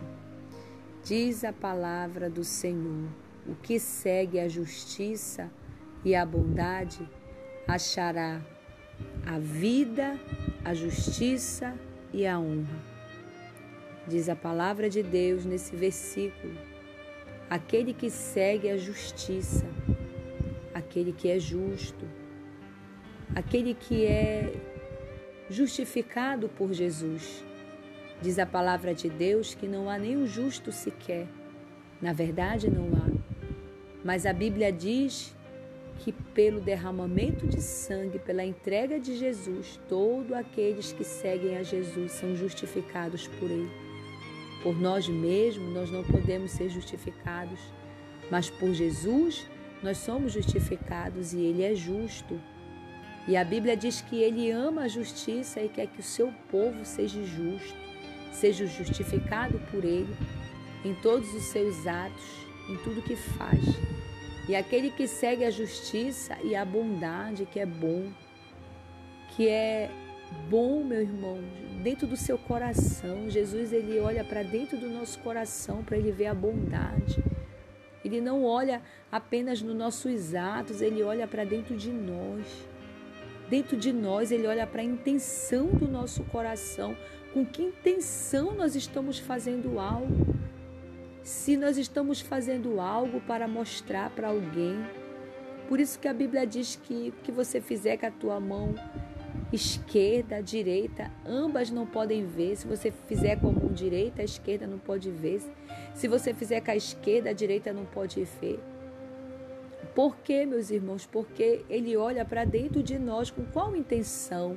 Diz 1.03 1.43
a 1.43 1.51
palavra 1.51 2.29
do 2.29 2.45
Senhor: 2.45 3.09
O 3.45 3.55
que 3.55 3.77
segue 3.77 4.39
a 4.39 4.47
justiça 4.47 5.51
e 6.05 6.15
a 6.15 6.25
bondade 6.25 7.05
achará 7.67 8.41
a 9.25 9.37
vida, 9.39 10.17
a 10.63 10.73
justiça 10.73 11.77
e 12.13 12.25
a 12.25 12.39
honra. 12.39 12.81
Diz 14.07 14.29
a 14.29 14.35
palavra 14.35 14.89
de 14.89 15.03
Deus 15.03 15.43
nesse 15.43 15.75
versículo: 15.75 16.57
aquele 17.49 17.93
que 17.93 18.09
segue 18.09 18.69
a 18.69 18.77
justiça, 18.77 19.65
aquele 20.77 21.11
que 21.11 21.29
é 21.29 21.39
justo, 21.39 22.05
aquele 23.35 23.73
que 23.73 24.05
é 24.05 24.53
justificado 25.49 26.49
por 26.49 26.73
Jesus. 26.73 27.43
Diz 28.21 28.39
a 28.39 28.45
palavra 28.45 28.93
de 28.93 29.09
Deus 29.09 29.53
que 29.53 29.67
não 29.67 29.89
há 29.89 29.97
nenhum 29.97 30.25
justo 30.25 30.71
sequer. 30.71 31.27
Na 32.01 32.13
verdade, 32.13 32.69
não 32.69 32.87
há. 32.95 33.07
Mas 34.03 34.25
a 34.25 34.33
Bíblia 34.33 34.71
diz 34.71 35.35
que 35.99 36.11
pelo 36.11 36.61
derramamento 36.61 37.47
de 37.47 37.61
sangue, 37.61 38.19
pela 38.19 38.45
entrega 38.45 38.99
de 38.99 39.17
Jesus, 39.17 39.79
todos 39.89 40.31
aqueles 40.31 40.91
que 40.91 41.03
seguem 41.03 41.57
a 41.57 41.63
Jesus 41.63 42.11
são 42.11 42.35
justificados 42.35 43.27
por 43.27 43.49
Ele. 43.49 43.69
Por 44.63 44.79
nós 44.79 45.07
mesmos, 45.07 45.73
nós 45.73 45.91
não 45.91 46.03
podemos 46.03 46.51
ser 46.51 46.69
justificados, 46.69 47.59
mas 48.29 48.49
por 48.49 48.73
Jesus, 48.73 49.47
nós 49.81 49.97
somos 49.97 50.33
justificados 50.33 51.33
e 51.33 51.39
Ele 51.39 51.63
é 51.63 51.75
justo. 51.75 52.39
E 53.27 53.35
a 53.35 53.43
Bíblia 53.43 53.75
diz 53.75 54.01
que 54.01 54.21
Ele 54.21 54.49
ama 54.49 54.83
a 54.83 54.87
justiça 54.87 55.61
e 55.61 55.69
quer 55.69 55.87
que 55.87 55.99
o 55.99 56.03
seu 56.03 56.33
povo 56.49 56.85
seja 56.85 57.21
justo, 57.23 57.77
seja 58.31 58.65
justificado 58.65 59.59
por 59.71 59.83
Ele 59.83 60.15
em 60.85 60.93
todos 60.95 61.33
os 61.33 61.43
seus 61.43 61.85
atos, 61.85 62.23
em 62.69 62.77
tudo 62.77 63.01
que 63.01 63.15
faz. 63.15 63.63
E 64.47 64.55
aquele 64.55 64.91
que 64.91 65.07
segue 65.07 65.43
a 65.43 65.51
justiça 65.51 66.37
e 66.43 66.55
a 66.55 66.63
bondade, 66.63 67.45
que 67.45 67.59
é 67.59 67.65
bom, 67.65 68.09
que 69.35 69.49
é 69.49 69.91
bom, 70.49 70.83
meu 70.83 71.01
irmão, 71.01 71.39
dentro 71.83 72.07
do 72.07 72.15
seu 72.15 72.37
coração. 72.37 73.29
Jesus 73.29 73.73
ele 73.73 73.99
olha 73.99 74.23
para 74.23 74.43
dentro 74.43 74.77
do 74.77 74.89
nosso 74.89 75.19
coração 75.19 75.83
para 75.83 75.97
ele 75.97 76.11
ver 76.11 76.27
a 76.27 76.33
bondade. 76.33 77.21
Ele 78.07 78.21
não 78.21 78.43
olha 78.43 78.81
apenas 79.11 79.61
nos 79.61 79.75
nossos 79.75 80.33
atos, 80.33 80.81
ele 80.81 81.03
olha 81.03 81.27
para 81.27 81.43
dentro 81.43 81.75
de 81.75 81.91
nós. 81.91 82.67
Dentro 83.49 83.77
de 83.77 83.93
nós, 83.93 84.31
ele 84.31 84.47
olha 84.47 84.65
para 84.65 84.81
a 84.81 84.85
intenção 84.85 85.67
do 85.67 85.87
nosso 85.87 86.23
coração. 86.25 86.95
Com 87.33 87.45
que 87.45 87.61
intenção 87.61 88.53
nós 88.55 88.75
estamos 88.75 89.19
fazendo 89.19 89.79
algo? 89.79 90.35
Se 91.21 91.55
nós 91.57 91.77
estamos 91.77 92.21
fazendo 92.21 92.79
algo 92.79 93.21
para 93.21 93.47
mostrar 93.47 94.09
para 94.09 94.29
alguém. 94.29 94.75
Por 95.67 95.79
isso 95.79 95.99
que 95.99 96.07
a 96.07 96.13
Bíblia 96.13 96.47
diz 96.47 96.77
que 96.81 97.09
o 97.09 97.23
que 97.23 97.31
você 97.31 97.59
fizer 97.59 97.97
com 97.97 98.05
a 98.05 98.11
tua 98.11 98.39
mão 98.39 98.73
esquerda, 99.51 100.41
direita, 100.41 101.11
ambas 101.25 101.69
não 101.69 101.85
podem 101.85 102.25
ver. 102.25 102.55
Se 102.55 102.67
você 102.67 102.91
fizer 102.91 103.37
com 103.39 103.49
a 103.49 103.51
mão 103.51 103.71
direita, 103.71 104.21
a 104.21 104.25
esquerda 104.25 104.67
não 104.67 104.77
pode 104.77 105.09
ver. 105.11 105.41
Se 105.97 106.07
você 106.07 106.31
fizer 106.31 106.61
com 106.61 106.69
a 106.69 106.75
esquerda, 106.75 107.31
a 107.31 107.33
direita 107.33 107.73
não 107.73 107.83
pode 107.83 108.23
ver. 108.39 108.59
Por 109.95 110.15
quê, 110.17 110.45
meus 110.45 110.69
irmãos? 110.69 111.07
Porque 111.07 111.65
ele 111.67 111.97
olha 111.97 112.23
para 112.23 112.45
dentro 112.45 112.83
de 112.83 112.99
nós 112.99 113.31
com 113.31 113.43
qual 113.45 113.75
intenção 113.75 114.55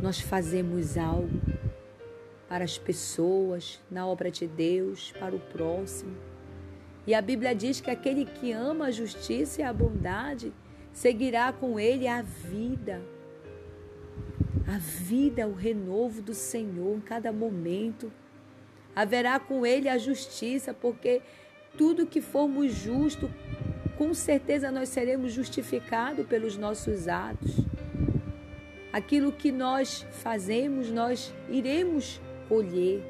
nós 0.00 0.20
fazemos 0.20 0.96
algo 0.96 1.40
para 2.48 2.62
as 2.62 2.78
pessoas, 2.78 3.82
na 3.90 4.06
obra 4.06 4.30
de 4.30 4.46
Deus, 4.46 5.10
para 5.18 5.34
o 5.34 5.40
próximo. 5.40 6.16
E 7.08 7.12
a 7.12 7.20
Bíblia 7.20 7.52
diz 7.52 7.80
que 7.80 7.90
aquele 7.90 8.24
que 8.24 8.52
ama 8.52 8.86
a 8.86 8.90
justiça 8.92 9.62
e 9.62 9.64
a 9.64 9.72
bondade 9.72 10.52
seguirá 10.92 11.52
com 11.52 11.80
ele 11.80 12.06
a 12.06 12.22
vida. 12.22 13.02
A 14.64 14.78
vida, 14.78 15.48
o 15.48 15.54
renovo 15.54 16.22
do 16.22 16.34
Senhor 16.34 16.96
em 16.96 17.00
cada 17.00 17.32
momento 17.32 18.12
haverá 18.96 19.38
com 19.38 19.66
ele 19.66 19.90
a 19.90 19.98
justiça, 19.98 20.72
porque 20.72 21.20
tudo 21.76 22.06
que 22.06 22.22
formos 22.22 22.72
justo, 22.72 23.30
com 23.98 24.14
certeza 24.14 24.70
nós 24.70 24.88
seremos 24.88 25.32
justificados 25.32 26.26
pelos 26.26 26.56
nossos 26.56 27.06
atos. 27.06 27.56
Aquilo 28.90 29.30
que 29.30 29.52
nós 29.52 30.06
fazemos, 30.10 30.90
nós 30.90 31.34
iremos 31.50 32.18
colher. 32.48 33.04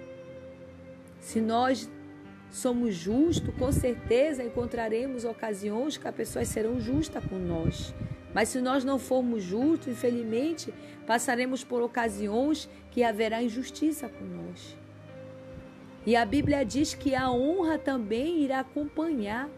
Se 1.20 1.41
nós 1.41 1.89
somos 2.51 2.97
justos, 2.97 3.55
com 3.57 3.70
certeza 3.70 4.43
encontraremos 4.43 5.24
ocasiões 5.24 5.97
que 5.97 6.09
as 6.09 6.14
pessoas 6.14 6.49
serão 6.49 6.80
justas 6.80 7.24
com 7.24 7.39
nós. 7.39 7.95
Mas 8.34 8.49
se 8.49 8.61
nós 8.61 8.84
não 8.84 8.99
formos 8.99 9.45
justos, 9.45 9.89
infelizmente, 9.89 10.74
passaremos 11.07 11.62
por 11.62 11.80
ocasiões 11.80 12.68
que 12.91 13.05
haverá 13.05 13.41
injustiça 13.41 14.09
com 14.09 14.24
nós. 14.24 14.86
E 16.07 16.15
a 16.15 16.25
Bíblia 16.25 16.65
diz 16.65 16.95
que 16.95 17.15
a 17.15 17.31
honra 17.31 17.79
também 17.79 18.41
irá 18.43 18.61
acompanhar 18.61 19.51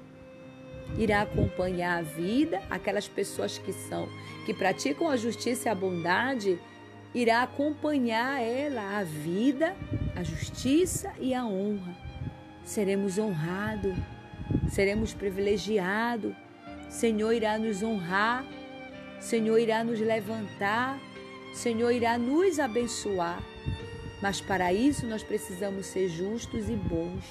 irá 0.97 1.23
acompanhar 1.23 1.99
a 1.99 2.03
vida, 2.03 2.63
aquelas 2.71 3.07
pessoas 3.07 3.59
que 3.59 3.73
são 3.73 4.09
que 4.47 4.55
praticam 4.55 5.11
a 5.11 5.17
justiça 5.17 5.69
e 5.69 5.73
a 5.73 5.75
bondade, 5.75 6.59
irá 7.15 7.43
acompanhar 7.43 8.41
ela 8.41 8.99
a 8.99 9.05
vida, 9.05 9.77
a 10.17 10.23
justiça 10.23 11.13
e 11.21 11.35
a 11.35 11.45
honra. 11.45 11.95
Seremos 12.65 13.19
honrados, 13.19 13.95
seremos 14.71 15.13
privilegiados. 15.13 16.35
Senhor 16.89 17.33
irá 17.33 17.59
nos 17.59 17.83
honrar, 17.83 18.47
Senhor 19.21 19.59
irá 19.59 19.85
nos 19.85 20.01
levantar, 20.01 20.99
Senhor 21.53 21.91
irá 21.91 22.17
nos 22.17 22.59
abençoar. 22.59 23.43
Mas 24.21 24.41
para 24.41 24.73
isso 24.73 25.07
nós 25.07 25.23
precisamos 25.23 25.87
ser 25.87 26.09
justos 26.09 26.69
e 26.69 26.75
bons. 26.75 27.25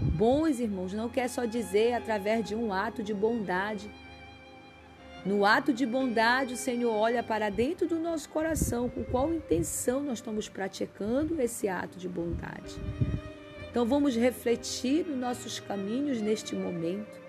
Bons, 0.00 0.60
irmãos, 0.60 0.92
não 0.92 1.08
quer 1.08 1.28
só 1.28 1.44
dizer 1.44 1.94
através 1.94 2.44
de 2.44 2.54
um 2.54 2.72
ato 2.72 3.02
de 3.02 3.12
bondade. 3.12 3.90
No 5.24 5.44
ato 5.44 5.72
de 5.72 5.86
bondade, 5.86 6.54
o 6.54 6.56
Senhor 6.56 6.92
olha 6.92 7.22
para 7.22 7.48
dentro 7.48 7.86
do 7.86 7.98
nosso 7.98 8.28
coração 8.28 8.88
com 8.88 9.04
qual 9.04 9.32
intenção 9.32 10.02
nós 10.02 10.18
estamos 10.18 10.48
praticando 10.48 11.40
esse 11.40 11.68
ato 11.68 11.98
de 11.98 12.08
bondade. 12.08 12.76
Então 13.70 13.86
vamos 13.86 14.16
refletir 14.16 15.06
nos 15.06 15.16
nossos 15.16 15.58
caminhos 15.58 16.20
neste 16.20 16.54
momento, 16.54 17.20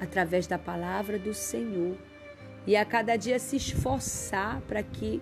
através 0.00 0.46
da 0.46 0.56
palavra 0.58 1.18
do 1.18 1.34
Senhor, 1.34 1.96
e 2.66 2.74
a 2.74 2.84
cada 2.84 3.16
dia 3.16 3.38
se 3.38 3.56
esforçar 3.56 4.60
para 4.62 4.82
que 4.82 5.20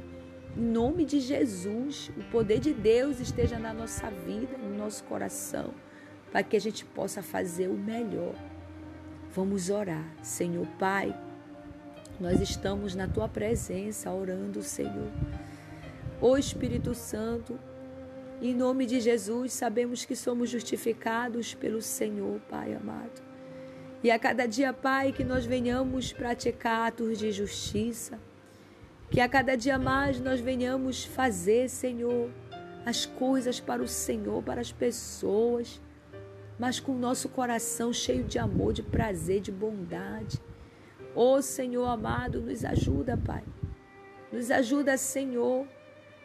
em 0.58 0.60
nome 0.60 1.04
de 1.04 1.20
Jesus, 1.20 2.10
o 2.16 2.24
poder 2.32 2.58
de 2.58 2.74
Deus 2.74 3.20
esteja 3.20 3.60
na 3.60 3.72
nossa 3.72 4.10
vida, 4.10 4.58
no 4.58 4.76
nosso 4.76 5.04
coração, 5.04 5.72
para 6.32 6.42
que 6.42 6.56
a 6.56 6.60
gente 6.60 6.84
possa 6.84 7.22
fazer 7.22 7.68
o 7.68 7.78
melhor. 7.78 8.34
Vamos 9.32 9.70
orar, 9.70 10.04
Senhor 10.20 10.66
Pai. 10.76 11.16
Nós 12.18 12.40
estamos 12.40 12.96
na 12.96 13.06
tua 13.06 13.28
presença 13.28 14.10
orando, 14.10 14.60
Senhor. 14.60 15.12
Ô 16.20 16.36
Espírito 16.36 16.92
Santo, 16.92 17.56
em 18.42 18.52
nome 18.52 18.84
de 18.84 18.98
Jesus, 18.98 19.52
sabemos 19.52 20.04
que 20.04 20.16
somos 20.16 20.50
justificados 20.50 21.54
pelo 21.54 21.80
Senhor, 21.80 22.40
Pai 22.50 22.74
amado. 22.74 23.22
E 24.02 24.10
a 24.10 24.18
cada 24.18 24.44
dia, 24.44 24.72
Pai, 24.72 25.12
que 25.12 25.22
nós 25.22 25.46
venhamos 25.46 26.12
praticar 26.12 26.88
atos 26.88 27.16
de 27.16 27.30
justiça, 27.30 28.18
que 29.10 29.20
a 29.20 29.28
cada 29.28 29.56
dia 29.56 29.78
mais 29.78 30.20
nós 30.20 30.40
venhamos 30.40 31.04
fazer, 31.04 31.68
Senhor, 31.68 32.30
as 32.84 33.06
coisas 33.06 33.58
para 33.60 33.82
o 33.82 33.88
Senhor, 33.88 34.42
para 34.42 34.60
as 34.60 34.72
pessoas, 34.72 35.80
mas 36.58 36.78
com 36.80 36.92
o 36.92 36.98
nosso 36.98 37.28
coração 37.28 37.92
cheio 37.92 38.24
de 38.24 38.38
amor, 38.38 38.72
de 38.72 38.82
prazer, 38.82 39.40
de 39.40 39.52
bondade. 39.52 40.38
Ô 41.14 41.34
oh, 41.34 41.42
Senhor 41.42 41.86
amado, 41.86 42.40
nos 42.40 42.64
ajuda, 42.64 43.16
Pai. 43.16 43.42
Nos 44.30 44.50
ajuda, 44.50 44.96
Senhor, 44.96 45.66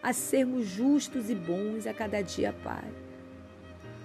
a 0.01 0.11
sermos 0.11 0.65
justos 0.65 1.29
e 1.29 1.35
bons 1.35 1.87
a 1.87 1.93
cada 1.93 2.21
dia, 2.21 2.53
Pai. 2.63 2.91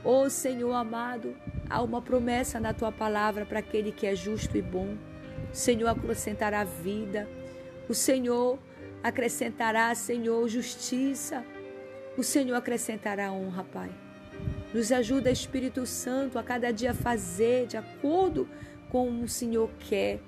Ô 0.05 0.22
oh, 0.22 0.31
Senhor 0.31 0.72
amado, 0.72 1.37
há 1.68 1.83
uma 1.83 2.01
promessa 2.01 2.61
na 2.61 2.72
tua 2.72 2.93
palavra 2.93 3.45
para 3.45 3.59
aquele 3.59 3.91
que 3.91 4.07
é 4.07 4.14
justo 4.14 4.57
e 4.57 4.62
bom. 4.62 4.97
O 5.53 5.57
Senhor 5.57 5.89
acrescentará 5.89 6.62
vida. 6.62 7.29
O 7.89 7.95
Senhor 7.95 8.59
acrescentará, 9.03 9.94
Senhor, 9.94 10.49
justiça. 10.49 11.44
O 12.16 12.22
Senhor 12.22 12.57
acrescentará 12.57 13.32
honra, 13.32 13.64
Pai. 13.64 13.90
Nos 14.72 14.92
ajuda, 14.92 15.30
Espírito 15.30 15.86
Santo, 15.86 16.38
a 16.38 16.42
cada 16.42 16.70
dia 16.70 16.92
fazer 16.92 17.66
de 17.66 17.76
acordo 17.76 18.49
com 18.90 19.22
o 19.22 19.28
Senhor 19.28 19.70
quer. 19.78 20.20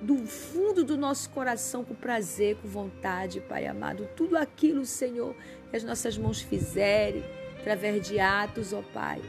Do 0.00 0.18
fundo 0.26 0.84
do 0.84 0.96
nosso 0.96 1.30
coração, 1.30 1.84
com 1.84 1.94
prazer, 1.94 2.56
com 2.56 2.68
vontade, 2.68 3.40
Pai 3.40 3.66
amado. 3.66 4.08
Tudo 4.14 4.36
aquilo, 4.36 4.84
Senhor, 4.84 5.34
que 5.70 5.76
as 5.76 5.82
nossas 5.82 6.16
mãos 6.16 6.40
fizerem, 6.40 7.24
através 7.58 8.06
de 8.06 8.20
atos, 8.20 8.72
ó 8.72 8.82
Pai. 8.92 9.20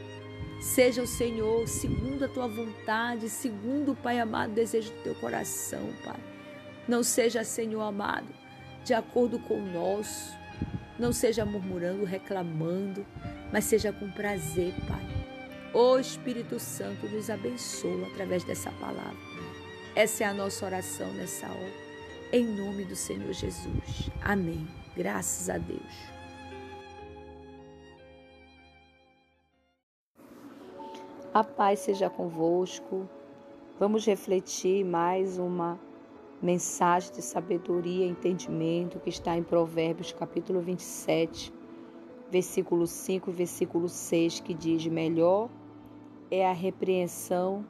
Seja 0.60 1.02
o 1.02 1.06
Senhor 1.06 1.66
segundo 1.66 2.24
a 2.24 2.28
tua 2.28 2.46
vontade, 2.46 3.28
segundo, 3.30 3.96
Pai 3.96 4.20
amado, 4.20 4.52
desejo 4.52 4.92
do 4.92 5.02
teu 5.02 5.14
coração, 5.14 5.88
Pai. 6.04 6.20
Não 6.86 7.02
seja, 7.02 7.42
Senhor 7.42 7.80
amado, 7.80 8.28
de 8.84 8.94
acordo 8.94 9.38
com 9.38 9.54
o 9.54 9.72
nosso. 9.72 10.38
Não 10.98 11.12
seja 11.12 11.46
murmurando, 11.46 12.04
reclamando, 12.04 13.06
mas 13.52 13.64
seja 13.64 13.92
com 13.92 14.10
prazer, 14.10 14.74
Pai. 14.86 15.20
O 15.72 15.98
Espírito 15.98 16.58
Santo 16.58 17.08
nos 17.08 17.30
abençoa 17.30 18.06
através 18.08 18.44
dessa 18.44 18.70
palavra. 18.72 19.16
Essa 19.94 20.24
é 20.24 20.26
a 20.26 20.34
nossa 20.34 20.66
oração 20.66 21.12
nessa 21.14 21.46
hora. 21.46 21.72
Em 22.32 22.44
nome 22.44 22.84
do 22.84 22.94
Senhor 22.94 23.32
Jesus. 23.32 24.10
Amém. 24.22 24.68
Graças 24.96 25.48
a 25.48 25.58
Deus. 25.58 26.10
A 31.32 31.44
paz 31.44 31.80
seja 31.80 32.10
convosco. 32.10 33.08
Vamos 33.78 34.04
refletir 34.04 34.84
mais 34.84 35.38
uma 35.38 35.78
mensagem 36.42 37.12
de 37.12 37.22
sabedoria 37.22 38.06
e 38.06 38.08
entendimento 38.08 38.98
que 38.98 39.10
está 39.10 39.36
em 39.36 39.42
Provérbios 39.42 40.12
capítulo 40.12 40.60
27, 40.60 41.52
versículo 42.30 42.86
5 42.86 43.30
e 43.30 43.32
versículo 43.32 43.88
6, 43.88 44.40
que 44.40 44.54
diz: 44.54 44.86
Melhor 44.86 45.50
é 46.30 46.48
a 46.48 46.52
repreensão 46.52 47.66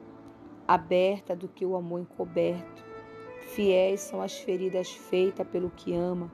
aberta 0.67 1.35
do 1.35 1.47
que 1.47 1.65
o 1.65 1.75
amor 1.75 2.01
encoberto. 2.01 2.83
Fiéis 3.53 4.01
são 4.01 4.21
as 4.21 4.37
feridas 4.37 4.91
feitas 4.91 5.45
pelo 5.47 5.69
que 5.69 5.93
ama, 5.93 6.31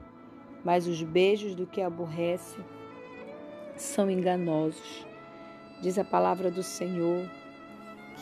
mas 0.64 0.86
os 0.86 1.02
beijos 1.02 1.54
do 1.54 1.66
que 1.66 1.82
aborrece 1.82 2.58
são 3.76 4.10
enganosos. 4.10 5.06
Diz 5.80 5.98
a 5.98 6.04
palavra 6.04 6.50
do 6.50 6.62
Senhor 6.62 7.28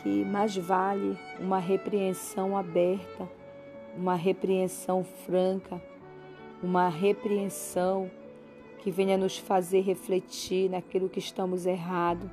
que 0.02 0.24
mais 0.24 0.56
vale 0.56 1.18
uma 1.40 1.58
repreensão 1.58 2.56
aberta, 2.56 3.28
uma 3.96 4.14
repreensão 4.14 5.04
franca, 5.04 5.80
uma 6.62 6.88
repreensão 6.88 8.10
que 8.82 8.90
venha 8.90 9.16
nos 9.16 9.38
fazer 9.38 9.80
refletir 9.80 10.70
naquilo 10.70 11.08
que 11.08 11.18
estamos 11.18 11.66
errado, 11.66 12.30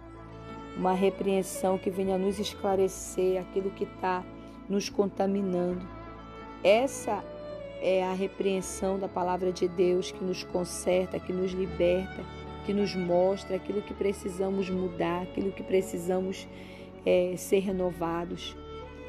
uma 0.77 0.93
repreensão 0.93 1.77
que 1.77 1.89
venha 1.89 2.17
nos 2.17 2.39
esclarecer 2.39 3.39
aquilo 3.39 3.71
que 3.71 3.85
está 3.85 4.23
nos 4.69 4.89
contaminando. 4.89 5.85
Essa 6.63 7.23
é 7.81 8.03
a 8.03 8.13
repreensão 8.13 8.97
da 8.97 9.07
palavra 9.07 9.51
de 9.51 9.67
Deus 9.67 10.11
que 10.11 10.23
nos 10.23 10.43
conserta, 10.43 11.19
que 11.19 11.33
nos 11.33 11.51
liberta, 11.51 12.23
que 12.65 12.73
nos 12.73 12.95
mostra 12.95 13.55
aquilo 13.57 13.81
que 13.81 13.93
precisamos 13.93 14.69
mudar, 14.69 15.23
aquilo 15.23 15.51
que 15.51 15.63
precisamos 15.63 16.47
é, 17.05 17.33
ser 17.37 17.59
renovados. 17.59 18.55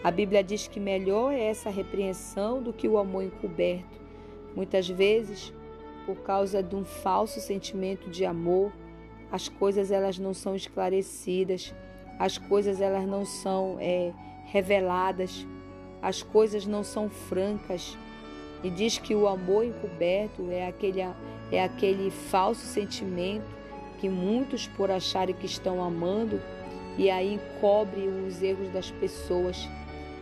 A 0.04 0.10
Bíblia 0.10 0.44
diz 0.44 0.68
que 0.68 0.78
melhor 0.78 1.32
é 1.32 1.44
essa 1.44 1.70
repreensão 1.70 2.62
do 2.62 2.74
que 2.74 2.86
o 2.86 2.98
amor 2.98 3.24
encoberto. 3.24 3.98
Muitas 4.54 4.86
vezes, 4.86 5.50
por 6.04 6.16
causa 6.16 6.62
de 6.62 6.76
um 6.76 6.84
falso 6.84 7.40
sentimento 7.40 8.10
de 8.10 8.26
amor, 8.26 8.70
as 9.32 9.48
coisas 9.48 9.90
elas 9.90 10.18
não 10.18 10.34
são 10.34 10.54
esclarecidas, 10.54 11.74
as 12.18 12.36
coisas 12.36 12.82
elas 12.82 13.06
não 13.06 13.24
são 13.24 13.78
é, 13.80 14.12
reveladas, 14.44 15.46
as 16.02 16.22
coisas 16.22 16.66
não 16.66 16.84
são 16.84 17.08
francas. 17.08 17.96
E 18.62 18.68
diz 18.68 18.98
que 18.98 19.14
o 19.14 19.26
amor 19.26 19.64
encoberto 19.64 20.50
é 20.50 20.68
aquele, 20.68 21.00
é 21.50 21.64
aquele 21.64 22.10
falso 22.10 22.66
sentimento 22.66 23.46
que 24.00 24.10
muitos, 24.10 24.66
por 24.66 24.90
acharem 24.90 25.34
que 25.34 25.46
estão 25.46 25.82
amando, 25.82 26.42
e 26.98 27.10
aí 27.10 27.34
encobre 27.34 28.06
os 28.06 28.42
erros 28.42 28.68
das 28.68 28.90
pessoas, 28.90 29.66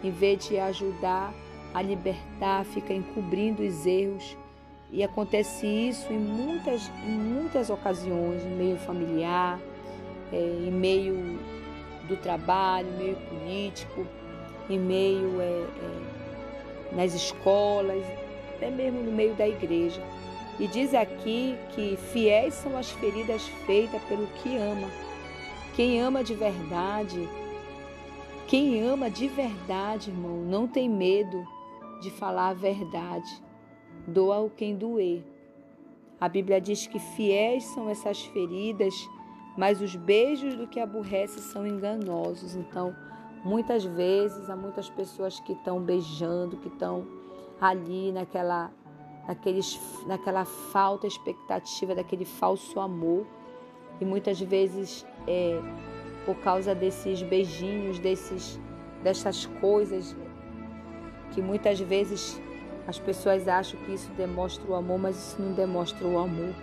em 0.02 0.10
vez 0.10 0.48
de 0.48 0.58
ajudar 0.58 1.32
a 1.72 1.80
libertar, 1.80 2.64
fica 2.64 2.92
encobrindo 2.92 3.62
os 3.62 3.86
erros. 3.86 4.36
E 4.90 5.02
acontece 5.02 5.66
isso 5.66 6.12
em 6.12 6.18
muitas, 6.18 6.90
em 7.06 7.16
muitas 7.16 7.70
ocasiões, 7.70 8.44
em 8.44 8.50
meio 8.56 8.76
familiar, 8.78 9.58
é, 10.32 10.36
em 10.36 10.70
meio 10.70 11.38
do 12.06 12.16
trabalho, 12.16 12.88
em 12.88 12.98
meio 12.98 13.16
político, 13.16 14.06
em 14.68 14.78
meio 14.78 15.40
é, 15.40 15.44
é, 15.44 16.94
nas 16.94 17.14
escolas, 17.14 18.04
até 18.54 18.70
mesmo 18.70 19.00
no 19.00 19.12
meio 19.12 19.34
da 19.34 19.48
igreja. 19.48 20.02
E 20.60 20.66
diz 20.66 20.94
aqui 20.94 21.56
que 21.74 21.96
fiéis 22.12 22.54
são 22.54 22.76
as 22.76 22.90
feridas 22.90 23.42
feitas 23.66 24.02
pelo 24.02 24.26
que 24.26 24.56
ama. 24.56 24.88
Quem 25.74 26.02
ama 26.02 26.22
de 26.22 26.34
verdade, 26.34 27.26
quem 28.52 28.82
ama 28.86 29.08
de 29.08 29.28
verdade, 29.28 30.10
irmão, 30.10 30.42
não 30.42 30.68
tem 30.68 30.86
medo 30.86 31.42
de 32.02 32.10
falar 32.10 32.50
a 32.50 32.52
verdade. 32.52 33.42
Doa 34.06 34.40
o 34.40 34.50
quem 34.50 34.76
doer. 34.76 35.24
A 36.20 36.28
Bíblia 36.28 36.60
diz 36.60 36.86
que 36.86 36.98
fiéis 36.98 37.64
são 37.64 37.88
essas 37.88 38.20
feridas, 38.26 38.94
mas 39.56 39.80
os 39.80 39.96
beijos 39.96 40.54
do 40.54 40.66
que 40.68 40.78
aborrece 40.78 41.40
são 41.40 41.66
enganosos. 41.66 42.54
Então, 42.54 42.94
muitas 43.42 43.86
vezes 43.86 44.50
há 44.50 44.54
muitas 44.54 44.90
pessoas 44.90 45.40
que 45.40 45.54
estão 45.54 45.80
beijando, 45.80 46.58
que 46.58 46.68
estão 46.68 47.06
ali 47.58 48.12
naquela, 48.12 48.70
naqueles, 49.26 49.80
naquela 50.06 50.44
falta 50.44 51.06
expectativa, 51.06 51.94
daquele 51.94 52.26
falso 52.26 52.78
amor 52.78 53.26
e 53.98 54.04
muitas 54.04 54.38
vezes 54.38 55.06
é, 55.26 55.58
por 56.24 56.36
causa 56.36 56.74
desses 56.74 57.22
beijinhos, 57.22 57.98
desses, 57.98 58.60
dessas 59.02 59.46
coisas 59.60 60.16
que 61.32 61.40
muitas 61.40 61.80
vezes 61.80 62.40
as 62.86 62.98
pessoas 62.98 63.48
acham 63.48 63.78
que 63.80 63.92
isso 63.92 64.10
demonstra 64.12 64.64
o 64.70 64.74
amor, 64.74 64.98
mas 64.98 65.16
isso 65.16 65.40
não 65.40 65.52
demonstra 65.52 66.06
o 66.06 66.18
amor. 66.18 66.54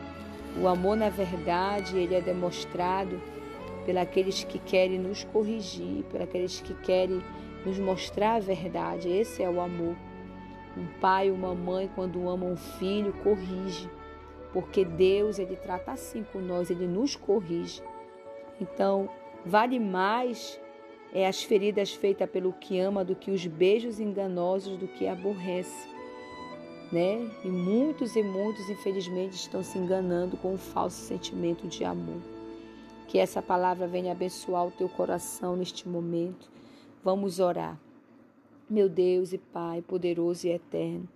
O 0.62 0.68
amor, 0.68 0.98
na 0.98 1.10
verdade, 1.10 1.98
ele 1.98 2.16
é 2.16 2.22
demonstrado 2.22 3.22
pelos 3.86 4.44
que 4.44 4.60
querem 4.60 5.00
nos 5.00 5.24
corrigir, 5.24 6.04
pelos 6.32 6.60
que 6.62 6.74
querem 6.76 7.22
nos 7.66 7.80
mostrar 7.80 8.36
a 8.36 8.40
verdade. 8.40 9.10
Esse 9.10 9.42
é 9.42 9.50
o 9.50 9.60
amor. 9.60 9.96
Um 10.78 10.86
pai, 11.00 11.32
uma 11.32 11.56
mãe, 11.56 11.90
quando 11.96 12.30
ama 12.30 12.46
um 12.46 12.58
filho, 12.58 13.14
corrige 13.24 13.90
porque 14.52 14.84
Deus 14.84 15.40
ele 15.40 15.56
trata 15.56 15.92
assim 15.92 16.24
com 16.24 16.40
nós, 16.40 16.70
ele 16.70 16.88
nos 16.88 17.16
corrige. 17.16 17.82
Então, 18.60 19.10
vale 19.46 19.80
mais 19.80 20.60
é 21.14 21.28
as 21.28 21.44
feridas 21.44 21.92
feitas 21.92 22.30
pelo 22.30 22.54
que 22.54 22.80
ama 22.80 23.04
do 23.04 23.16
que 23.16 23.32
os 23.32 23.46
beijos 23.46 24.00
enganosos 24.00 24.78
do 24.78 24.88
que 24.88 25.08
aborrece. 25.08 25.90
Né? 26.92 27.30
E 27.44 27.48
muitos 27.48 28.16
e 28.16 28.24
muitos, 28.24 28.70
infelizmente, 28.70 29.34
estão 29.34 29.64
se 29.64 29.78
enganando 29.78 30.38
com 30.38 30.54
um 30.54 30.58
falso 30.58 30.98
sentimento 30.98 31.68
de 31.68 31.84
amor. 31.84 32.22
Que 33.08 33.18
essa 33.18 33.42
palavra 33.42 33.88
venha 33.88 34.12
abençoar 34.12 34.68
o 34.68 34.72
teu 34.72 34.90
coração 34.90 35.56
neste 35.56 35.88
momento. 35.88 36.50
Vamos 37.04 37.40
orar. 37.40 37.80
Meu 38.70 38.88
Deus 38.88 39.34
e 39.34 39.38
Pai, 39.38 39.82
poderoso 39.82 40.46
e 40.46 40.52
eterno, 40.52 41.08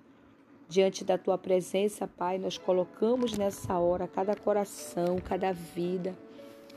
Diante 0.74 1.04
da 1.04 1.20
tua 1.20 1.38
presença, 1.38 2.08
Pai, 2.08 2.40
nós 2.40 2.58
colocamos 2.58 3.38
nessa 3.38 3.78
hora 3.78 4.08
cada 4.08 4.36
coração, 4.36 5.20
cada 5.24 5.52
vida, 5.52 6.18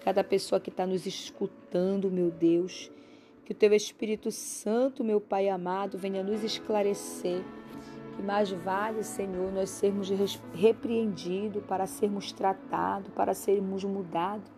cada 0.07 0.23
pessoa 0.23 0.61
que 0.61 0.71
está 0.71 0.87
nos 0.87 1.05
escutando, 1.05 2.09
meu 2.09 2.31
Deus. 2.31 2.93
Que 3.45 3.51
o 3.51 3.55
teu 3.57 3.75
Espírito 3.75 4.31
Santo, 4.31 5.03
meu 5.03 5.21
Pai 5.21 5.49
amado, 5.49 5.99
venha 5.99 6.23
nos 6.23 6.45
esclarecer. 6.45 7.43
Que 8.15 8.23
mais 8.23 8.53
vale, 8.53 9.03
Senhor, 9.03 9.53
nós 9.53 9.69
sermos 9.69 10.09
repreendidos 10.55 11.61
para 11.65 11.89
sermos 11.89 12.31
tratados, 12.31 13.13
para 13.15 13.35
sermos 13.35 13.83
mudados, 13.83 14.49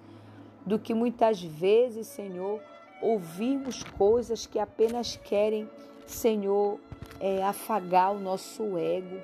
do 0.66 0.78
que 0.78 0.92
muitas 0.92 1.42
vezes, 1.42 2.08
Senhor, 2.08 2.60
ouvirmos 3.00 3.82
coisas 3.82 4.44
que 4.44 4.58
apenas 4.58 5.16
querem, 5.16 5.66
Senhor, 6.04 6.78
é, 7.18 7.42
afagar 7.42 8.14
o 8.14 8.20
nosso 8.20 8.76
ego, 8.76 9.16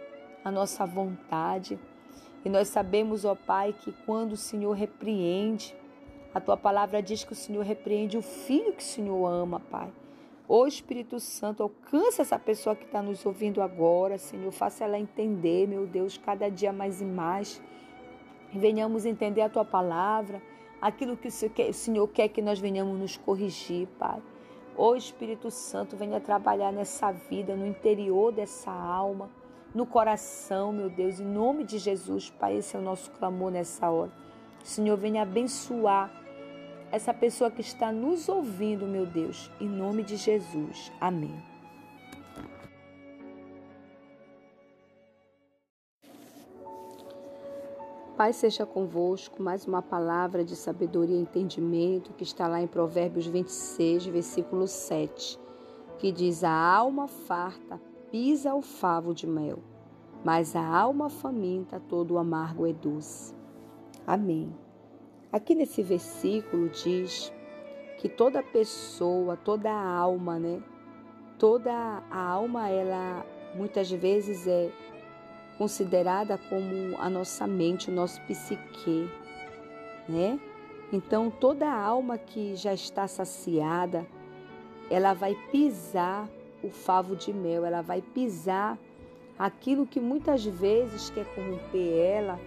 a 0.43 0.51
nossa 0.51 0.87
vontade. 0.87 1.79
E 2.43 2.49
nós 2.49 2.69
sabemos, 2.69 3.27
ó 3.27 3.35
Pai, 3.35 3.75
que 3.79 3.93
quando 4.07 4.33
o 4.33 4.39
Senhor 4.39 4.73
repreende, 4.73 5.77
a 6.35 6.41
tua 6.41 6.57
palavra 6.57 7.01
diz 7.01 7.23
que 7.23 7.33
o 7.33 7.37
Senhor 7.37 7.65
repreende 7.65 8.19
o 8.19 8.23
filho 8.23 8.73
que 8.73 8.83
o 8.83 8.87
Senhor 8.87 9.25
ama, 9.25 9.61
Pai. 9.61 9.89
Ô 10.49 10.67
Espírito 10.67 11.21
Santo, 11.21 11.63
alcança 11.63 12.23
essa 12.23 12.39
pessoa 12.39 12.75
que 12.75 12.85
está 12.85 13.01
nos 13.01 13.25
ouvindo 13.25 13.63
agora, 13.63 14.19
Senhor. 14.19 14.51
Faça 14.51 14.83
ela 14.83 14.99
entender, 14.99 15.69
meu 15.69 15.87
Deus, 15.87 16.19
cada 16.19 16.51
dia 16.51 16.73
mais 16.73 17.01
e 17.01 17.05
mais. 17.05 17.63
Venhamos 18.53 19.07
entender 19.07 19.43
a 19.43 19.49
tua 19.49 19.65
palavra, 19.65 20.43
aquilo 20.83 21.17
que 21.17 21.29
o 21.29 21.73
Senhor 21.73 22.09
quer 22.09 22.29
que 22.29 22.43
nós 22.43 22.59
venhamos 22.59 22.99
nos 22.99 23.17
corrigir, 23.17 23.87
Pai. 23.97 24.21
Ô 24.77 24.97
Espírito 24.97 25.53
Santo, 25.53 25.97
venha 25.97 26.21
trabalhar 26.21 26.73
nessa 26.73 27.13
vida, 27.13 27.55
no 27.55 27.65
interior 27.65 28.33
dessa 28.33 28.73
alma, 28.73 29.31
no 29.73 29.87
coração, 29.87 30.73
meu 30.73 30.91
Deus, 30.91 31.21
em 31.21 31.25
nome 31.25 31.63
de 31.63 31.79
Jesus, 31.79 32.29
Pai, 32.29 32.57
esse 32.57 32.77
é 32.77 32.79
o 32.81 32.83
nosso 32.83 33.11
clamor 33.13 33.53
nessa 33.53 33.89
hora. 33.89 34.11
Senhor, 34.65 34.97
venha 34.97 35.23
abençoar 35.23 36.24
essa 36.95 37.13
pessoa 37.13 37.51
que 37.51 37.61
está 37.61 37.91
nos 37.91 38.29
ouvindo, 38.29 38.87
meu 38.87 39.05
Deus, 39.05 39.51
em 39.61 39.69
nome 39.69 40.05
de 40.05 40.17
Jesus. 40.17 40.93
Amém. 41.01 41.35
Pai 48.17 48.33
seja 48.33 48.65
convosco, 48.65 49.43
mais 49.43 49.67
uma 49.67 49.83
palavra 49.83 50.45
de 50.45 50.55
sabedoria 50.55 51.17
e 51.17 51.21
entendimento 51.21 52.13
que 52.13 52.23
está 52.23 52.47
lá 52.47 52.63
em 52.63 52.69
Provérbios 52.69 53.27
26, 53.27 54.07
versículo 54.07 54.69
7, 54.69 55.37
que 55.99 56.13
diz: 56.13 56.45
A 56.45 56.53
alma 56.53 57.09
farta 57.09 57.81
pisa 58.13 58.55
o 58.55 58.63
favo 58.63 59.13
de 59.13 59.27
mel, 59.27 59.59
mas 60.25 60.55
a 60.55 60.65
alma 60.65 61.11
faminta 61.11 61.81
todo 61.81 62.15
o 62.15 62.19
amargo 62.19 62.69
é 62.69 62.73
doce. 62.73 63.35
Amém. 64.07 64.64
Aqui 65.35 65.53
nesse 65.53 65.83
versículo 65.83 66.69
diz 66.69 67.33
que 67.99 68.09
toda 68.09 68.41
pessoa, 68.41 69.37
toda 69.37 69.69
alma, 69.69 70.39
né? 70.39 70.63
Toda 71.41 71.73
a 72.09 72.21
alma, 72.21 72.69
ela 72.69 73.27
muitas 73.53 73.91
vezes 73.91 74.47
é 74.47 74.71
considerada 75.59 76.39
como 76.49 76.97
a 77.01 77.11
nossa 77.11 77.49
mente, 77.49 77.91
o 77.91 77.93
nosso 77.93 78.21
psique. 78.29 79.11
né? 80.09 80.39
Então 80.93 81.33
toda 81.33 81.69
alma 81.69 82.17
que 82.17 82.55
já 82.55 82.73
está 82.73 83.09
saciada, 83.09 84.07
ela 84.89 85.15
vai 85.15 85.35
pisar 85.51 86.29
o 86.63 86.71
favo 86.71 87.17
de 87.17 87.33
mel, 87.33 87.65
ela 87.65 87.83
vai 87.83 88.01
pisar 88.01 88.79
aquilo 89.37 89.85
que 89.85 89.99
muitas 89.99 90.45
vezes 90.45 91.11
quer 91.11 91.27
corromper 91.35 91.93
ela, 91.93 92.39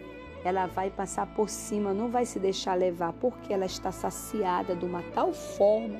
ela 0.47 0.65
vai 0.65 0.89
passar 0.89 1.27
por 1.35 1.49
cima, 1.49 1.93
não 1.93 2.09
vai 2.09 2.25
se 2.25 2.39
deixar 2.39 2.73
levar, 2.75 3.13
porque 3.13 3.53
ela 3.53 3.65
está 3.65 3.91
saciada 3.91 4.75
de 4.75 4.85
uma 4.85 5.03
tal 5.13 5.33
forma, 5.33 5.99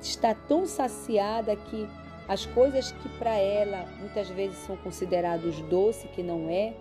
está 0.00 0.34
tão 0.34 0.66
saciada 0.66 1.56
que 1.56 1.88
as 2.28 2.46
coisas 2.46 2.92
que 2.92 3.08
para 3.18 3.36
ela 3.36 3.86
muitas 3.98 4.28
vezes 4.28 4.58
são 4.58 4.76
considerados 4.76 5.60
doce, 5.62 6.08
que 6.08 6.22
não 6.22 6.48
é, 6.48 6.74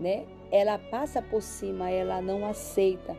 né? 0.00 0.24
Ela 0.50 0.78
passa 0.78 1.22
por 1.22 1.42
cima, 1.42 1.90
ela 1.90 2.20
não 2.20 2.46
aceita. 2.46 3.16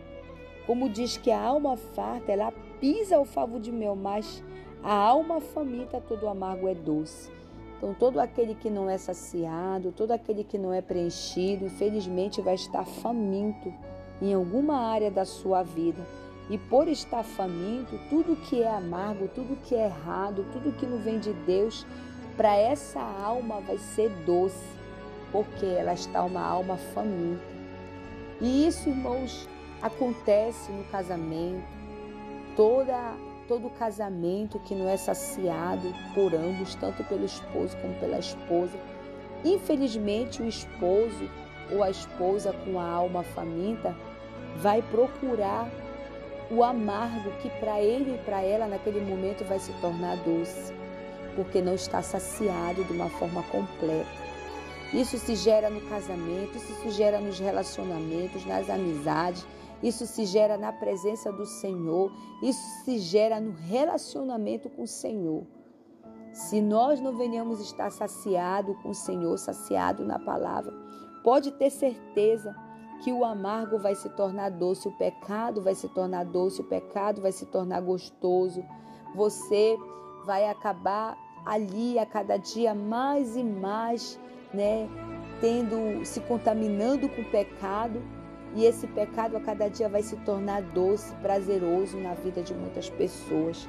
Como 0.66 0.90
diz 0.90 1.18
que 1.18 1.32
a 1.32 1.40
alma 1.40 1.78
farta, 1.78 2.32
ela 2.32 2.52
pisa 2.80 3.20
o 3.20 3.26
favo 3.26 3.60
de 3.60 3.72
mel, 3.72 3.96
mas 3.96 4.44
a 4.84 4.94
alma 4.94 5.40
faminta, 5.40 6.02
todo 6.02 6.28
amargo 6.28 6.68
é 6.68 6.74
doce. 6.74 7.35
Então, 7.78 7.94
todo 7.94 8.20
aquele 8.20 8.56
que 8.56 8.70
não 8.70 8.90
é 8.90 8.98
saciado, 8.98 9.92
todo 9.92 10.12
aquele 10.12 10.44
que 10.44 10.58
não 10.58 10.74
é 10.74 10.82
preenchido, 10.82 11.66
infelizmente 11.66 12.42
vai 12.42 12.56
estar 12.56 12.86
faminto 12.86 13.74
em 14.22 14.34
alguma 14.34 14.78
área 14.78 15.12
da 15.12 15.26
sua 15.26 15.62
vida. 15.62 16.02
E 16.50 16.58
por 16.58 16.88
estar 16.88 17.24
faminto, 17.24 18.00
tudo 18.10 18.36
que 18.36 18.62
é 18.62 18.70
amargo, 18.70 19.28
tudo 19.28 19.58
que 19.64 19.76
é 19.76 19.86
errado, 19.86 20.46
tudo 20.54 20.76
que 20.78 20.86
não 20.86 21.00
vem 21.00 21.20
de 21.20 21.34
Deus, 21.34 21.86
para 22.38 22.56
essa 22.56 23.02
alma 23.02 23.62
vai 23.62 23.78
ser 23.78 24.10
doce, 24.26 24.76
porque 25.32 25.66
ela 25.66 25.94
está 25.94 26.24
uma 26.24 26.42
alma 26.42 26.78
faminta. 26.78 27.44
E 28.40 28.68
isso, 28.68 28.90
irmãos, 28.90 29.48
acontece 29.82 30.72
no 30.72 30.84
casamento. 30.86 31.64
Toda 32.56 33.16
todo 33.48 33.70
casamento 33.72 34.60
que 34.60 34.76
não 34.76 34.88
é 34.88 34.98
saciado 34.98 35.94
por 36.14 36.34
ambos, 36.34 36.76
tanto 36.76 37.04
pelo 37.04 37.26
esposo 37.26 37.76
como 37.78 37.94
pela 37.96 38.20
esposa. 38.20 38.78
Infelizmente, 39.44 40.42
o 40.42 40.48
esposo 40.48 41.30
ou 41.72 41.84
a 41.84 41.90
esposa 41.90 42.54
com 42.64 42.80
a 42.80 42.88
alma 42.88 43.24
faminta 43.24 43.96
vai 44.58 44.82
procurar 44.82 45.70
o 46.50 46.64
amargo 46.64 47.32
que 47.42 47.50
para 47.60 47.82
ele 47.82 48.16
e 48.16 48.18
para 48.20 48.42
ela 48.42 48.68
naquele 48.68 49.02
momento 49.02 49.44
vai 49.44 49.60
se 49.60 49.72
tornar 49.82 50.18
doce, 50.18 50.74
porque 51.36 51.62
não 51.62 51.74
está 51.74 52.02
saciado 52.02 52.84
de 52.84 52.94
uma 52.94 53.10
forma 53.10 53.44
completa. 53.44 54.26
Isso 54.94 55.18
se 55.18 55.36
gera 55.36 55.70
no 55.70 55.82
casamento, 55.90 56.56
isso 56.56 56.74
se 56.82 56.92
gera 56.92 57.20
nos 57.20 57.40
relacionamentos, 57.40 58.46
nas 58.46 58.70
amizades, 58.70 59.46
isso 59.88 60.08
se 60.08 60.26
gera 60.26 60.58
na 60.58 60.74
presença 60.74 61.32
do 61.32 61.46
Senhor, 61.46 62.12
isso 62.42 62.84
se 62.84 62.98
gera 62.98 63.40
no 63.40 63.52
relacionamento 63.52 64.68
com 64.68 64.82
o 64.82 64.88
Senhor. 64.88 65.46
Se 66.34 66.60
nós 66.60 67.00
não 67.00 67.16
venhamos 67.16 67.62
estar 67.62 67.92
saciado 67.92 68.74
com 68.82 68.90
o 68.90 68.96
Senhor, 68.96 69.38
saciado 69.38 70.04
na 70.04 70.18
palavra, 70.18 70.74
pode 71.24 71.52
ter 71.52 71.70
certeza 71.70 72.56
que 73.04 73.14
o 73.14 73.24
amargo 73.24 73.78
vai 73.78 73.94
se 73.94 74.10
tornar 74.10 74.50
doce, 74.50 74.88
o 74.88 74.98
pecado 74.98 75.62
vai 75.62 75.76
se 75.76 75.88
tornar 75.90 76.26
doce, 76.26 76.62
o 76.62 76.66
pecado 76.66 77.22
vai 77.22 77.32
se 77.32 77.46
tornar 77.46 77.80
gostoso. 77.82 78.66
Você 79.14 79.78
vai 80.26 80.50
acabar 80.50 81.16
ali 81.46 82.00
a 82.00 82.08
cada 82.08 82.38
dia 82.38 82.74
mais 82.74 83.38
e 83.38 83.44
mais, 83.44 84.20
né, 84.52 84.90
tendo 85.40 86.04
se 86.04 86.20
contaminando 86.22 87.08
com 87.08 87.22
o 87.22 87.30
pecado 87.30 88.02
e 88.56 88.66
esse 88.66 88.88
pecado 88.88 89.36
a 89.36 89.42
cada 89.42 89.70
dia 89.70 89.90
vai 89.90 90.02
se 90.02 90.16
tornar 90.18 90.62
doce, 90.62 91.14
prazeroso 91.16 91.98
na 91.98 92.14
vida 92.14 92.42
de 92.42 92.54
muitas 92.54 92.90
pessoas. 92.90 93.68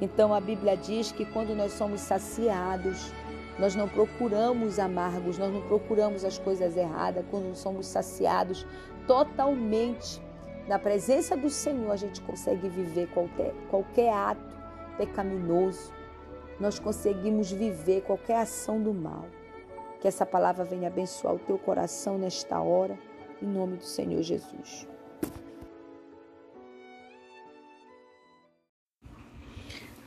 Então 0.00 0.32
a 0.32 0.40
Bíblia 0.40 0.76
diz 0.76 1.10
que 1.10 1.24
quando 1.24 1.56
nós 1.56 1.72
somos 1.72 2.00
saciados, 2.00 3.12
nós 3.58 3.74
não 3.74 3.88
procuramos 3.88 4.78
amargos, 4.78 5.36
nós 5.38 5.52
não 5.52 5.60
procuramos 5.62 6.24
as 6.24 6.38
coisas 6.38 6.76
erradas, 6.76 7.24
quando 7.32 7.52
somos 7.56 7.88
saciados 7.88 8.64
totalmente 9.08 10.22
na 10.68 10.78
presença 10.78 11.36
do 11.36 11.50
Senhor, 11.50 11.90
a 11.90 11.96
gente 11.96 12.20
consegue 12.20 12.68
viver 12.68 13.08
qualquer, 13.08 13.52
qualquer 13.68 14.12
ato 14.12 14.56
pecaminoso, 14.96 15.92
nós 16.60 16.78
conseguimos 16.78 17.50
viver 17.50 18.02
qualquer 18.02 18.36
ação 18.36 18.80
do 18.80 18.94
mal. 18.94 19.24
Que 20.00 20.06
essa 20.06 20.24
palavra 20.24 20.64
venha 20.64 20.86
abençoar 20.86 21.34
o 21.34 21.38
teu 21.40 21.58
coração 21.58 22.18
nesta 22.18 22.60
hora 22.60 22.96
em 23.42 23.46
nome 23.46 23.76
do 23.76 23.84
Senhor 23.84 24.22
Jesus. 24.22 24.86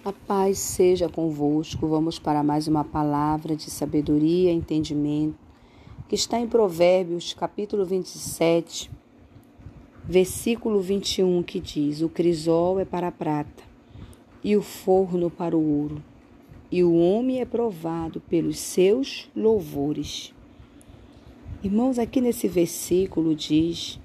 A 0.04 0.12
paz 0.12 0.58
seja 0.58 1.08
convosco. 1.08 1.88
Vamos 1.88 2.18
para 2.18 2.42
mais 2.44 2.68
uma 2.68 2.84
palavra 2.84 3.56
de 3.56 3.70
sabedoria 3.70 4.52
e 4.52 4.56
entendimento 4.56 5.38
que 6.10 6.16
está 6.16 6.40
em 6.40 6.48
Provérbios, 6.48 7.34
capítulo 7.34 7.86
27, 7.86 8.92
versículo 10.04 10.82
21, 10.82 11.44
que 11.44 11.60
diz: 11.60 12.02
O 12.02 12.10
crisol 12.10 12.80
é 12.80 12.86
para 12.86 13.08
a 13.08 13.12
prata 13.12 13.64
e 14.44 14.58
o 14.58 14.62
forno 14.62 15.30
para 15.30 15.56
o 15.56 15.82
ouro, 15.82 16.04
e 16.72 16.84
o 16.84 16.96
homem 16.96 17.40
é 17.40 17.46
provado 17.46 18.20
pelos 18.22 18.58
seus 18.60 19.30
louvores. 19.36 20.34
Irmãos, 21.64 22.00
aqui 22.00 22.20
nesse 22.20 22.48
versículo 22.48 23.36
diz 23.36 24.00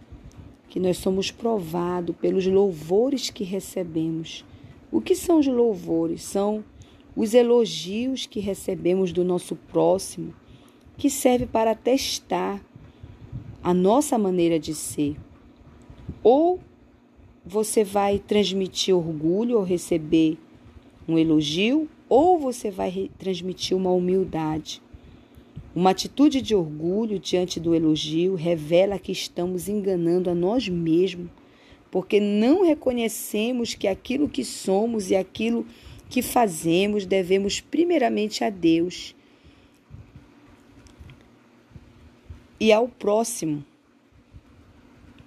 que 0.69 0.79
nós 0.79 0.99
somos 0.99 1.31
provados 1.31 2.15
pelos 2.17 2.47
louvores 2.47 3.31
que 3.31 3.45
recebemos. 3.45 4.45
O 4.93 5.01
que 5.01 5.15
são 5.15 5.39
os 5.39 5.47
louvores? 5.47 6.23
São 6.23 6.63
os 7.17 7.33
elogios 7.33 8.27
que 8.27 8.41
recebemos 8.41 9.11
do 9.11 9.25
nosso 9.25 9.57
próximo, 9.57 10.35
que 10.99 11.09
serve 11.09 11.47
para 11.47 11.75
testar 11.75 12.63
a 13.63 13.73
nossa 13.73 14.19
maneira 14.19 14.59
de 14.59 14.75
ser. 14.75 15.17
Ou 16.23 16.61
você 17.43 17.83
vai 17.83 18.19
transmitir 18.19 18.95
orgulho 18.95 19.57
ou 19.57 19.65
receber 19.65 20.37
um 21.09 21.17
elogio, 21.17 21.89
ou 22.07 22.39
você 22.39 22.71
vai 22.71 23.11
transmitir 23.17 23.75
uma 23.75 23.93
humildade. 23.93 24.83
Uma 25.77 25.91
atitude 25.91 26.41
de 26.41 26.55
orgulho 26.55 27.19
diante 27.19 27.61
do 27.61 27.75
elogio 27.75 28.35
revela 28.35 28.99
que 28.99 29.13
estamos 29.13 29.69
enganando 29.69 30.31
a 30.31 30.35
nós 30.35 30.67
mesmos, 30.71 31.29
porque 31.91 32.19
não 32.19 32.65
reconhecemos 32.65 33.75
que 33.75 33.87
aquilo 33.87 34.27
que 34.27 34.43
somos 34.43 35.11
e 35.11 35.15
aquilo 35.15 35.67
que 36.09 36.23
fazemos 36.23 37.05
devemos 37.05 37.61
primeiramente 37.61 38.43
a 38.43 38.49
Deus 38.49 39.15
e 42.59 42.73
ao 42.73 42.89
próximo. 42.89 43.63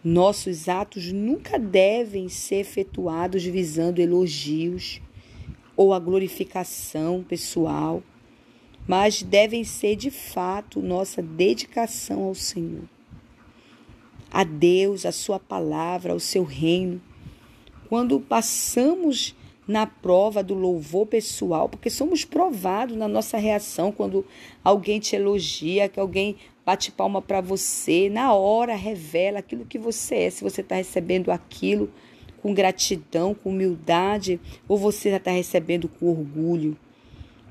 Nossos 0.03 0.67
atos 0.67 1.11
nunca 1.11 1.59
devem 1.59 2.27
ser 2.27 2.61
efetuados 2.61 3.43
visando 3.43 4.01
elogios 4.01 4.99
ou 5.77 5.93
a 5.93 5.99
glorificação 5.99 7.23
pessoal 7.23 8.01
mas 8.89 9.21
devem 9.21 9.63
ser 9.63 9.95
de 9.95 10.09
fato 10.09 10.81
nossa 10.81 11.21
dedicação 11.21 12.23
ao 12.23 12.33
Senhor, 12.33 12.85
a 14.31 14.43
Deus, 14.43 15.05
a 15.05 15.11
Sua 15.11 15.39
palavra, 15.39 16.11
ao 16.11 16.19
Seu 16.19 16.43
reino. 16.43 16.99
Quando 17.87 18.19
passamos 18.19 19.35
na 19.67 19.85
prova 19.85 20.41
do 20.41 20.55
louvor 20.55 21.05
pessoal, 21.05 21.69
porque 21.69 21.87
somos 21.87 22.25
provados 22.25 22.97
na 22.97 23.07
nossa 23.07 23.37
reação 23.37 23.91
quando 23.91 24.25
alguém 24.63 24.99
te 24.99 25.15
elogia, 25.15 25.87
que 25.87 25.99
alguém 25.99 26.37
bate 26.65 26.91
palma 26.91 27.21
para 27.21 27.41
você, 27.41 28.09
na 28.09 28.33
hora 28.33 28.75
revela 28.75 29.37
aquilo 29.37 29.65
que 29.65 29.77
você 29.77 30.15
é, 30.15 30.29
se 30.31 30.43
você 30.43 30.61
está 30.61 30.73
recebendo 30.73 31.29
aquilo 31.29 31.91
com 32.41 32.55
gratidão, 32.55 33.35
com 33.35 33.51
humildade, 33.51 34.39
ou 34.67 34.79
você 34.79 35.11
já 35.11 35.17
está 35.17 35.29
recebendo 35.29 35.87
com 35.87 36.07
orgulho. 36.07 36.75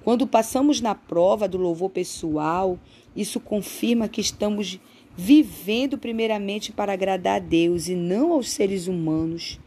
Quando 0.08 0.26
passamos 0.26 0.80
na 0.80 0.94
prova 0.94 1.46
do 1.46 1.58
louvor 1.58 1.90
pessoal, 1.90 2.78
isso 3.14 3.38
confirma 3.38 4.08
que 4.08 4.22
estamos 4.22 4.80
vivendo 5.14 5.98
primeiramente 5.98 6.72
para 6.72 6.94
agradar 6.94 7.36
a 7.36 7.38
Deus 7.38 7.88
e 7.88 7.94
não 7.94 8.32
aos 8.32 8.50
seres 8.50 8.86
humanos. 8.86 9.60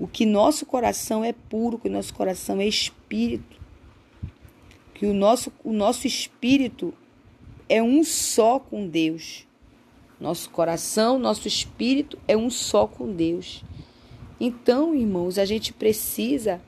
O 0.00 0.06
que 0.06 0.24
nosso 0.24 0.64
coração 0.64 1.22
é 1.22 1.34
puro, 1.34 1.78
que 1.78 1.86
o 1.86 1.92
nosso 1.92 2.14
coração 2.14 2.62
é 2.62 2.66
espírito. 2.66 3.60
Que 4.94 5.04
o 5.04 5.12
nosso, 5.12 5.52
o 5.62 5.74
nosso 5.74 6.06
espírito 6.06 6.94
é 7.68 7.82
um 7.82 8.02
só 8.02 8.58
com 8.58 8.88
Deus. 8.88 9.46
Nosso 10.18 10.48
coração, 10.48 11.18
nosso 11.18 11.46
espírito 11.46 12.18
é 12.26 12.34
um 12.34 12.48
só 12.48 12.86
com 12.86 13.12
Deus. 13.12 13.62
Então, 14.40 14.94
irmãos, 14.94 15.36
a 15.36 15.44
gente 15.44 15.74
precisa 15.74 16.58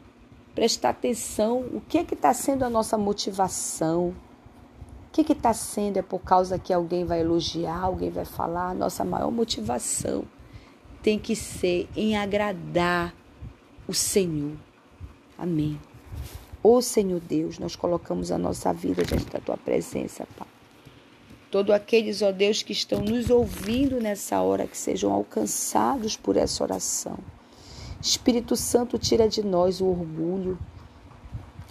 prestar 0.55 0.91
atenção 0.91 1.61
o 1.73 1.81
que 1.81 1.99
é 1.99 2.05
que 2.05 2.15
está 2.15 2.33
sendo 2.35 2.65
a 2.65 2.71
nossa 2.71 2.97
motivação. 2.99 4.15
O 5.09 5.13
que 5.13 5.33
está 5.33 5.53
sendo 5.53 5.99
é 5.99 6.03
por 6.03 6.21
causa 6.21 6.59
que 6.59 6.73
alguém 6.73 7.05
vai 7.05 7.21
elogiar, 7.21 7.81
alguém 7.81 8.11
vai 8.11 8.25
falar. 8.25 8.75
Nossa 8.75 9.05
maior 9.05 9.31
motivação 9.31 10.25
tem 11.03 11.19
que 11.19 11.35
ser 11.35 11.89
em 11.97 12.17
agradar 12.17 13.15
o 13.89 13.95
Senhor. 13.95 14.57
Amém. 15.37 15.81
Ô 16.63 16.81
Senhor 16.83 17.21
Deus, 17.21 17.59
nós 17.59 17.75
colocamos 17.75 18.31
a 18.31 18.39
nossa 18.39 18.73
vida 18.73 19.03
diante 19.03 19.27
da 19.27 19.41
tua 19.41 19.57
presença, 19.57 20.27
Pai. 20.37 20.47
Todos 21.51 21.75
aqueles, 21.75 22.23
ó 22.23 22.31
Deus, 22.31 22.63
que 22.63 22.73
estão 22.73 23.01
nos 23.01 23.29
ouvindo 23.29 23.99
nessa 23.99 24.41
hora, 24.41 24.69
que 24.69 24.79
sejam 24.79 25.13
alcançados 25.13 26.17
por 26.17 26.37
essa 26.37 26.63
oração. 26.63 27.19
Espírito 28.01 28.57
Santo, 28.57 28.99
tira 28.99 29.29
de 29.29 29.43
nós 29.45 29.81
o 29.81 29.87
orgulho, 29.87 30.59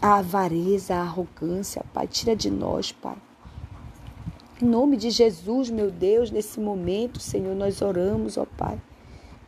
a 0.02 0.20
avareza, 0.20 0.96
a 0.96 1.02
arrogância, 1.02 1.84
Pai. 1.92 2.08
Tira 2.08 2.36
de 2.36 2.52
nós, 2.52 2.92
Pai. 2.92 3.18
Em 4.62 4.66
nome 4.66 4.96
de 4.96 5.10
Jesus, 5.10 5.70
meu 5.70 5.90
Deus, 5.90 6.30
nesse 6.30 6.60
momento, 6.60 7.20
Senhor, 7.20 7.56
nós 7.56 7.82
oramos, 7.82 8.38
ó 8.38 8.46
Pai. 8.46 8.80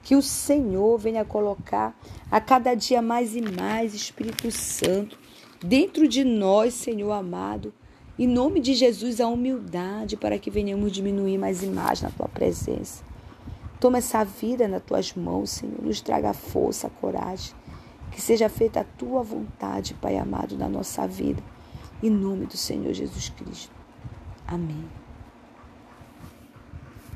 Que 0.02 0.16
o 0.16 0.22
Senhor 0.22 0.98
venha 0.98 1.24
colocar 1.24 1.96
a 2.32 2.42
cada 2.42 2.74
dia 2.74 3.02
mais 3.02 3.36
e 3.36 3.42
mais, 3.42 3.94
Espírito 3.94 4.50
Santo, 4.50 5.20
dentro 5.64 6.08
de 6.08 6.24
nós, 6.24 6.74
Senhor 6.74 7.12
amado, 7.12 7.72
em 8.18 8.28
nome 8.28 8.60
de 8.60 8.74
Jesus, 8.74 9.22
a 9.22 9.28
humildade 9.28 10.18
para 10.18 10.40
que 10.40 10.50
venhamos 10.50 10.92
diminuir 10.92 11.38
mais 11.38 11.62
e 11.62 11.68
mais 11.68 12.02
na 12.02 12.10
tua 12.10 12.28
presença. 12.28 13.11
Toma 13.82 13.98
essa 13.98 14.24
vida 14.24 14.68
nas 14.68 14.84
tuas 14.84 15.16
mãos, 15.16 15.50
Senhor. 15.50 15.82
Nos 15.82 16.02
traga 16.02 16.34
força, 16.34 16.88
coragem. 17.02 17.56
Que 18.12 18.22
seja 18.22 18.48
feita 18.48 18.82
a 18.82 18.84
tua 18.84 19.24
vontade, 19.24 19.96
Pai 19.96 20.18
amado, 20.18 20.56
na 20.56 20.70
nossa 20.70 21.08
vida. 21.08 21.42
Em 22.04 22.10
nome 22.12 22.46
do 22.46 22.56
Senhor 22.56 22.94
Jesus 22.94 23.30
Cristo. 23.30 23.74
Amém. 24.48 25.01